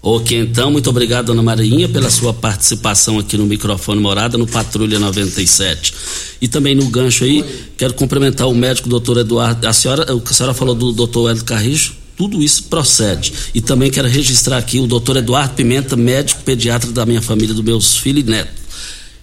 Ok, 0.00 0.38
então, 0.38 0.70
muito 0.70 0.88
obrigado, 0.88 1.26
Dona 1.26 1.42
Marinha, 1.42 1.86
pela 1.86 2.10
sua 2.10 2.32
participação 2.32 3.18
aqui 3.18 3.36
no 3.36 3.44
microfone 3.44 4.00
Morada, 4.00 4.38
no 4.38 4.46
Patrulha 4.46 4.98
97. 4.98 5.94
E 6.40 6.48
também 6.48 6.74
no 6.74 6.88
gancho 6.88 7.24
aí, 7.24 7.44
quero 7.76 7.92
cumprimentar 7.92 8.48
o 8.48 8.54
médico 8.54 8.88
doutor 8.88 9.18
Eduardo. 9.18 9.66
A 9.66 9.72
senhora, 9.74 10.06
a 10.10 10.32
senhora 10.32 10.54
falou 10.54 10.74
do 10.74 10.92
doutor 10.92 11.30
Hélio 11.30 11.44
Carrijo, 11.44 11.94
tudo 12.16 12.42
isso 12.42 12.64
procede. 12.64 13.34
E 13.54 13.60
também 13.60 13.90
quero 13.90 14.08
registrar 14.08 14.56
aqui 14.56 14.78
o 14.78 14.86
doutor 14.86 15.18
Eduardo 15.18 15.54
Pimenta, 15.54 15.96
médico 15.96 16.42
pediatra 16.42 16.90
da 16.90 17.04
minha 17.04 17.20
família, 17.20 17.54
dos 17.54 17.64
meus 17.64 17.98
filhos 17.98 18.24
e 18.24 18.30
netos. 18.30 18.54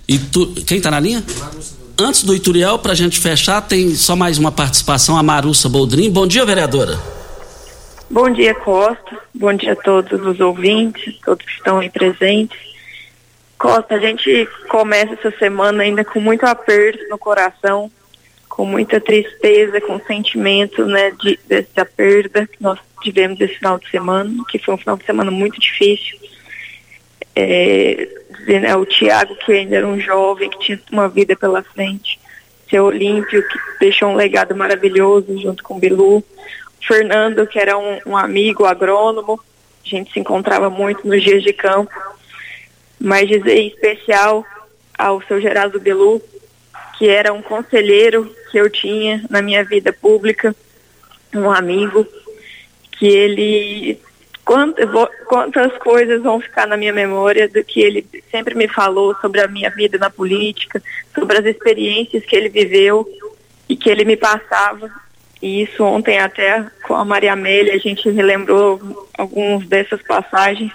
E 0.07 0.19
tu, 0.19 0.47
quem 0.67 0.77
está 0.77 0.91
na 0.91 0.99
linha? 0.99 1.23
Antes 1.97 2.23
do 2.23 2.35
Ituriel, 2.35 2.77
para 2.77 2.91
a 2.91 2.95
gente 2.95 3.19
fechar, 3.19 3.61
tem 3.61 3.95
só 3.95 4.15
mais 4.15 4.37
uma 4.37 4.51
participação, 4.51 5.17
a 5.17 5.23
Marussa 5.23 5.67
Boldrin. 5.67 6.11
Bom 6.11 6.27
dia, 6.27 6.45
vereadora. 6.45 7.20
Bom 8.11 8.29
dia, 8.29 8.53
Costa. 8.53 9.17
Bom 9.33 9.53
dia 9.53 9.71
a 9.71 9.75
todos 9.75 10.21
os 10.25 10.41
ouvintes, 10.41 11.17
todos 11.23 11.45
que 11.45 11.53
estão 11.53 11.79
aí 11.79 11.89
presentes. 11.89 12.59
Costa, 13.57 13.95
a 13.95 13.99
gente 13.99 14.49
começa 14.67 15.13
essa 15.13 15.31
semana 15.37 15.83
ainda 15.83 16.03
com 16.03 16.19
muito 16.19 16.43
aperto 16.45 17.07
no 17.07 17.17
coração, 17.17 17.89
com 18.49 18.65
muita 18.65 18.99
tristeza, 18.99 19.79
com 19.79 19.97
sentimento 20.01 20.85
né, 20.85 21.11
de, 21.11 21.39
dessa 21.47 21.85
perda 21.85 22.45
que 22.47 22.61
nós 22.61 22.77
tivemos 23.01 23.39
esse 23.39 23.55
final 23.55 23.79
de 23.79 23.89
semana, 23.89 24.43
que 24.49 24.59
foi 24.59 24.73
um 24.73 24.77
final 24.77 24.97
de 24.97 25.05
semana 25.05 25.31
muito 25.31 25.57
difícil. 25.57 26.19
É, 27.33 28.09
né, 28.45 28.75
o 28.75 28.85
Tiago, 28.85 29.37
que 29.37 29.53
ainda 29.53 29.77
era 29.77 29.87
um 29.87 30.01
jovem, 30.01 30.49
que 30.49 30.59
tinha 30.59 30.81
uma 30.91 31.07
vida 31.07 31.33
pela 31.33 31.63
frente, 31.63 32.19
seu 32.69 32.83
Olímpio, 32.87 33.41
que 33.47 33.57
deixou 33.79 34.09
um 34.09 34.15
legado 34.15 34.53
maravilhoso 34.53 35.41
junto 35.41 35.63
com 35.63 35.75
o 35.75 35.79
Bilu, 35.79 36.21
Fernando, 36.87 37.47
que 37.47 37.59
era 37.59 37.77
um, 37.77 37.99
um 38.05 38.17
amigo 38.17 38.65
agrônomo, 38.65 39.39
a 39.85 39.89
gente 39.89 40.11
se 40.11 40.19
encontrava 40.19 40.69
muito 40.69 41.07
nos 41.07 41.21
dias 41.23 41.43
de 41.43 41.53
campo, 41.53 41.91
mas 42.99 43.27
dizer 43.27 43.57
em 43.57 43.67
especial 43.67 44.45
ao 44.97 45.21
seu 45.23 45.41
Geraldo 45.41 45.79
Bilu, 45.79 46.21
que 46.97 47.09
era 47.09 47.33
um 47.33 47.41
conselheiro 47.41 48.33
que 48.51 48.57
eu 48.57 48.69
tinha 48.69 49.23
na 49.29 49.41
minha 49.41 49.63
vida 49.63 49.91
pública, 49.91 50.55
um 51.33 51.49
amigo, 51.49 52.05
que 52.91 53.07
ele 53.07 53.99
quantas 54.43 55.77
coisas 55.77 56.21
vão 56.21 56.41
ficar 56.41 56.67
na 56.67 56.75
minha 56.75 56.91
memória 56.91 57.47
do 57.47 57.63
que 57.63 57.79
ele 57.79 58.05
sempre 58.29 58.53
me 58.53 58.67
falou 58.67 59.15
sobre 59.21 59.39
a 59.39 59.47
minha 59.47 59.69
vida 59.69 59.97
na 59.97 60.09
política, 60.09 60.81
sobre 61.15 61.37
as 61.37 61.45
experiências 61.45 62.25
que 62.25 62.35
ele 62.35 62.49
viveu 62.49 63.07
e 63.69 63.77
que 63.77 63.89
ele 63.89 64.03
me 64.03 64.17
passava. 64.17 64.91
E 65.41 65.63
isso 65.63 65.83
ontem 65.83 66.19
até 66.19 66.65
com 66.83 66.95
a 66.95 67.03
Maria 67.03 67.33
Amélia 67.33 67.73
a 67.73 67.79
gente 67.79 68.09
relembrou 68.09 69.07
algumas 69.17 69.65
dessas 69.67 70.01
passagens. 70.03 70.71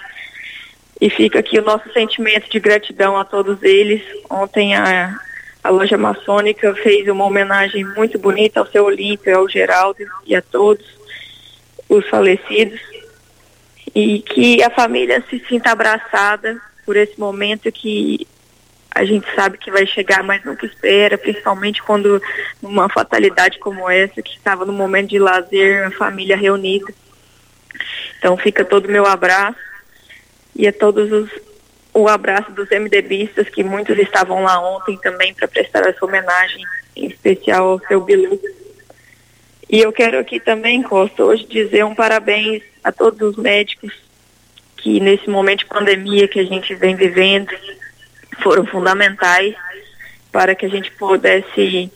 E 0.99 1.09
fica 1.09 1.39
aqui 1.39 1.59
o 1.59 1.63
nosso 1.63 1.91
sentimento 1.93 2.49
de 2.49 2.59
gratidão 2.59 3.17
a 3.17 3.23
todos 3.23 3.61
eles. 3.63 4.01
Ontem 4.29 4.75
a, 4.75 5.15
a 5.63 5.69
loja 5.69 5.97
maçônica 5.97 6.73
fez 6.75 7.07
uma 7.07 7.25
homenagem 7.25 7.85
muito 7.85 8.17
bonita 8.17 8.59
ao 8.59 8.67
seu 8.67 8.85
Olímpio, 8.85 9.37
ao 9.37 9.47
Geraldo 9.47 10.03
e 10.25 10.35
a 10.35 10.41
todos 10.41 10.85
os 11.87 12.07
falecidos 12.09 12.79
e 13.95 14.19
que 14.19 14.61
a 14.61 14.69
família 14.69 15.23
se 15.29 15.43
sinta 15.47 15.71
abraçada 15.71 16.61
por 16.85 16.95
esse 16.95 17.19
momento 17.19 17.71
que 17.71 18.27
a 18.97 19.05
gente 19.05 19.27
sabe 19.35 19.59
que 19.59 19.69
vai 19.69 19.85
chegar, 19.85 20.23
mas 20.23 20.43
nunca 20.43 20.65
espera, 20.65 21.17
principalmente 21.17 21.83
quando 21.83 22.19
uma 22.61 22.89
fatalidade 22.89 23.59
como 23.59 23.87
essa, 23.87 24.23
que 24.23 24.31
estava 24.31 24.65
no 24.65 24.73
momento 24.73 25.09
de 25.09 25.19
lazer, 25.19 25.85
a 25.85 25.91
família 25.91 26.35
reunida. 26.35 26.91
Então 28.17 28.35
fica 28.35 28.65
todo 28.65 28.87
o 28.87 28.91
meu 28.91 29.05
abraço 29.05 29.59
e 30.55 30.67
a 30.67 30.73
todos 30.73 31.11
os 31.11 31.29
o 31.93 32.07
abraço 32.07 32.51
dos 32.51 32.69
MDBistas, 32.69 33.49
que 33.49 33.63
muitos 33.63 33.97
estavam 33.97 34.43
lá 34.43 34.59
ontem 34.59 34.95
também 34.99 35.33
para 35.33 35.47
prestar 35.47 35.79
essa 35.87 36.05
homenagem, 36.05 36.63
em 36.95 37.07
especial 37.07 37.69
ao 37.69 37.79
seu 37.87 38.01
Bilu. 38.01 38.39
E 39.67 39.79
eu 39.79 39.91
quero 39.91 40.19
aqui 40.19 40.39
também, 40.39 40.83
Costa, 40.83 41.23
hoje 41.23 41.45
dizer 41.45 41.83
um 41.85 41.95
parabéns 41.95 42.61
a 42.83 42.91
todos 42.91 43.19
os 43.31 43.37
médicos 43.37 43.91
que 44.77 44.99
nesse 44.99 45.27
momento 45.27 45.59
de 45.59 45.65
pandemia 45.65 46.27
que 46.27 46.39
a 46.39 46.45
gente 46.45 46.75
vem 46.75 46.95
vivendo 46.95 47.51
foram 48.41 48.65
fundamentais 48.65 49.55
para 50.31 50.55
que 50.55 50.65
a 50.65 50.69
gente 50.69 50.91
pudesse 50.91 51.91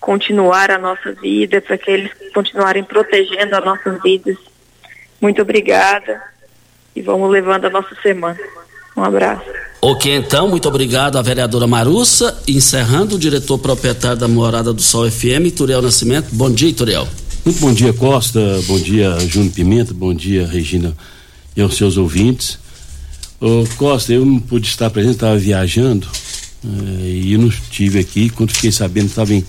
continuar 0.00 0.70
a 0.70 0.78
nossa 0.78 1.12
vida, 1.12 1.60
para 1.60 1.76
que 1.76 1.90
eles 1.90 2.10
continuarem 2.32 2.84
protegendo 2.84 3.56
as 3.56 3.64
nossas 3.64 4.00
vidas. 4.02 4.36
Muito 5.20 5.42
obrigada 5.42 6.22
e 6.94 7.02
vamos 7.02 7.30
levando 7.30 7.66
a 7.66 7.70
nossa 7.70 7.94
semana. 8.02 8.38
Um 8.96 9.04
abraço. 9.04 9.44
Ok, 9.82 10.14
então, 10.14 10.48
muito 10.48 10.66
obrigado 10.68 11.18
à 11.18 11.22
vereadora 11.22 11.66
Marussa. 11.66 12.42
Encerrando, 12.48 13.16
o 13.16 13.18
diretor 13.18 13.58
proprietário 13.58 14.16
da 14.16 14.26
Morada 14.26 14.72
do 14.72 14.80
Sol 14.80 15.10
FM, 15.10 15.54
Turiel 15.54 15.82
Nascimento. 15.82 16.28
Bom 16.32 16.50
dia, 16.50 16.72
Turiel. 16.72 17.06
Muito 17.44 17.60
bom 17.60 17.72
dia, 17.72 17.92
Costa. 17.92 18.40
Bom 18.66 18.78
dia, 18.78 19.18
Júnior 19.20 19.52
Pimenta. 19.52 19.92
Bom 19.92 20.14
dia, 20.14 20.46
Regina 20.46 20.96
e 21.56 21.60
aos 21.60 21.76
seus 21.76 21.96
ouvintes. 21.96 22.58
Ô, 23.38 23.66
Costa, 23.76 24.14
eu 24.14 24.24
não 24.24 24.40
pude 24.40 24.66
estar 24.66 24.88
presente, 24.88 25.16
estava 25.16 25.36
viajando 25.36 26.08
eh, 26.64 27.20
e 27.24 27.36
não 27.36 27.48
estive 27.48 27.98
aqui. 27.98 28.30
Quando 28.30 28.52
fiquei 28.52 28.72
sabendo, 28.72 29.08
estava 29.08 29.34
em, 29.34 29.44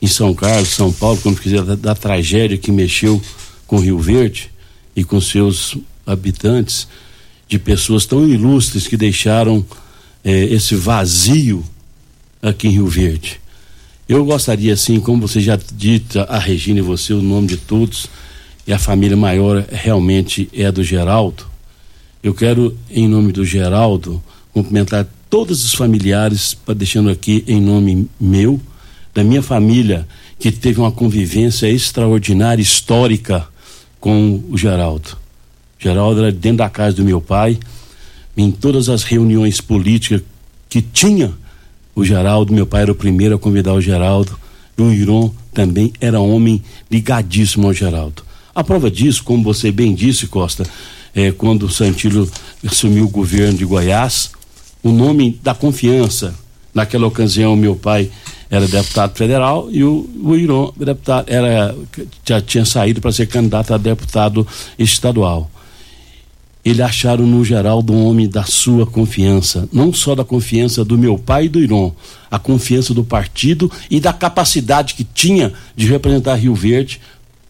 em 0.00 0.06
São 0.06 0.32
Carlos, 0.32 0.68
São 0.68 0.92
Paulo, 0.92 1.18
quando 1.20 1.36
fiquei 1.36 1.60
da, 1.60 1.74
da 1.74 1.94
tragédia 1.94 2.56
que 2.56 2.70
mexeu 2.70 3.20
com 3.66 3.80
Rio 3.80 3.98
Verde 3.98 4.48
e 4.94 5.02
com 5.02 5.20
seus 5.20 5.76
habitantes 6.06 6.86
de 7.48 7.58
pessoas 7.58 8.06
tão 8.06 8.28
ilustres 8.28 8.86
que 8.86 8.96
deixaram 8.96 9.66
eh, 10.22 10.44
esse 10.44 10.76
vazio 10.76 11.64
aqui 12.40 12.68
em 12.68 12.72
Rio 12.72 12.86
Verde. 12.86 13.40
Eu 14.08 14.24
gostaria, 14.24 14.72
assim, 14.72 15.00
como 15.00 15.26
você 15.26 15.40
já 15.40 15.58
dita, 15.72 16.22
a 16.24 16.38
Regina 16.38 16.78
e 16.78 16.82
você, 16.82 17.12
o 17.12 17.20
nome 17.20 17.48
de 17.48 17.56
todos, 17.56 18.06
e 18.64 18.72
a 18.72 18.78
família 18.78 19.16
maior 19.16 19.64
realmente 19.68 20.48
é 20.52 20.66
a 20.66 20.70
do 20.70 20.84
Geraldo. 20.84 21.53
Eu 22.24 22.32
quero, 22.32 22.74
em 22.90 23.06
nome 23.06 23.32
do 23.32 23.44
Geraldo, 23.44 24.22
cumprimentar 24.50 25.06
todos 25.28 25.62
os 25.62 25.74
familiares, 25.74 26.56
deixando 26.74 27.10
aqui 27.10 27.44
em 27.46 27.60
nome 27.60 28.08
meu, 28.18 28.58
da 29.12 29.22
minha 29.22 29.42
família, 29.42 30.08
que 30.38 30.50
teve 30.50 30.80
uma 30.80 30.90
convivência 30.90 31.68
extraordinária, 31.68 32.62
histórica 32.62 33.46
com 34.00 34.42
o 34.48 34.56
Geraldo. 34.56 35.18
Geraldo 35.78 36.20
era 36.22 36.32
dentro 36.32 36.58
da 36.58 36.70
casa 36.70 36.96
do 36.96 37.04
meu 37.04 37.20
pai, 37.20 37.58
em 38.34 38.50
todas 38.50 38.88
as 38.88 39.02
reuniões 39.02 39.60
políticas 39.60 40.22
que 40.66 40.80
tinha 40.80 41.30
o 41.94 42.02
Geraldo, 42.06 42.54
meu 42.54 42.66
pai 42.66 42.82
era 42.84 42.92
o 42.92 42.94
primeiro 42.94 43.34
a 43.34 43.38
convidar 43.38 43.74
o 43.74 43.82
Geraldo, 43.82 44.40
e 44.78 44.82
o 44.82 44.90
Iron 44.90 45.30
também 45.52 45.92
era 46.00 46.18
homem 46.20 46.62
ligadíssimo 46.90 47.66
ao 47.66 47.74
Geraldo. 47.74 48.22
A 48.54 48.64
prova 48.64 48.90
disso, 48.90 49.22
como 49.22 49.44
você 49.44 49.70
bem 49.70 49.94
disse, 49.94 50.26
Costa, 50.26 50.64
é, 51.14 51.30
quando 51.32 51.64
o 51.64 51.70
Santillo 51.70 52.30
assumiu 52.66 53.04
o 53.04 53.10
governo 53.10 53.58
de 53.58 53.64
Goiás, 53.64 54.30
o 54.82 54.90
nome 54.90 55.38
da 55.42 55.54
confiança, 55.54 56.34
naquela 56.74 57.06
ocasião 57.06 57.56
meu 57.56 57.76
pai 57.76 58.10
era 58.50 58.66
deputado 58.68 59.16
federal 59.16 59.68
e 59.70 59.82
o, 59.82 60.08
o 60.22 60.36
Iron 60.36 60.72
deputado, 60.76 61.26
era, 61.28 61.74
já 62.26 62.40
tinha 62.40 62.64
saído 62.64 63.00
para 63.00 63.12
ser 63.12 63.26
candidato 63.26 63.72
a 63.72 63.78
deputado 63.78 64.46
estadual 64.78 65.50
ele 66.64 66.80
acharam 66.80 67.26
no 67.26 67.44
Geraldo 67.44 67.92
um 67.92 68.06
homem 68.06 68.28
da 68.28 68.44
sua 68.44 68.86
confiança, 68.86 69.68
não 69.70 69.92
só 69.92 70.14
da 70.14 70.24
confiança 70.24 70.82
do 70.82 70.96
meu 70.96 71.18
pai 71.18 71.44
e 71.44 71.48
do 71.48 71.60
Iron, 71.60 71.92
a 72.30 72.38
confiança 72.38 72.94
do 72.94 73.04
partido 73.04 73.70
e 73.90 74.00
da 74.00 74.12
capacidade 74.12 74.94
que 74.94 75.04
tinha 75.04 75.52
de 75.76 75.86
representar 75.86 76.36
Rio 76.36 76.54
Verde 76.54 77.00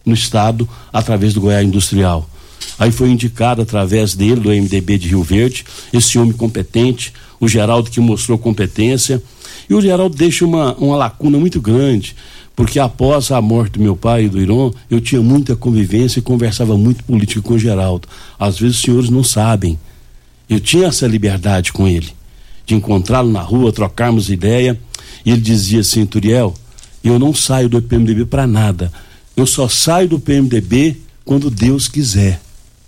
no 0.05 0.13
estado 0.13 0.67
através 0.91 1.33
do 1.33 1.39
Goiás 1.39 1.65
Industrial. 1.65 2.29
Aí 2.77 2.91
foi 2.91 3.09
indicado 3.09 3.61
através 3.61 4.15
dele, 4.15 4.41
do 4.41 4.49
MDB 4.49 4.97
de 4.97 5.09
Rio 5.09 5.23
Verde, 5.23 5.65
esse 5.93 6.17
homem 6.17 6.33
competente, 6.33 7.13
o 7.39 7.47
Geraldo 7.47 7.89
que 7.89 7.99
mostrou 7.99 8.37
competência. 8.37 9.21
E 9.69 9.73
o 9.73 9.81
Geraldo 9.81 10.15
deixa 10.15 10.45
uma, 10.45 10.75
uma 10.75 10.95
lacuna 10.95 11.37
muito 11.37 11.59
grande 11.61 12.15
porque 12.55 12.79
após 12.79 13.31
a 13.31 13.41
morte 13.41 13.73
do 13.73 13.81
meu 13.81 13.95
pai 13.95 14.25
e 14.25 14.29
do 14.29 14.41
Iron, 14.41 14.73
eu 14.89 15.01
tinha 15.01 15.21
muita 15.21 15.55
convivência 15.55 16.19
e 16.19 16.21
conversava 16.21 16.77
muito 16.77 17.03
política 17.03 17.41
com 17.41 17.55
o 17.55 17.59
Geraldo. 17.59 18.07
Às 18.39 18.57
vezes 18.57 18.77
os 18.77 18.81
senhores 18.81 19.09
não 19.09 19.23
sabem. 19.23 19.77
Eu 20.49 20.59
tinha 20.59 20.87
essa 20.87 21.05
liberdade 21.05 21.73
com 21.73 21.87
ele, 21.87 22.13
de 22.65 22.73
encontrá-lo 22.73 23.29
na 23.29 23.41
rua, 23.41 23.73
trocarmos 23.73 24.29
ideia, 24.29 24.79
e 25.25 25.31
ele 25.31 25.41
dizia 25.41 25.81
assim, 25.81 26.05
Turiel, 26.05 26.53
eu 27.03 27.19
não 27.19 27.33
saio 27.33 27.67
do 27.67 27.81
PMDB 27.81 28.25
para 28.25 28.47
nada. 28.47 28.91
Eu 29.35 29.45
só 29.45 29.67
saio 29.67 30.07
do 30.07 30.19
PMDB 30.19 30.95
quando 31.25 31.49
Deus 31.49 31.89
quiser. 31.89 32.39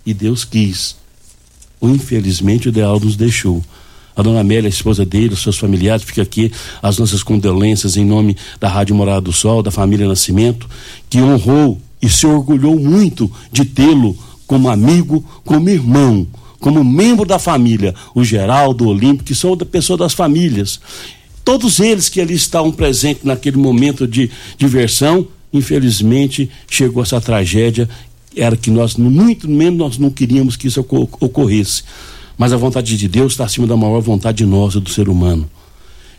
E 0.08 0.14
Deus 0.14 0.42
quis. 0.42 0.96
Infelizmente 1.82 2.66
o 2.66 2.70
ideal 2.70 2.98
nos 2.98 3.14
deixou 3.14 3.62
a 4.16 4.22
dona 4.22 4.40
Amélia, 4.40 4.66
a 4.66 4.70
esposa 4.70 5.04
dele, 5.04 5.34
os 5.34 5.42
seus 5.42 5.58
familiares, 5.58 6.02
fica 6.02 6.22
aqui 6.22 6.50
as 6.82 6.96
nossas 6.96 7.22
condolências 7.22 7.94
em 7.94 8.06
nome 8.06 8.34
da 8.58 8.70
Rádio 8.70 8.96
Morada 8.96 9.20
do 9.20 9.34
Sol, 9.34 9.62
da 9.62 9.70
família 9.70 10.08
Nascimento, 10.08 10.66
que 11.10 11.20
honrou 11.20 11.78
e 12.00 12.08
se 12.08 12.26
orgulhou 12.26 12.78
muito 12.80 13.30
de 13.52 13.66
tê-lo 13.66 14.16
como 14.46 14.70
amigo, 14.70 15.22
como 15.44 15.68
irmão, 15.68 16.26
como 16.58 16.82
membro 16.82 17.26
da 17.26 17.38
família, 17.38 17.94
o 18.14 18.24
Geraldo, 18.24 18.86
o 18.86 18.88
Olímpio, 18.88 19.26
que 19.26 19.34
são 19.34 19.54
da 19.54 19.66
pessoa 19.66 19.98
das 19.98 20.14
famílias. 20.14 20.80
Todos 21.44 21.80
eles 21.80 22.08
que 22.08 22.18
ali 22.18 22.32
estavam 22.32 22.72
presentes 22.72 23.24
naquele 23.24 23.58
momento 23.58 24.08
de 24.08 24.30
diversão, 24.56 25.28
infelizmente 25.52 26.50
chegou 26.68 27.02
essa 27.02 27.20
tragédia, 27.20 27.86
era 28.38 28.56
que 28.56 28.70
nós, 28.70 28.96
muito 28.96 29.48
menos 29.48 29.78
nós 29.78 29.98
não 29.98 30.10
queríamos 30.10 30.56
que 30.56 30.68
isso 30.68 30.80
ocorresse 30.80 31.82
mas 32.38 32.52
a 32.52 32.56
vontade 32.56 32.96
de 32.96 33.08
Deus 33.08 33.32
está 33.32 33.44
acima 33.44 33.66
da 33.66 33.76
maior 33.76 34.00
vontade 34.00 34.46
nossa 34.46 34.78
do 34.78 34.88
ser 34.88 35.08
humano. 35.08 35.50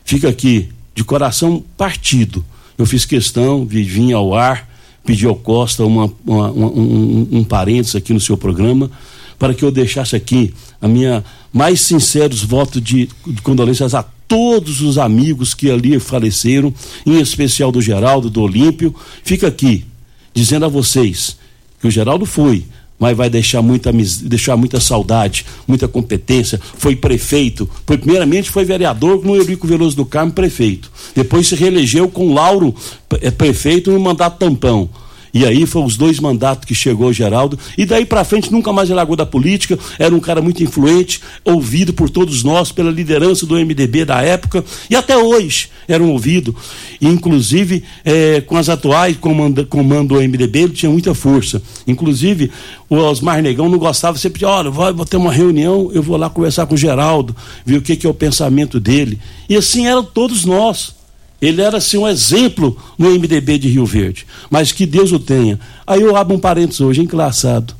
Fica 0.04 0.28
aqui 0.28 0.68
de 0.94 1.02
coração 1.02 1.64
partido. 1.78 2.44
Eu 2.78 2.86
fiz 2.86 3.06
questão 3.06 3.66
de 3.66 3.82
vir 3.82 4.12
ao 4.12 4.36
ar 4.36 4.68
pedir 5.06 5.28
ao 5.28 5.36
Costa 5.36 5.86
uma, 5.86 6.12
uma, 6.28 6.52
uma, 6.52 6.68
um, 6.68 7.28
um 7.32 7.44
parênteses 7.44 7.96
aqui 7.96 8.14
no 8.14 8.20
seu 8.20 8.38
programa, 8.38 8.92
para 9.40 9.54
que 9.54 9.64
eu 9.64 9.72
deixasse 9.72 10.16
aqui 10.16 10.54
a 10.82 10.88
minha 10.88 11.24
mais 11.54 11.82
sinceros 11.82 12.44
votos 12.44 12.82
de, 12.82 13.10
de 13.26 13.42
condolências 13.42 13.96
a 13.96 14.04
todos 14.04 14.82
os 14.82 14.98
amigos 14.98 15.54
que 15.54 15.72
ali 15.72 16.00
faleceram, 16.00 16.72
em 17.06 17.20
especial 17.20 17.72
do 17.72 17.82
Geraldo, 17.82 18.30
do 18.30 18.42
Olímpio. 18.42 18.94
Fica 19.24 19.48
aqui 19.48 19.86
dizendo 20.34 20.66
a 20.66 20.68
vocês 20.68 21.38
que 21.80 21.88
o 21.88 21.92
Geraldo 21.92 22.26
foi, 22.26 22.66
mas 23.00 23.16
vai 23.16 23.30
deixar 23.30 23.62
muita, 23.62 23.92
deixar 23.94 24.58
muita 24.58 24.80
saudade, 24.80 25.46
muita 25.66 25.88
competência. 25.88 26.60
Foi 26.78 26.96
prefeito, 26.96 27.70
foi, 27.86 27.98
primeiramente 27.98 28.52
foi 28.52 28.66
vereador 28.66 29.24
no 29.24 29.36
Eurico 29.36 29.66
Veloso 29.66 29.96
do 29.96 30.06
Carmo, 30.06 30.34
prefeito. 30.34 30.92
Depois 31.16 31.48
se 31.48 31.56
reelegeu 31.56 32.10
com 32.10 32.34
Lauro, 32.34 32.76
é, 33.22 33.32
prefeito, 33.32 33.92
no 33.92 34.00
mandato 34.00 34.38
tampão. 34.38 34.90
E 35.34 35.46
aí 35.46 35.66
foram 35.66 35.86
os 35.86 35.98
dois 35.98 36.20
mandatos 36.20 36.66
que 36.66 36.76
chegou 36.76 37.08
o 37.08 37.14
Geraldo. 37.14 37.58
E 37.78 37.86
daí 37.86 38.06
para 38.06 38.24
frente 38.24 38.52
nunca 38.52 38.74
mais 38.74 38.90
largou 38.90 39.16
da 39.16 39.26
política. 39.26 39.78
Era 39.98 40.14
um 40.14 40.20
cara 40.20 40.42
muito 40.42 40.64
influente, 40.64 41.22
ouvido 41.44 41.94
por 41.94 42.10
todos 42.10 42.44
nós, 42.44 42.72
pela 42.72 42.92
liderança 42.92 43.46
do 43.46 43.56
MDB 43.56 44.06
da 44.06 44.22
época. 44.22 44.64
E 44.90 44.96
até 44.96 45.18
hoje 45.18 45.70
eram 45.88 46.10
ouvidos. 46.12 46.54
Inclusive, 47.02 47.84
é, 48.04 48.42
com 48.42 48.58
as 48.58 48.70
atuais 48.70 49.18
comando, 49.18 49.66
comando 49.66 50.16
do 50.16 50.22
MDB, 50.22 50.60
ele 50.60 50.74
tinha 50.74 50.92
muita 50.92 51.14
força. 51.14 51.62
Inclusive, 51.88 52.52
o 52.90 52.96
Osmar 52.96 53.42
Negão 53.42 53.70
não 53.70 53.78
gostava, 53.78 54.18
sempre 54.18 54.40
dizia, 54.40 54.50
olha, 54.50 54.70
vou, 54.70 54.94
vou 54.94 55.06
ter 55.06 55.18
uma 55.18 55.32
reunião, 55.32 55.90
eu 55.94 56.02
vou 56.02 56.18
lá 56.18 56.30
conversar 56.30 56.66
com 56.66 56.76
o 56.76 56.78
Geraldo, 56.78 57.36
ver 57.66 57.78
o 57.78 57.82
que, 57.82 57.96
que 57.96 58.08
é 58.08 58.10
o 58.10 58.14
pensamento 58.14 58.80
dele. 58.80 59.20
E 59.48 59.56
assim 59.56 59.88
eram 59.88 60.04
todos 60.04 60.46
nós. 60.46 60.99
Ele 61.42 61.62
era 61.62 61.78
assim 61.78 61.98
um 61.98 62.08
exemplo 62.08 62.78
no 62.98 63.10
MDB 63.10 63.58
de 63.58 63.70
Rio 63.70 63.86
Verde. 63.86 64.26
Mas 64.50 64.72
que 64.72 64.86
Deus 64.86 65.12
o 65.12 65.20
tenha. 65.20 65.60
Aí 65.88 66.02
eu 66.02 66.16
abro 66.16 66.36
um 66.36 66.40
parênteses 66.40 66.82
hoje, 66.82 67.02
engraçado. 67.02 67.74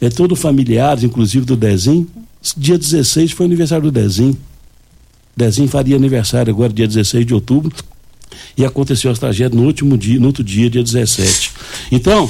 É 0.00 0.10
todo 0.10 0.34
familiares, 0.34 1.04
inclusive 1.04 1.46
do 1.46 1.56
Dezinho. 1.56 2.08
Dia 2.56 2.76
16 2.76 3.32
foi 3.32 3.46
aniversário 3.46 3.84
do 3.84 3.92
Dezinho. 3.92 4.36
Dezinho 5.36 5.68
faria 5.68 5.96
aniversário 5.96 6.52
agora, 6.52 6.72
dia 6.72 6.86
16 6.86 7.24
de 7.24 7.34
outubro. 7.34 7.72
E 8.56 8.64
aconteceu 8.64 9.10
as 9.10 9.18
tragédias 9.18 9.60
no 9.60 9.66
último 9.66 9.96
dia, 9.96 10.18
no 10.18 10.26
outro 10.26 10.42
dia, 10.42 10.68
dia 10.68 10.82
17. 10.82 11.52
Então, 11.92 12.28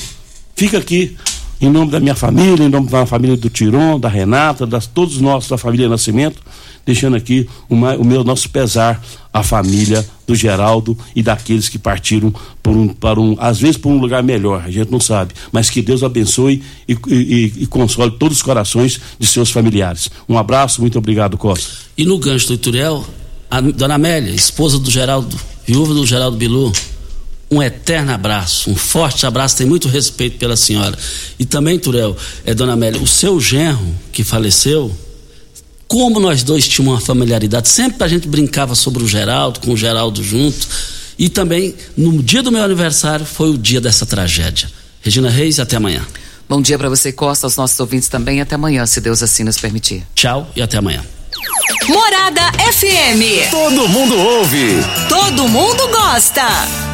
fica 0.54 0.78
aqui 0.78 1.16
em 1.60 1.70
nome 1.70 1.90
da 1.90 2.00
minha 2.00 2.14
família, 2.14 2.64
em 2.64 2.68
nome 2.68 2.88
da 2.88 3.06
família 3.06 3.36
do 3.36 3.48
Tiron, 3.48 3.98
da 3.98 4.08
Renata, 4.08 4.66
das 4.66 4.86
todos 4.86 5.20
nós 5.20 5.48
da 5.48 5.56
família 5.56 5.88
Nascimento, 5.88 6.42
deixando 6.84 7.16
aqui 7.16 7.48
uma, 7.68 7.96
o 7.96 8.04
meu 8.04 8.22
nosso 8.22 8.50
pesar 8.50 9.02
à 9.32 9.42
família 9.42 10.04
do 10.26 10.34
Geraldo 10.34 10.96
e 11.14 11.22
daqueles 11.22 11.68
que 11.68 11.78
partiram 11.78 12.32
por 12.62 12.76
um, 12.76 12.88
para 12.88 13.20
um, 13.20 13.36
às 13.38 13.60
vezes 13.60 13.76
por 13.76 13.90
um 13.90 13.98
lugar 13.98 14.22
melhor, 14.22 14.62
a 14.64 14.70
gente 14.70 14.90
não 14.90 15.00
sabe, 15.00 15.34
mas 15.52 15.70
que 15.70 15.82
Deus 15.82 16.02
abençoe 16.02 16.62
e, 16.88 16.96
e, 17.08 17.52
e 17.58 17.66
console 17.66 18.12
todos 18.12 18.38
os 18.38 18.42
corações 18.42 19.00
de 19.18 19.26
seus 19.26 19.50
familiares. 19.50 20.10
Um 20.28 20.38
abraço, 20.38 20.80
muito 20.80 20.98
obrigado, 20.98 21.36
Costa. 21.36 21.70
E 21.96 22.04
no 22.04 22.18
gancho 22.18 22.52
Ituriel, 22.52 23.04
a 23.50 23.60
dona 23.60 23.94
Amélia, 23.94 24.32
esposa 24.32 24.78
do 24.78 24.90
Geraldo, 24.90 25.38
viúva 25.66 25.94
do 25.94 26.06
Geraldo 26.06 26.36
Bilu, 26.36 26.72
um 27.50 27.62
eterno 27.62 28.12
abraço, 28.12 28.70
um 28.70 28.74
forte 28.74 29.26
abraço, 29.26 29.56
tem 29.56 29.66
muito 29.66 29.88
respeito 29.88 30.38
pela 30.38 30.56
senhora. 30.56 30.98
E 31.38 31.44
também, 31.44 31.78
Turel, 31.78 32.16
é, 32.44 32.54
dona 32.54 32.72
Amélia, 32.72 33.00
o 33.00 33.06
seu 33.06 33.38
genro 33.38 33.94
que 34.10 34.24
faleceu, 34.24 34.94
como 35.86 36.18
nós 36.18 36.42
dois 36.42 36.66
tínhamos 36.66 36.94
uma 36.94 37.00
familiaridade, 37.00 37.68
sempre 37.68 38.04
a 38.04 38.08
gente 38.08 38.26
brincava 38.26 38.74
sobre 38.74 39.02
o 39.02 39.08
Geraldo, 39.08 39.60
com 39.60 39.72
o 39.72 39.76
Geraldo 39.76 40.22
junto. 40.22 40.66
E 41.18 41.28
também, 41.28 41.74
no 41.96 42.22
dia 42.22 42.42
do 42.42 42.50
meu 42.50 42.62
aniversário, 42.62 43.24
foi 43.24 43.50
o 43.50 43.58
dia 43.58 43.80
dessa 43.80 44.04
tragédia. 44.04 44.68
Regina 45.00 45.30
Reis, 45.30 45.60
até 45.60 45.76
amanhã. 45.76 46.04
Bom 46.48 46.60
dia 46.60 46.78
para 46.78 46.88
você, 46.88 47.12
Costa, 47.12 47.46
aos 47.46 47.56
nossos 47.56 47.78
ouvintes 47.78 48.08
também. 48.08 48.40
Até 48.40 48.54
amanhã, 48.54 48.84
se 48.86 49.00
Deus 49.00 49.22
assim 49.22 49.44
nos 49.44 49.58
permitir. 49.58 50.04
Tchau 50.14 50.50
e 50.56 50.62
até 50.62 50.78
amanhã. 50.78 51.04
Morada 51.88 52.52
FM. 52.72 53.50
Todo 53.50 53.88
mundo 53.88 54.16
ouve. 54.16 54.76
Todo 55.08 55.48
mundo 55.48 55.88
gosta. 55.88 56.93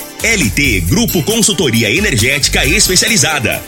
LT 0.23 0.81
Grupo 0.81 1.23
Consultoria 1.23 1.89
Energética 1.89 2.63
Especializada. 2.63 3.59